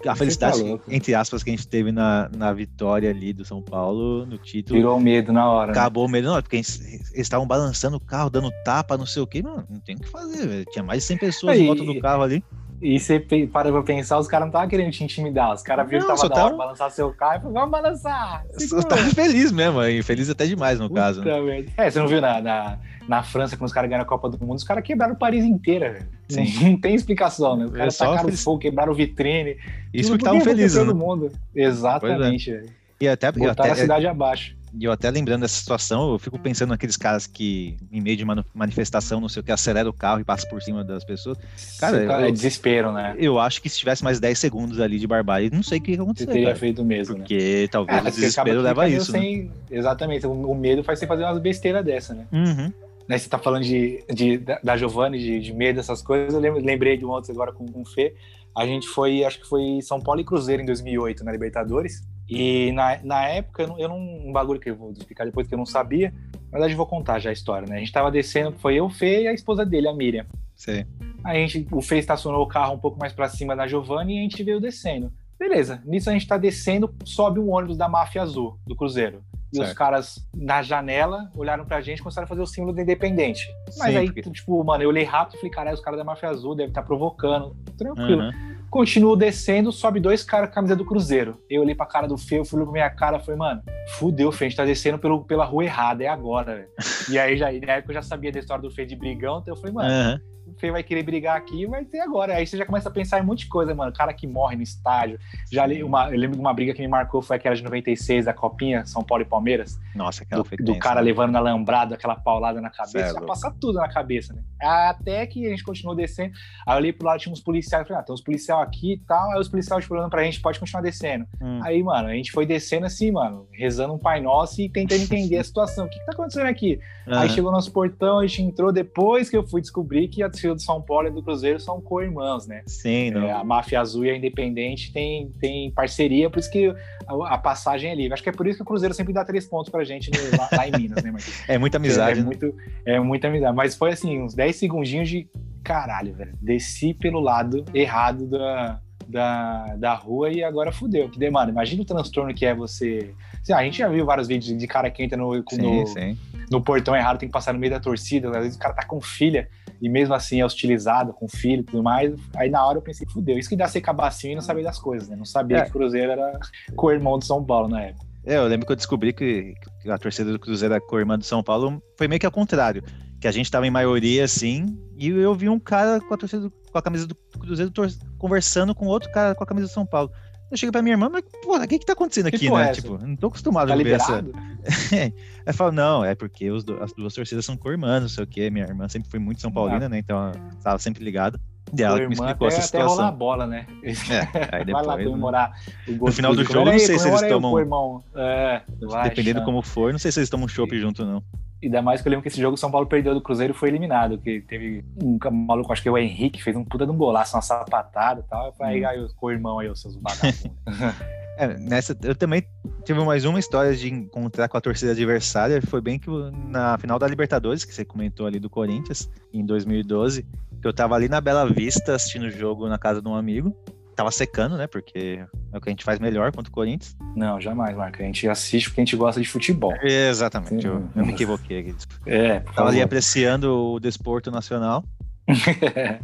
[0.06, 3.62] A felicidade, tá entre aspas, que a gente teve na, na vitória ali do São
[3.62, 4.78] Paulo, no título.
[4.78, 5.72] Virou medo na hora.
[5.72, 5.78] Né?
[5.78, 6.08] Acabou né?
[6.08, 9.42] o medo, não, porque eles estavam balançando o carro, dando tapa, não sei o quê.
[9.42, 10.64] Mano, não tem o que fazer, velho.
[10.66, 12.42] Tinha mais de 100 pessoas Aí, em volta do carro ali.
[12.80, 15.52] E você para pra pensar, os caras não estavam querendo te intimidar.
[15.52, 16.46] Os caras viram que tava tava...
[16.46, 18.44] hora balançar seu carro e falaram, vamos balançar.
[18.70, 21.24] Eu tava feliz mesmo, aí, feliz até demais no Puta caso.
[21.24, 21.66] Né?
[21.76, 22.78] É, você não viu na, na,
[23.08, 25.92] na França, quando os caras ganharam a Copa do Mundo, os caras quebraram Paris inteira,
[26.28, 26.50] velho.
[26.62, 27.64] Não tem explicação, né?
[27.64, 28.44] Os é caras é tacaram feliz...
[28.44, 29.56] fogo, quebraram vitrine.
[29.92, 30.92] Isso porque estavam felizes, né?
[30.92, 31.32] mundo.
[31.54, 32.56] Exatamente, é.
[32.58, 32.70] velho.
[33.00, 34.58] E até, Botaram até, a cidade abaixo.
[34.78, 38.24] E eu até lembrando dessa situação, eu fico pensando naqueles caras que, em meio de
[38.24, 41.38] uma manifestação, não sei o que, acelera o carro e passa por cima das pessoas.
[41.80, 43.14] Cara, eu, é desespero, né?
[43.18, 45.92] Eu acho que se tivesse mais 10 segundos ali de barbárie, não sei o que
[45.92, 46.26] ia acontecer.
[46.26, 46.58] Você teria cara.
[46.58, 47.20] feito mesmo, né?
[47.20, 47.68] Porque né?
[47.68, 49.12] talvez é, o desespero leva a isso.
[49.12, 49.20] Né?
[49.20, 49.42] Sem...
[49.44, 49.50] Né?
[49.70, 52.26] Exatamente, o medo faz você fazer umas besteiras dessa, né?
[52.30, 52.72] Uhum.
[53.08, 56.34] Né, você tá falando de, de da Giovanni, de, de medo, essas coisas.
[56.34, 58.14] Eu lembrei de um outro agora com, com o Fê.
[58.54, 62.06] A gente foi, acho que foi São Paulo e Cruzeiro em 2008, na Libertadores.
[62.28, 65.48] E na, na época, eu não, eu não, um bagulho que eu vou explicar depois
[65.48, 67.76] que eu não sabia, na verdade eu vou contar já a história, né?
[67.76, 70.26] A gente tava descendo, foi eu, o Fê e a esposa dele, a Miriam.
[70.54, 70.84] Sim.
[71.24, 74.18] A gente, o Fê estacionou o carro um pouco mais para cima da Giovanni e
[74.18, 75.10] a gente veio descendo.
[75.38, 79.22] Beleza, nisso a gente tá descendo, sobe um ônibus da Máfia Azul, do Cruzeiro.
[79.52, 79.68] E certo.
[79.68, 83.48] os caras na janela olharam pra gente e começaram a fazer o símbolo do Independente.
[83.78, 84.30] Mas Sim, aí, porque...
[84.30, 86.82] tipo, mano, eu olhei rápido e falei, caralho, os caras da Máfia Azul devem estar
[86.82, 87.56] tá provocando.
[87.76, 88.22] Tranquilo.
[88.24, 88.58] Uhum.
[88.70, 91.42] Continuo descendo, sobe dois caras com a camisa do Cruzeiro.
[91.48, 93.62] Eu olhei pra cara do Fê, eu fui pra minha cara e falei, mano,
[93.98, 96.68] fudeu, Fê, a gente tá descendo pelo, pela rua errada, é agora, velho.
[97.10, 99.54] e aí, já, na época eu já sabia da história do Fê de brigão, então
[99.54, 100.20] eu falei, mano, uhum.
[100.58, 102.34] Fê vai querer brigar aqui, vai ter agora.
[102.34, 103.92] Aí você já começa a pensar em um monte de coisa, mano.
[103.92, 105.18] Cara que morre no estádio.
[105.50, 108.26] Já li uma, eu lembro de uma briga que me marcou, foi aquela de 96,
[108.26, 109.78] da Copinha, São Paulo e Palmeiras.
[109.94, 111.06] Nossa, aquela do, do cara né?
[111.06, 113.14] levando na lambrada, aquela paulada na cabeça.
[113.14, 114.42] Vai passar tudo na cabeça, né?
[114.60, 116.32] Até que a gente continuou descendo.
[116.66, 117.86] Aí eu olhei pro lado, tinha uns policiais.
[117.86, 119.32] Falei, ah, tem uns policiais aqui e tal.
[119.32, 121.26] Aí os policiais tipo, olhando pra gente, pode continuar descendo.
[121.40, 121.60] Hum.
[121.62, 125.36] Aí, mano, a gente foi descendo assim, mano, rezando um Pai Nosso e tentando entender
[125.38, 125.86] a situação.
[125.86, 126.78] O que, que tá acontecendo aqui?
[127.06, 127.14] Uhum.
[127.14, 130.54] Aí chegou nosso portão, a gente entrou depois que eu fui descobrir que a torcida
[130.54, 132.62] do São Paulo e do Cruzeiro são co-irmãs, né?
[132.66, 136.74] Sim, é, a Máfia Azul e a Independente tem, tem parceria, por isso que
[137.06, 138.14] a, a, passagem é livre.
[138.14, 140.38] Acho que é por isso que o Cruzeiro sempre dá três pontos pra gente no,
[140.38, 141.48] lá, lá, em Minas, né, Marquinhos?
[141.48, 142.20] É muita amizade.
[142.20, 142.54] É, é, muito,
[142.86, 143.56] é muita amizade.
[143.56, 145.28] Mas foi assim, uns 10 segundinhos de
[145.62, 146.32] caralho, velho.
[146.40, 151.08] Desci pelo lado errado da, da, da rua e agora fudeu.
[151.08, 151.50] Que demanda.
[151.50, 153.14] Imagina o transtorno que é você.
[153.42, 156.18] Assim, a gente já viu vários vídeos de cara que entra no, sim, no, sim.
[156.50, 158.28] No portão errado, tem que passar no meio da torcida.
[158.30, 159.48] Às vezes o cara tá com filha
[159.80, 162.12] e mesmo assim é hostilizado com filho e tudo mais.
[162.36, 163.38] Aí na hora eu pensei, fudeu.
[163.38, 165.16] Isso que dá ser cabacinho e não saber das coisas, né?
[165.16, 165.62] Não sabia é.
[165.62, 166.38] que o Cruzeiro era
[166.76, 168.06] co-irmão do São Paulo na época.
[168.24, 169.54] É, eu lembro que eu descobri que,
[169.88, 171.82] a torcida do Cruzeiro era co-irmã do São Paulo.
[171.96, 172.82] Foi meio que ao contrário.
[173.20, 176.42] Que a gente tava em maioria assim, e eu vi um cara com a torcida
[176.42, 177.72] do, com a camisa do Cruzeiro
[178.18, 180.10] conversando com outro cara com a camisa do São Paulo.
[180.50, 182.70] Eu cheguei pra minha irmã, mas, porra, o que que tá acontecendo aqui, né?
[182.70, 184.32] É tipo, não tô acostumado tá a ver liberado?
[184.64, 185.12] essa.
[185.44, 188.48] Ela fala, não, é porque os, as duas torcidas são co-irmãs, não sei o quê.
[188.48, 189.88] Minha irmã sempre foi muito São Paulina, ah.
[189.88, 189.98] né?
[189.98, 190.32] Então ela
[190.62, 191.38] tava sempre ligada.
[191.76, 192.92] E ela me explicou até, essa situação.
[192.92, 193.66] Até rolar a bola, né?
[193.82, 195.04] É, aí depois, vai lá né?
[195.04, 195.52] comemorar
[195.86, 198.02] No final do jogo, não sei se eles tomam.
[198.14, 198.62] É,
[199.04, 201.22] Dependendo como for, não sei se eles tomam chopp junto, não.
[201.62, 203.56] Ainda mais que eu lembro que esse jogo o São Paulo perdeu do Cruzeiro e
[203.56, 204.18] foi eliminado.
[204.18, 207.36] Que teve um maluco, acho que é o Henrique, fez um puta de um golaço,
[207.36, 208.46] uma sapatada e tal.
[208.46, 208.88] Eu falei, Hum.
[208.88, 210.46] aí, com o irmão aí, os seus vagabundos.
[211.38, 212.44] É, nessa, eu também
[212.84, 215.62] tive mais uma história de encontrar com a torcida adversária.
[215.62, 216.10] Foi bem que
[216.48, 220.26] na final da Libertadores, que você comentou ali do Corinthians, em 2012,
[220.60, 223.56] que eu tava ali na Bela Vista assistindo o jogo na casa de um amigo.
[223.98, 224.68] Tava secando, né?
[224.68, 226.96] Porque é o que a gente faz melhor contra o Corinthians.
[227.16, 228.00] Não, jamais, Marco.
[228.00, 229.74] A gente assiste porque a gente gosta de futebol.
[229.82, 231.74] Exatamente, eu, eu me equivoquei aqui.
[232.06, 234.84] É, Tava ali apreciando o desporto nacional.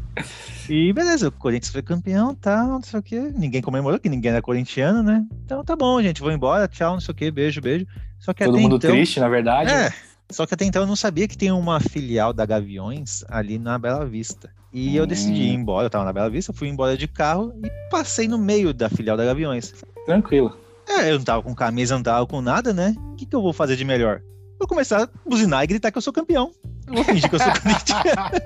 [0.68, 3.20] E beleza, o Corinthians foi campeão, tal, não sei o quê.
[3.36, 5.22] Ninguém comemorou, que ninguém era corintiano, né?
[5.44, 7.86] Então tá bom, gente, vou embora, tchau, não sei o quê, beijo, beijo.
[8.18, 9.70] Só que Todo mundo então, triste, na verdade.
[9.70, 9.92] É,
[10.34, 13.78] só que até então eu não sabia que tem uma filial da Gaviões ali na
[13.78, 14.50] Bela Vista.
[14.72, 15.60] E eu decidi ir Hum.
[15.60, 18.88] embora, eu tava na Bela Vista, fui embora de carro e passei no meio da
[18.90, 19.72] filial da Gaviões.
[20.04, 20.56] Tranquilo.
[20.88, 22.94] É, eu não tava com camisa, não tava com nada, né?
[23.12, 24.20] O que, que eu vou fazer de melhor?
[24.58, 26.52] Vou começar a buzinar e gritar que eu sou campeão.
[26.86, 28.40] Eu vou fingir que eu sou corintiano.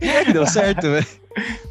[0.00, 1.06] e é que deu certo, velho.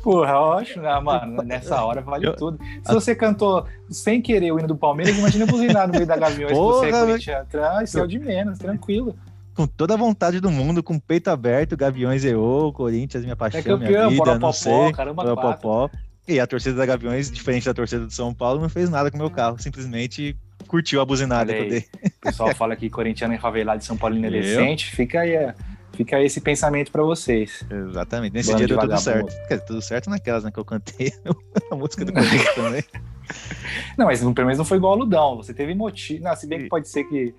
[0.04, 1.44] Porra, ótimo, né, mano?
[1.44, 2.60] Nessa hora vale Eu- tudo.
[2.84, 6.52] Se você cantou sem querer o hino do Palmeiras, imagina buzinar no meio da Gaviões
[6.54, 7.48] que você é corintiano.
[7.84, 9.16] Isso é o de menos, tranquilo.
[9.54, 13.60] Com toda a vontade do mundo, com o peito aberto, Gaviões errou, Corinthians, minha paixão,
[13.60, 14.94] É campeão, minha vida, Poropopó, não sei.
[14.94, 15.90] caramba, Poropopó.
[16.28, 19.18] E a torcida da Gaviões, diferente da torcida do São Paulo, não fez nada com
[19.18, 19.60] o meu carro.
[19.60, 20.36] Simplesmente
[20.68, 21.86] curtiu a buzinada que eu dei.
[22.06, 24.86] O pessoal fala que corintiano é favelado de São Paulino é decente.
[24.96, 25.54] Fica aí, é,
[25.94, 27.64] fica esse pensamento pra vocês.
[27.70, 28.34] Exatamente.
[28.34, 29.48] Nesse Bando dia de deu tudo certo.
[29.48, 31.12] Quer dizer, tudo certo naquelas né, que eu cantei
[31.72, 32.84] a música do Corinthians também.
[33.98, 35.38] Não, mas pelo menos não foi igual ao Ludão.
[35.38, 36.24] Você teve motivo.
[36.24, 37.34] Não, se bem que pode ser que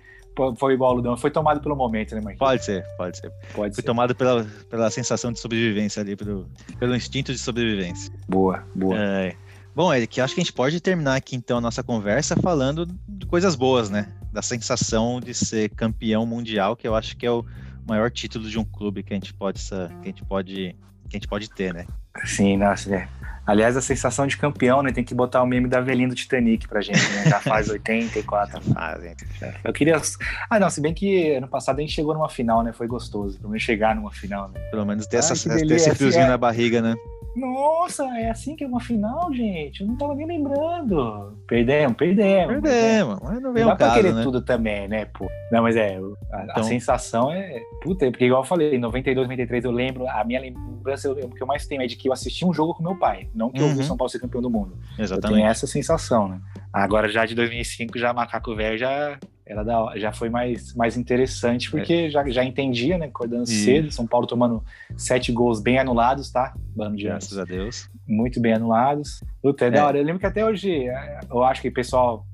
[0.57, 1.17] foi igual ao Ludão.
[1.17, 2.39] Foi tomado pelo momento, né, Marquinhos?
[2.39, 3.31] Pode ser, pode ser.
[3.53, 3.87] Pode Fui ser.
[3.87, 6.47] tomado pela, pela sensação de sobrevivência ali, pelo,
[6.79, 8.11] pelo instinto de sobrevivência.
[8.27, 8.95] Boa, boa.
[8.97, 9.35] É.
[9.75, 13.25] Bom, Eric, acho que a gente pode terminar aqui então a nossa conversa falando de
[13.25, 14.13] coisas boas, né?
[14.31, 17.43] Da sensação de ser campeão mundial, que eu acho que é o
[17.87, 20.75] maior título de um clube que a gente pode, que a gente pode,
[21.09, 21.85] que a gente pode ter, né?
[22.25, 23.07] Sim, nossa, né?
[23.45, 24.91] Aliás, a sensação de campeão, né?
[24.93, 27.25] Tem que botar o meme da velhinha do Titanic pra gente, né?
[27.25, 28.61] Já faz 84.
[28.73, 29.25] Ah, gente.
[29.61, 30.01] Eu queria.
[30.49, 32.71] Ah, não, se bem que ano passado a gente chegou numa final, né?
[32.71, 33.37] Foi gostoso.
[33.37, 34.61] Pelo menos chegar numa final, né?
[34.71, 36.27] Pelo menos ter, Ai, essa, ter esse friozinho é.
[36.27, 36.95] na barriga, né?
[37.35, 39.81] Nossa, é assim que é uma final, gente.
[39.81, 41.37] Eu não tava nem lembrando.
[41.47, 42.61] Perdemos, perdemos.
[42.61, 44.23] Perdemos, mas não vem Não dá o pra caso, querer né?
[44.23, 45.27] tudo também, né, pô?
[45.51, 45.97] Não, mas é,
[46.31, 47.59] a, a Então- sensação é.
[47.81, 51.29] Puta, porque igual eu falei, em 92, 93 eu lembro, a minha lembrança, eu- o
[51.29, 53.49] que eu mais tenho é de que eu assisti um jogo com meu pai, não
[53.49, 53.79] que eu vi Uhum.
[53.81, 54.73] o São Paulo ser campeão do mundo.
[54.91, 55.43] Eu tenho Exatamente.
[55.47, 56.39] essa sensação, né?
[56.71, 59.17] Agora já de 2005, já Macaco Velho já.
[59.45, 63.07] Era da, já foi mais, mais interessante, porque já, já entendia, né?
[63.07, 63.51] Acordando É.
[63.51, 64.63] E- cedo, São Paulo tomando
[64.95, 66.53] sete gols bem anulados, tá?
[66.75, 67.89] Bando de Graças a Deus.
[68.07, 69.21] muito bem anulados.
[69.41, 69.71] Puta, é, É.
[69.71, 69.97] da hora.
[69.97, 72.25] Eu lembro que até hoje, é, eu acho que, pessoal,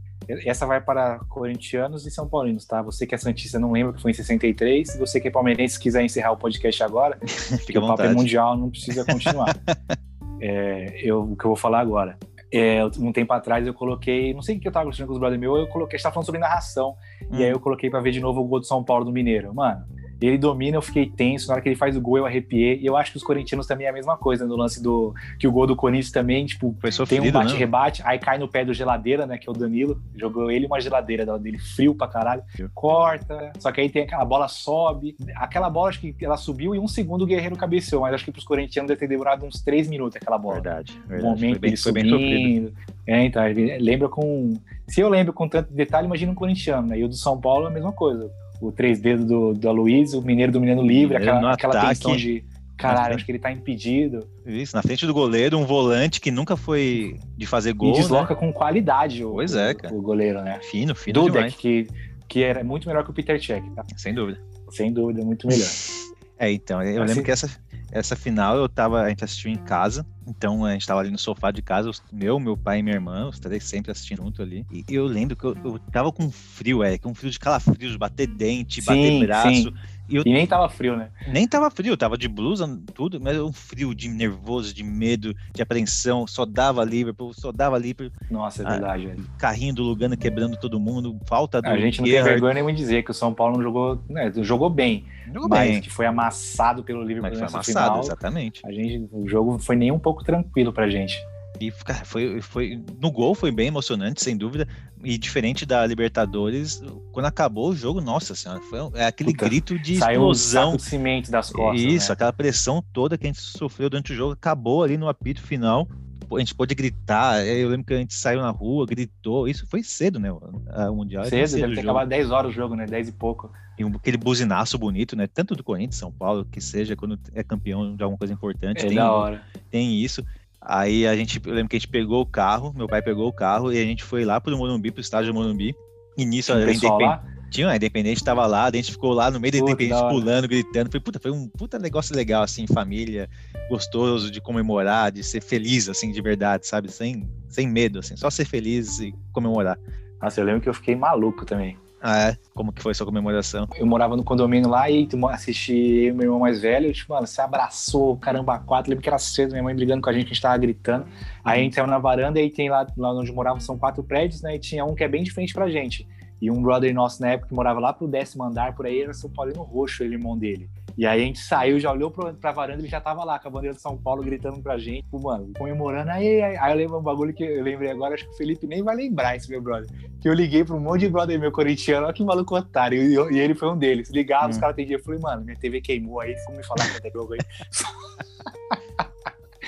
[0.45, 2.83] essa vai para corintianos e são paulinos, tá?
[2.83, 4.91] Você que é Santista não lembra que foi em 63.
[4.91, 7.17] Se você que é palmeirense se quiser encerrar o podcast agora,
[7.65, 9.55] Fica o papo é mundial, não precisa continuar.
[10.41, 12.17] É, eu, o que eu vou falar agora.
[12.51, 15.19] É, um tempo atrás eu coloquei, não sei o que eu tava conversando com os
[15.19, 16.95] brothers meus, eu coloquei, a gente tava falando sobre narração,
[17.31, 17.37] e Hum.
[17.37, 19.53] aí eu coloquei pra ver de novo o gol do São Paulo do Mineiro.
[19.53, 19.85] Mano,
[20.27, 22.85] ele domina, eu fiquei tenso, na hora que ele faz o gol eu arrepiei, e
[22.85, 25.51] eu acho que os corintianos também é a mesma coisa, no lance do, que o
[25.51, 27.31] gol do Corinthians também, tipo, Foi tem sofrido, um né?
[27.31, 29.37] bate-rebate, aí cai no pé do geladeira, né?
[29.37, 30.01] Que é o Danilo.
[30.15, 32.43] Jogou ele uma geladeira dele, frio pra caralho.
[32.73, 33.51] Corta.
[33.59, 35.15] Só que aí tem aquela bola sobe.
[35.35, 38.01] Aquela bola, acho que ela subiu e um segundo o Guerreiro cabeceou.
[38.01, 40.55] Mas acho que pros corintianos deve ter demorado uns três minutos aquela bola.
[40.55, 41.23] Verdade, O verdade.
[41.23, 42.29] momento Foi bem, ele foi bem sofrido.
[42.33, 42.73] subindo.
[43.07, 43.43] É, então,
[43.79, 44.53] lembra com.
[44.87, 46.99] Se eu lembro com tanto detalhe, imagina um corintiano, né?
[46.99, 48.31] E o do São Paulo é a mesma coisa.
[48.61, 52.43] O três dedos do, do Aloysio, o Mineiro dominando livre, Mineiro aquela, aquela tensão de.
[52.77, 54.25] Caralho, acho que ele tá impedido.
[54.45, 57.91] Isso, na frente do goleiro, um volante que nunca foi de fazer gol.
[57.91, 58.39] e desloca né?
[58.39, 59.93] com qualidade o, Pois é, cara.
[59.93, 60.59] o goleiro, né?
[60.63, 61.87] Fino, fino Dudek, que,
[62.25, 63.85] que era muito melhor que o Peter Cech, tá?
[63.97, 64.39] Sem dúvida.
[64.69, 65.67] Sem dúvida, muito melhor.
[66.41, 67.49] É, então, eu Assim- lembro que essa,
[67.91, 71.17] essa final eu tava, a gente assistiu em casa, então a gente tava ali no
[71.17, 74.41] sofá de casa, os- meu, meu pai e minha irmã, os três sempre assistindo junto
[74.41, 74.65] ali.
[74.69, 78.27] E eu lembro que eu, eu tava com frio, é, com frio de calafrios, bater
[78.27, 79.71] dente, bater Sim, braço.
[79.71, 79.79] sim.
[80.09, 81.09] E eu E nem tava frio, né?
[81.27, 85.61] nem tava frio, tava de blusa, tudo, mas um frio de nervoso, de medo, de
[85.61, 89.25] apreensão, só dava Liverpool, só dava Liverpool, Nossa, é Ah, verdade, velho.
[89.37, 92.77] carrinho do Lugano quebrando todo mundo, falta do A gente não tem vergonha nenhuma de
[92.79, 96.05] dizer que o São Paulo não jogou, né, jogou bem, Jogou mas bem, que foi
[96.05, 97.99] amassado pelo Liverpool mas foi amassado, final.
[98.01, 98.61] exatamente.
[98.65, 101.17] A gente, o jogo foi nem um pouco tranquilo pra gente.
[101.59, 104.67] E, cara, foi, foi, no gol foi bem emocionante, sem dúvida.
[105.03, 106.81] E diferente da Libertadores,
[107.11, 110.75] quando acabou o jogo, nossa senhora, foi é aquele Puta, grito de Saiu explosão.
[110.75, 111.81] de cimento das costas.
[111.81, 112.13] Isso, né?
[112.13, 115.87] aquela pressão toda que a gente sofreu durante o jogo, acabou ali no apito final.
[116.31, 117.45] a gente pôde gritar.
[117.45, 119.47] Eu lembro que a gente saiu na rua, gritou.
[119.47, 120.31] Isso foi cedo, né?
[120.31, 121.25] O Mundial.
[121.25, 122.85] Cedo, cedo deve ter acabado 10 horas o jogo, né?
[122.85, 123.51] 10 e pouco.
[123.77, 125.27] E aquele buzinaço bonito, né?
[125.27, 128.85] Tanto do Corinthians, São Paulo, que seja quando é campeão de alguma coisa importante.
[128.85, 129.41] É tem, da hora.
[129.71, 130.25] Tem isso.
[130.61, 133.33] Aí a gente, eu lembro que a gente pegou o carro, meu pai pegou o
[133.33, 135.73] carro e a gente foi lá pro Morumbi, pro estádio do Morumbi.
[136.17, 137.21] E nisso, a independ...
[137.49, 140.91] tinha, a Independente tava lá, a gente ficou lá no meio da Independente pulando, gritando.
[140.91, 143.29] Foi, puta, foi um puta negócio legal, assim, família,
[143.69, 146.91] gostoso de comemorar, de ser feliz, assim, de verdade, sabe?
[146.91, 149.79] Sem, sem medo, assim, só ser feliz e comemorar.
[150.21, 151.77] Nossa, eu lembro que eu fiquei maluco também.
[152.01, 152.37] Ah, é?
[152.53, 153.67] Como que foi sua comemoração?
[153.75, 158.15] Eu morava no condomínio lá e assisti meu irmão mais velho, tipo, mano, você abraçou,
[158.17, 158.89] caramba, quatro.
[158.89, 161.05] Lembro que era cedo, minha mãe brigando com a gente, a gente tava gritando.
[161.43, 164.01] Aí a gente saiu na varanda e aí tem lá, lá onde morava, são quatro
[164.03, 164.55] prédios, né?
[164.55, 166.07] E tinha um que é bem diferente pra gente.
[166.41, 169.13] E um brother nosso na época que morava lá pro décimo andar, por aí, era
[169.13, 170.69] São Paulino Roxo, ele, irmão dele.
[170.99, 173.47] E aí a gente saiu, já olhou pra, pra varanda, ele já tava lá com
[173.47, 176.11] a bandeira de São Paulo gritando pra gente, tipo, mano, comemorando.
[176.11, 178.67] Aí, aí, aí eu lembro um bagulho que eu lembrei agora, acho que o Felipe
[178.67, 179.89] nem vai lembrar esse meu brother.
[180.19, 183.01] Que eu liguei pra um monte de brother meu corintiano, olha que maluco otário.
[183.01, 184.09] E, eu, e ele foi um deles.
[184.09, 184.49] Ligava, hum.
[184.49, 184.99] os caras atendiam.
[184.99, 187.39] Eu falei, mano, minha TV queimou aí, como me falar que é jogo aí.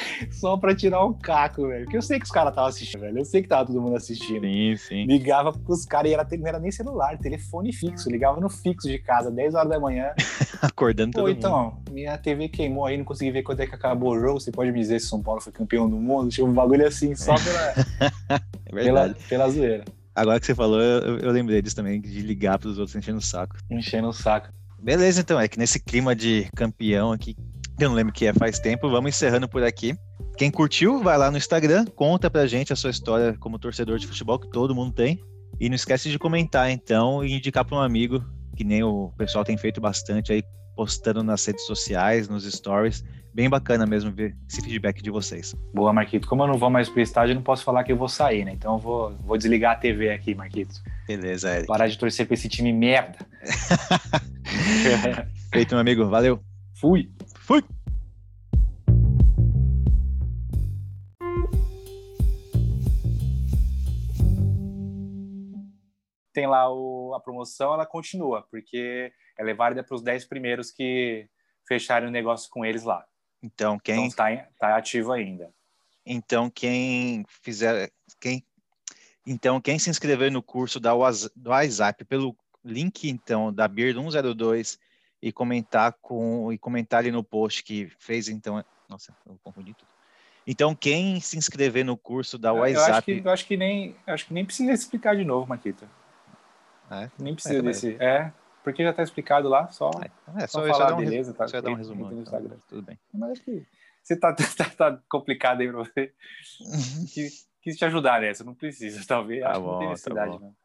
[0.32, 1.84] só pra tirar um caco, velho.
[1.84, 3.18] Porque eu sei que os caras estavam assistindo, velho.
[3.20, 4.42] Eu sei que tava todo mundo assistindo.
[4.42, 5.06] Sim, sim.
[5.06, 8.10] Ligava pros caras e era, não era nem celular, telefone fixo.
[8.10, 10.12] Ligava no fixo de casa, 10 horas da manhã.
[10.62, 14.14] Acordando todo Pô, então, minha TV queimou aí, não consegui ver quando é que acabou
[14.14, 14.40] o jogo.
[14.40, 16.30] Você pode me dizer se São Paulo foi campeão do mundo?
[16.30, 17.72] Tinha um bagulho assim, só pela,
[18.66, 19.14] é verdade.
[19.14, 19.86] pela, pela zoeira.
[20.14, 23.22] Agora que você falou, eu, eu lembrei disso também, de ligar pros outros enchendo o
[23.22, 23.56] saco.
[23.70, 24.50] Enchendo o saco.
[24.82, 27.36] Beleza, então, é que nesse clima de campeão aqui,
[27.84, 29.96] eu não lembro que é faz tempo, vamos encerrando por aqui.
[30.38, 34.08] Quem curtiu, vai lá no Instagram, conta pra gente a sua história como torcedor de
[34.08, 35.20] futebol, que todo mundo tem.
[35.60, 38.24] E não esquece de comentar, então, e indicar para um amigo,
[38.56, 40.44] que nem o pessoal tem feito bastante aí,
[40.76, 43.04] postando nas redes sociais, nos stories.
[43.34, 45.56] Bem bacana mesmo ver esse feedback de vocês.
[45.74, 46.28] Boa, Marquito.
[46.28, 48.44] Como eu não vou mais pro estádio, eu não posso falar que eu vou sair,
[48.44, 48.52] né?
[48.52, 50.82] Então eu vou, vou desligar a TV aqui, Marquito.
[51.08, 51.68] Beleza, Eric.
[51.68, 53.20] Parar de torcer pra esse time merda.
[55.54, 56.06] Feito, meu amigo.
[56.08, 56.42] Valeu.
[56.74, 57.10] Fui.
[57.52, 57.62] Fui.
[66.32, 70.72] tem lá o, a promoção, ela continua, porque ela é válida para os 10 primeiros
[70.72, 71.28] que
[71.68, 73.06] fecharem o negócio com eles lá.
[73.44, 75.54] Então, quem está então, tá ativo ainda.
[76.06, 78.46] Então, quem fizer, quem
[79.28, 80.94] então quem se inscrever no curso da
[81.36, 82.34] do WhatsApp pelo
[82.64, 84.80] link então da BIRD 102
[85.22, 89.90] e comentar com e comentar ali no post que fez então, nossa, eu confundi tudo.
[90.46, 92.90] Então, quem se inscrever no curso da WhatsApp.
[92.90, 95.88] Eu acho que, eu acho que nem, acho que nem precisa explicar de novo, Maquita.
[96.90, 97.96] É, Nem precisa é, desse.
[98.00, 99.92] É, porque já está explicado lá, só.
[100.36, 101.48] É, só, só falar, um beleza, tá?
[101.48, 102.12] Só dar um resumo.
[102.12, 103.00] Então, tudo bem.
[103.14, 103.66] Mas acho que
[104.04, 106.14] você tá, tá, tá complicado aí para você.
[107.14, 109.42] quis, quis te ajudar nessa, não precisa, talvez.
[109.42, 110.56] Tá acho bom, que não tem tá necessidade, tá não.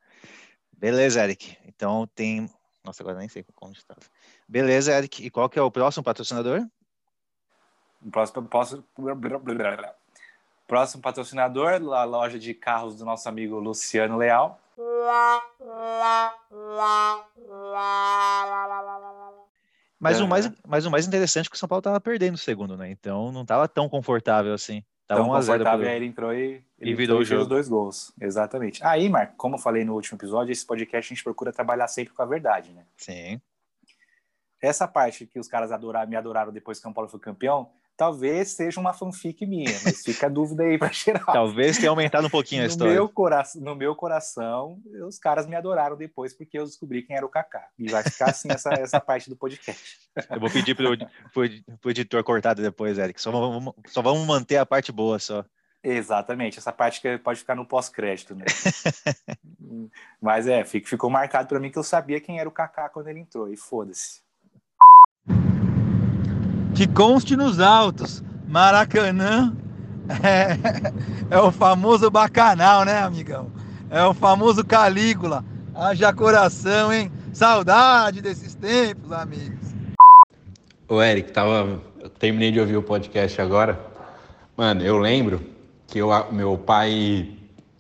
[0.73, 1.57] Beleza, Eric.
[1.65, 2.51] Então tem.
[2.85, 4.01] Nossa, agora nem sei como estava.
[4.49, 5.25] Beleza, Eric.
[5.25, 6.67] E qual que é o próximo patrocinador?
[8.05, 8.49] O próximo,
[10.67, 14.61] próximo patrocinador, a loja de carros do nosso amigo Luciano Leal.
[19.99, 22.39] Mas, o mais, mas o mais interessante é que o São Paulo estava perdendo o
[22.39, 22.91] segundo, né?
[22.91, 24.85] Então não estava tão confortável assim.
[25.07, 28.13] Tava tão confortável, aí ele entrou e, ele e virou entrou os dois gols.
[28.21, 28.85] Exatamente.
[28.85, 32.13] Aí, Marco, como eu falei no último episódio, esse podcast a gente procura trabalhar sempre
[32.13, 32.85] com a verdade, né?
[32.97, 33.41] Sim.
[34.63, 37.71] Essa parte que os caras adoraram, me adoraram depois que o São Paulo foi campeão,
[37.97, 41.33] talvez seja uma fanfic minha, mas fica a dúvida aí para geral.
[41.33, 42.93] Talvez tenha aumentado um pouquinho a história.
[42.93, 47.25] Meu coração, no meu coração, os caras me adoraram depois porque eu descobri quem era
[47.25, 47.67] o Kaká.
[47.79, 49.99] E vai ficar assim essa, essa parte do podcast.
[50.31, 50.97] Eu vou pedir pro,
[51.33, 51.49] pro,
[51.81, 53.21] pro editor cortar depois, Eric.
[53.21, 55.45] Só vamos, só vamos manter a parte boa só.
[55.89, 58.45] Exatamente, essa parte que pode ficar no pós-crédito, né?
[60.21, 63.21] Mas é, ficou marcado para mim que eu sabia quem era o Kaká quando ele
[63.21, 64.26] entrou, e foda-se.
[66.77, 69.57] Que conste nos autos, Maracanã
[70.23, 70.59] é,
[71.35, 73.51] é, o famoso bacanal, né, amigão?
[73.89, 75.43] É o famoso Calígula.
[75.75, 77.11] Haja coração, hein?
[77.33, 79.75] Saudade desses tempos, amigos.
[80.87, 83.81] O Eric, tava, eu terminei de ouvir o podcast agora.
[84.55, 85.41] Mano, eu lembro
[85.87, 87.31] que eu, meu pai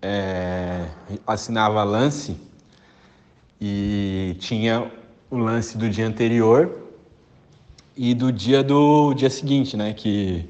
[0.01, 0.86] é,
[1.27, 2.35] assinava lance
[3.60, 4.90] e tinha
[5.31, 6.86] o lance do dia anterior
[7.97, 9.93] e do dia do dia seguinte, né?
[9.94, 10.48] Que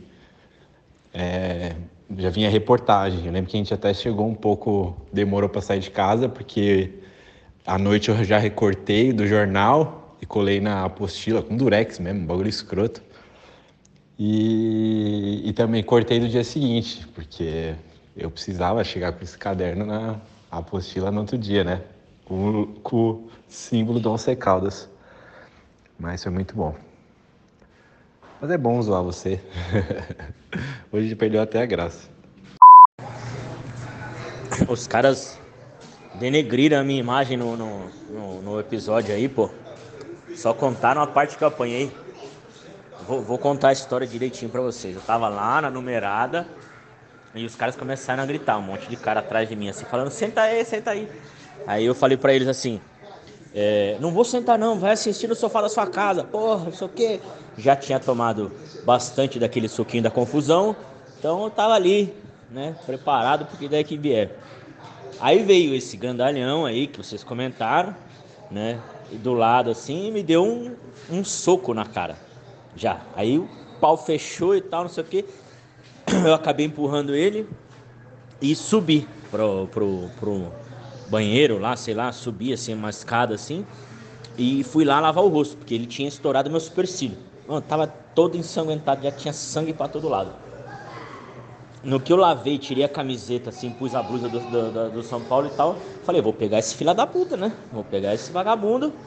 [1.14, 1.74] é,
[2.18, 3.24] já vinha reportagem.
[3.26, 6.92] Eu lembro que a gente até chegou um pouco, demorou para sair de casa, porque
[7.66, 12.48] à noite eu já recortei do jornal e colei na apostila com durex mesmo, bagulho
[12.48, 13.02] escroto.
[14.18, 17.74] E, e também cortei do dia seguinte, porque
[18.16, 20.16] eu precisava chegar com esse caderno na
[20.50, 21.82] apostila no outro dia, né?
[22.24, 24.88] Com, com o símbolo do Once Caldas.
[25.98, 26.85] Mas foi muito bom.
[28.40, 29.40] Mas é bom zoar você.
[30.92, 32.08] Hoje perdeu até a graça.
[34.68, 35.38] Os caras
[36.14, 39.50] denegriram a minha imagem no, no, no, no episódio aí, pô.
[40.34, 41.90] Só contaram a parte que eu apanhei.
[43.06, 44.94] Vou, vou, contar a história direitinho pra vocês.
[44.94, 46.46] Eu tava lá na numerada
[47.34, 50.10] e os caras começaram a gritar, um monte de cara atrás de mim, assim, falando:
[50.10, 51.08] senta aí, senta aí.
[51.66, 52.80] Aí eu falei pra eles assim:
[53.58, 56.86] é, não vou sentar não, vai assistir no sofá da sua casa, porra, não sei
[56.86, 57.20] o quê.
[57.56, 58.52] Já tinha tomado
[58.84, 60.76] bastante daquele suquinho da confusão,
[61.18, 62.12] então eu tava ali,
[62.50, 64.36] né, preparado porque daí que vier.
[65.18, 67.96] Aí veio esse grandalhão aí que vocês comentaram,
[68.50, 68.78] né,
[69.10, 70.76] e do lado assim, me deu um,
[71.08, 72.18] um soco na cara,
[72.76, 73.00] já.
[73.16, 73.48] Aí o
[73.80, 75.24] pau fechou e tal, não sei o quê.
[76.26, 77.48] Eu acabei empurrando ele
[78.38, 80.52] e subi pro, pro, pro
[81.06, 83.66] banheiro lá, sei lá, subi assim, uma escada assim,
[84.36, 87.18] e fui lá lavar o rosto, porque ele tinha estourado meu supercílio.
[87.46, 90.36] Mano, tava todo ensanguentado, já tinha sangue para todo lado.
[91.82, 95.22] No que eu lavei, tirei a camiseta, assim, pus a blusa do, do, do São
[95.24, 97.64] Paulo e tal, falei, vou pegar esse filho da puta, né?
[97.70, 98.98] Vou pegar esse vagabundo.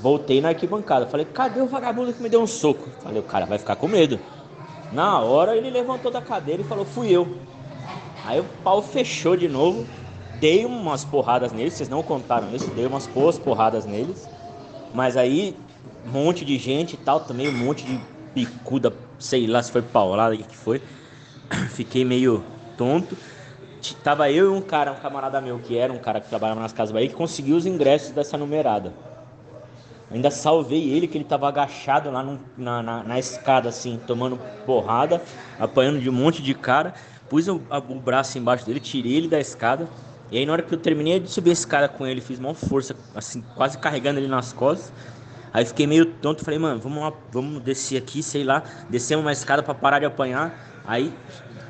[0.00, 2.92] Voltei na arquibancada, falei, cadê o vagabundo que me deu um soco?
[3.00, 4.20] Falei, o cara vai ficar com medo.
[4.90, 7.46] Na hora ele levantou da cadeira e falou, fui eu.
[8.22, 9.94] Aí o pau fechou de novo,
[10.40, 14.28] dei umas porradas neles, vocês não contaram isso, dei umas boas porradas neles.
[14.94, 15.56] Mas aí,
[16.06, 18.00] um monte de gente e tal, também um monte de
[18.34, 20.80] picuda, sei lá se foi paulada, o que foi.
[21.70, 22.44] Fiquei meio
[22.76, 23.16] tonto.
[24.02, 26.72] Tava eu e um cara, um camarada meu, que era um cara que trabalhava nas
[26.72, 28.92] Casas Bahia, que conseguiu os ingressos dessa numerada.
[30.10, 32.22] Ainda salvei ele, que ele tava agachado lá
[32.56, 35.20] na, na, na, escada, assim, tomando porrada,
[35.58, 36.94] apanhando de um monte de cara.
[37.28, 39.88] Pus o, o braço embaixo dele, tirei ele da escada,
[40.30, 42.54] e aí na hora que eu terminei de subir a escada com ele, fiz uma
[42.54, 44.92] força, assim, quase carregando ele nas costas.
[45.52, 49.32] Aí fiquei meio tonto, falei, mano, vamos lá, vamos descer aqui, sei lá, descemos uma
[49.32, 50.82] escada para parar de apanhar.
[50.84, 51.12] Aí,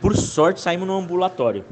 [0.01, 1.65] por sorte, saímos no ambulatório.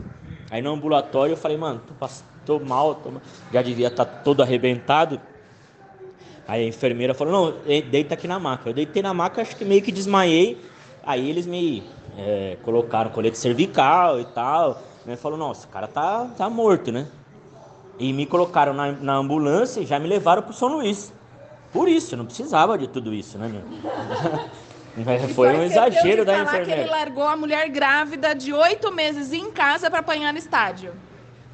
[0.50, 2.08] Aí no ambulatório eu falei, mano, tô,
[2.44, 3.10] tô mal, tô...
[3.52, 5.20] já devia estar tá todo arrebentado.
[6.46, 8.70] Aí a enfermeira falou, não, deita aqui na maca.
[8.70, 10.60] Eu deitei na maca, acho que meio que desmaiei.
[11.02, 11.82] Aí eles me
[12.16, 14.80] é, colocaram colete cervical e tal.
[15.04, 15.16] Né?
[15.16, 17.06] Falou, nossa, o cara tá, tá morto, né?
[17.98, 21.12] E me colocaram na, na ambulância e já me levaram pro São Luís.
[21.72, 23.62] Por isso, não precisava de tudo isso, né, meu?
[25.34, 26.64] Foi um exagero da enfermeira.
[26.64, 30.92] que ele largou a mulher grávida de oito meses em casa para apanhar no estádio.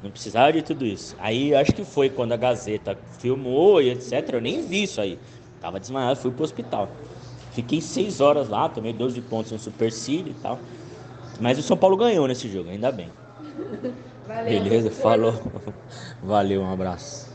[0.03, 1.15] Não precisava de tudo isso.
[1.19, 4.33] Aí acho que foi quando a Gazeta filmou e etc.
[4.33, 5.17] Eu nem vi isso aí.
[5.59, 6.89] Tava desmaiado, fui pro hospital.
[7.51, 10.59] Fiquei seis horas lá, tomei 12 pontos no supercílio e tal.
[11.39, 13.09] Mas o São Paulo ganhou nesse jogo, ainda bem.
[14.27, 15.33] Valeu, Beleza, falou.
[16.21, 17.30] Valeu, um abraço.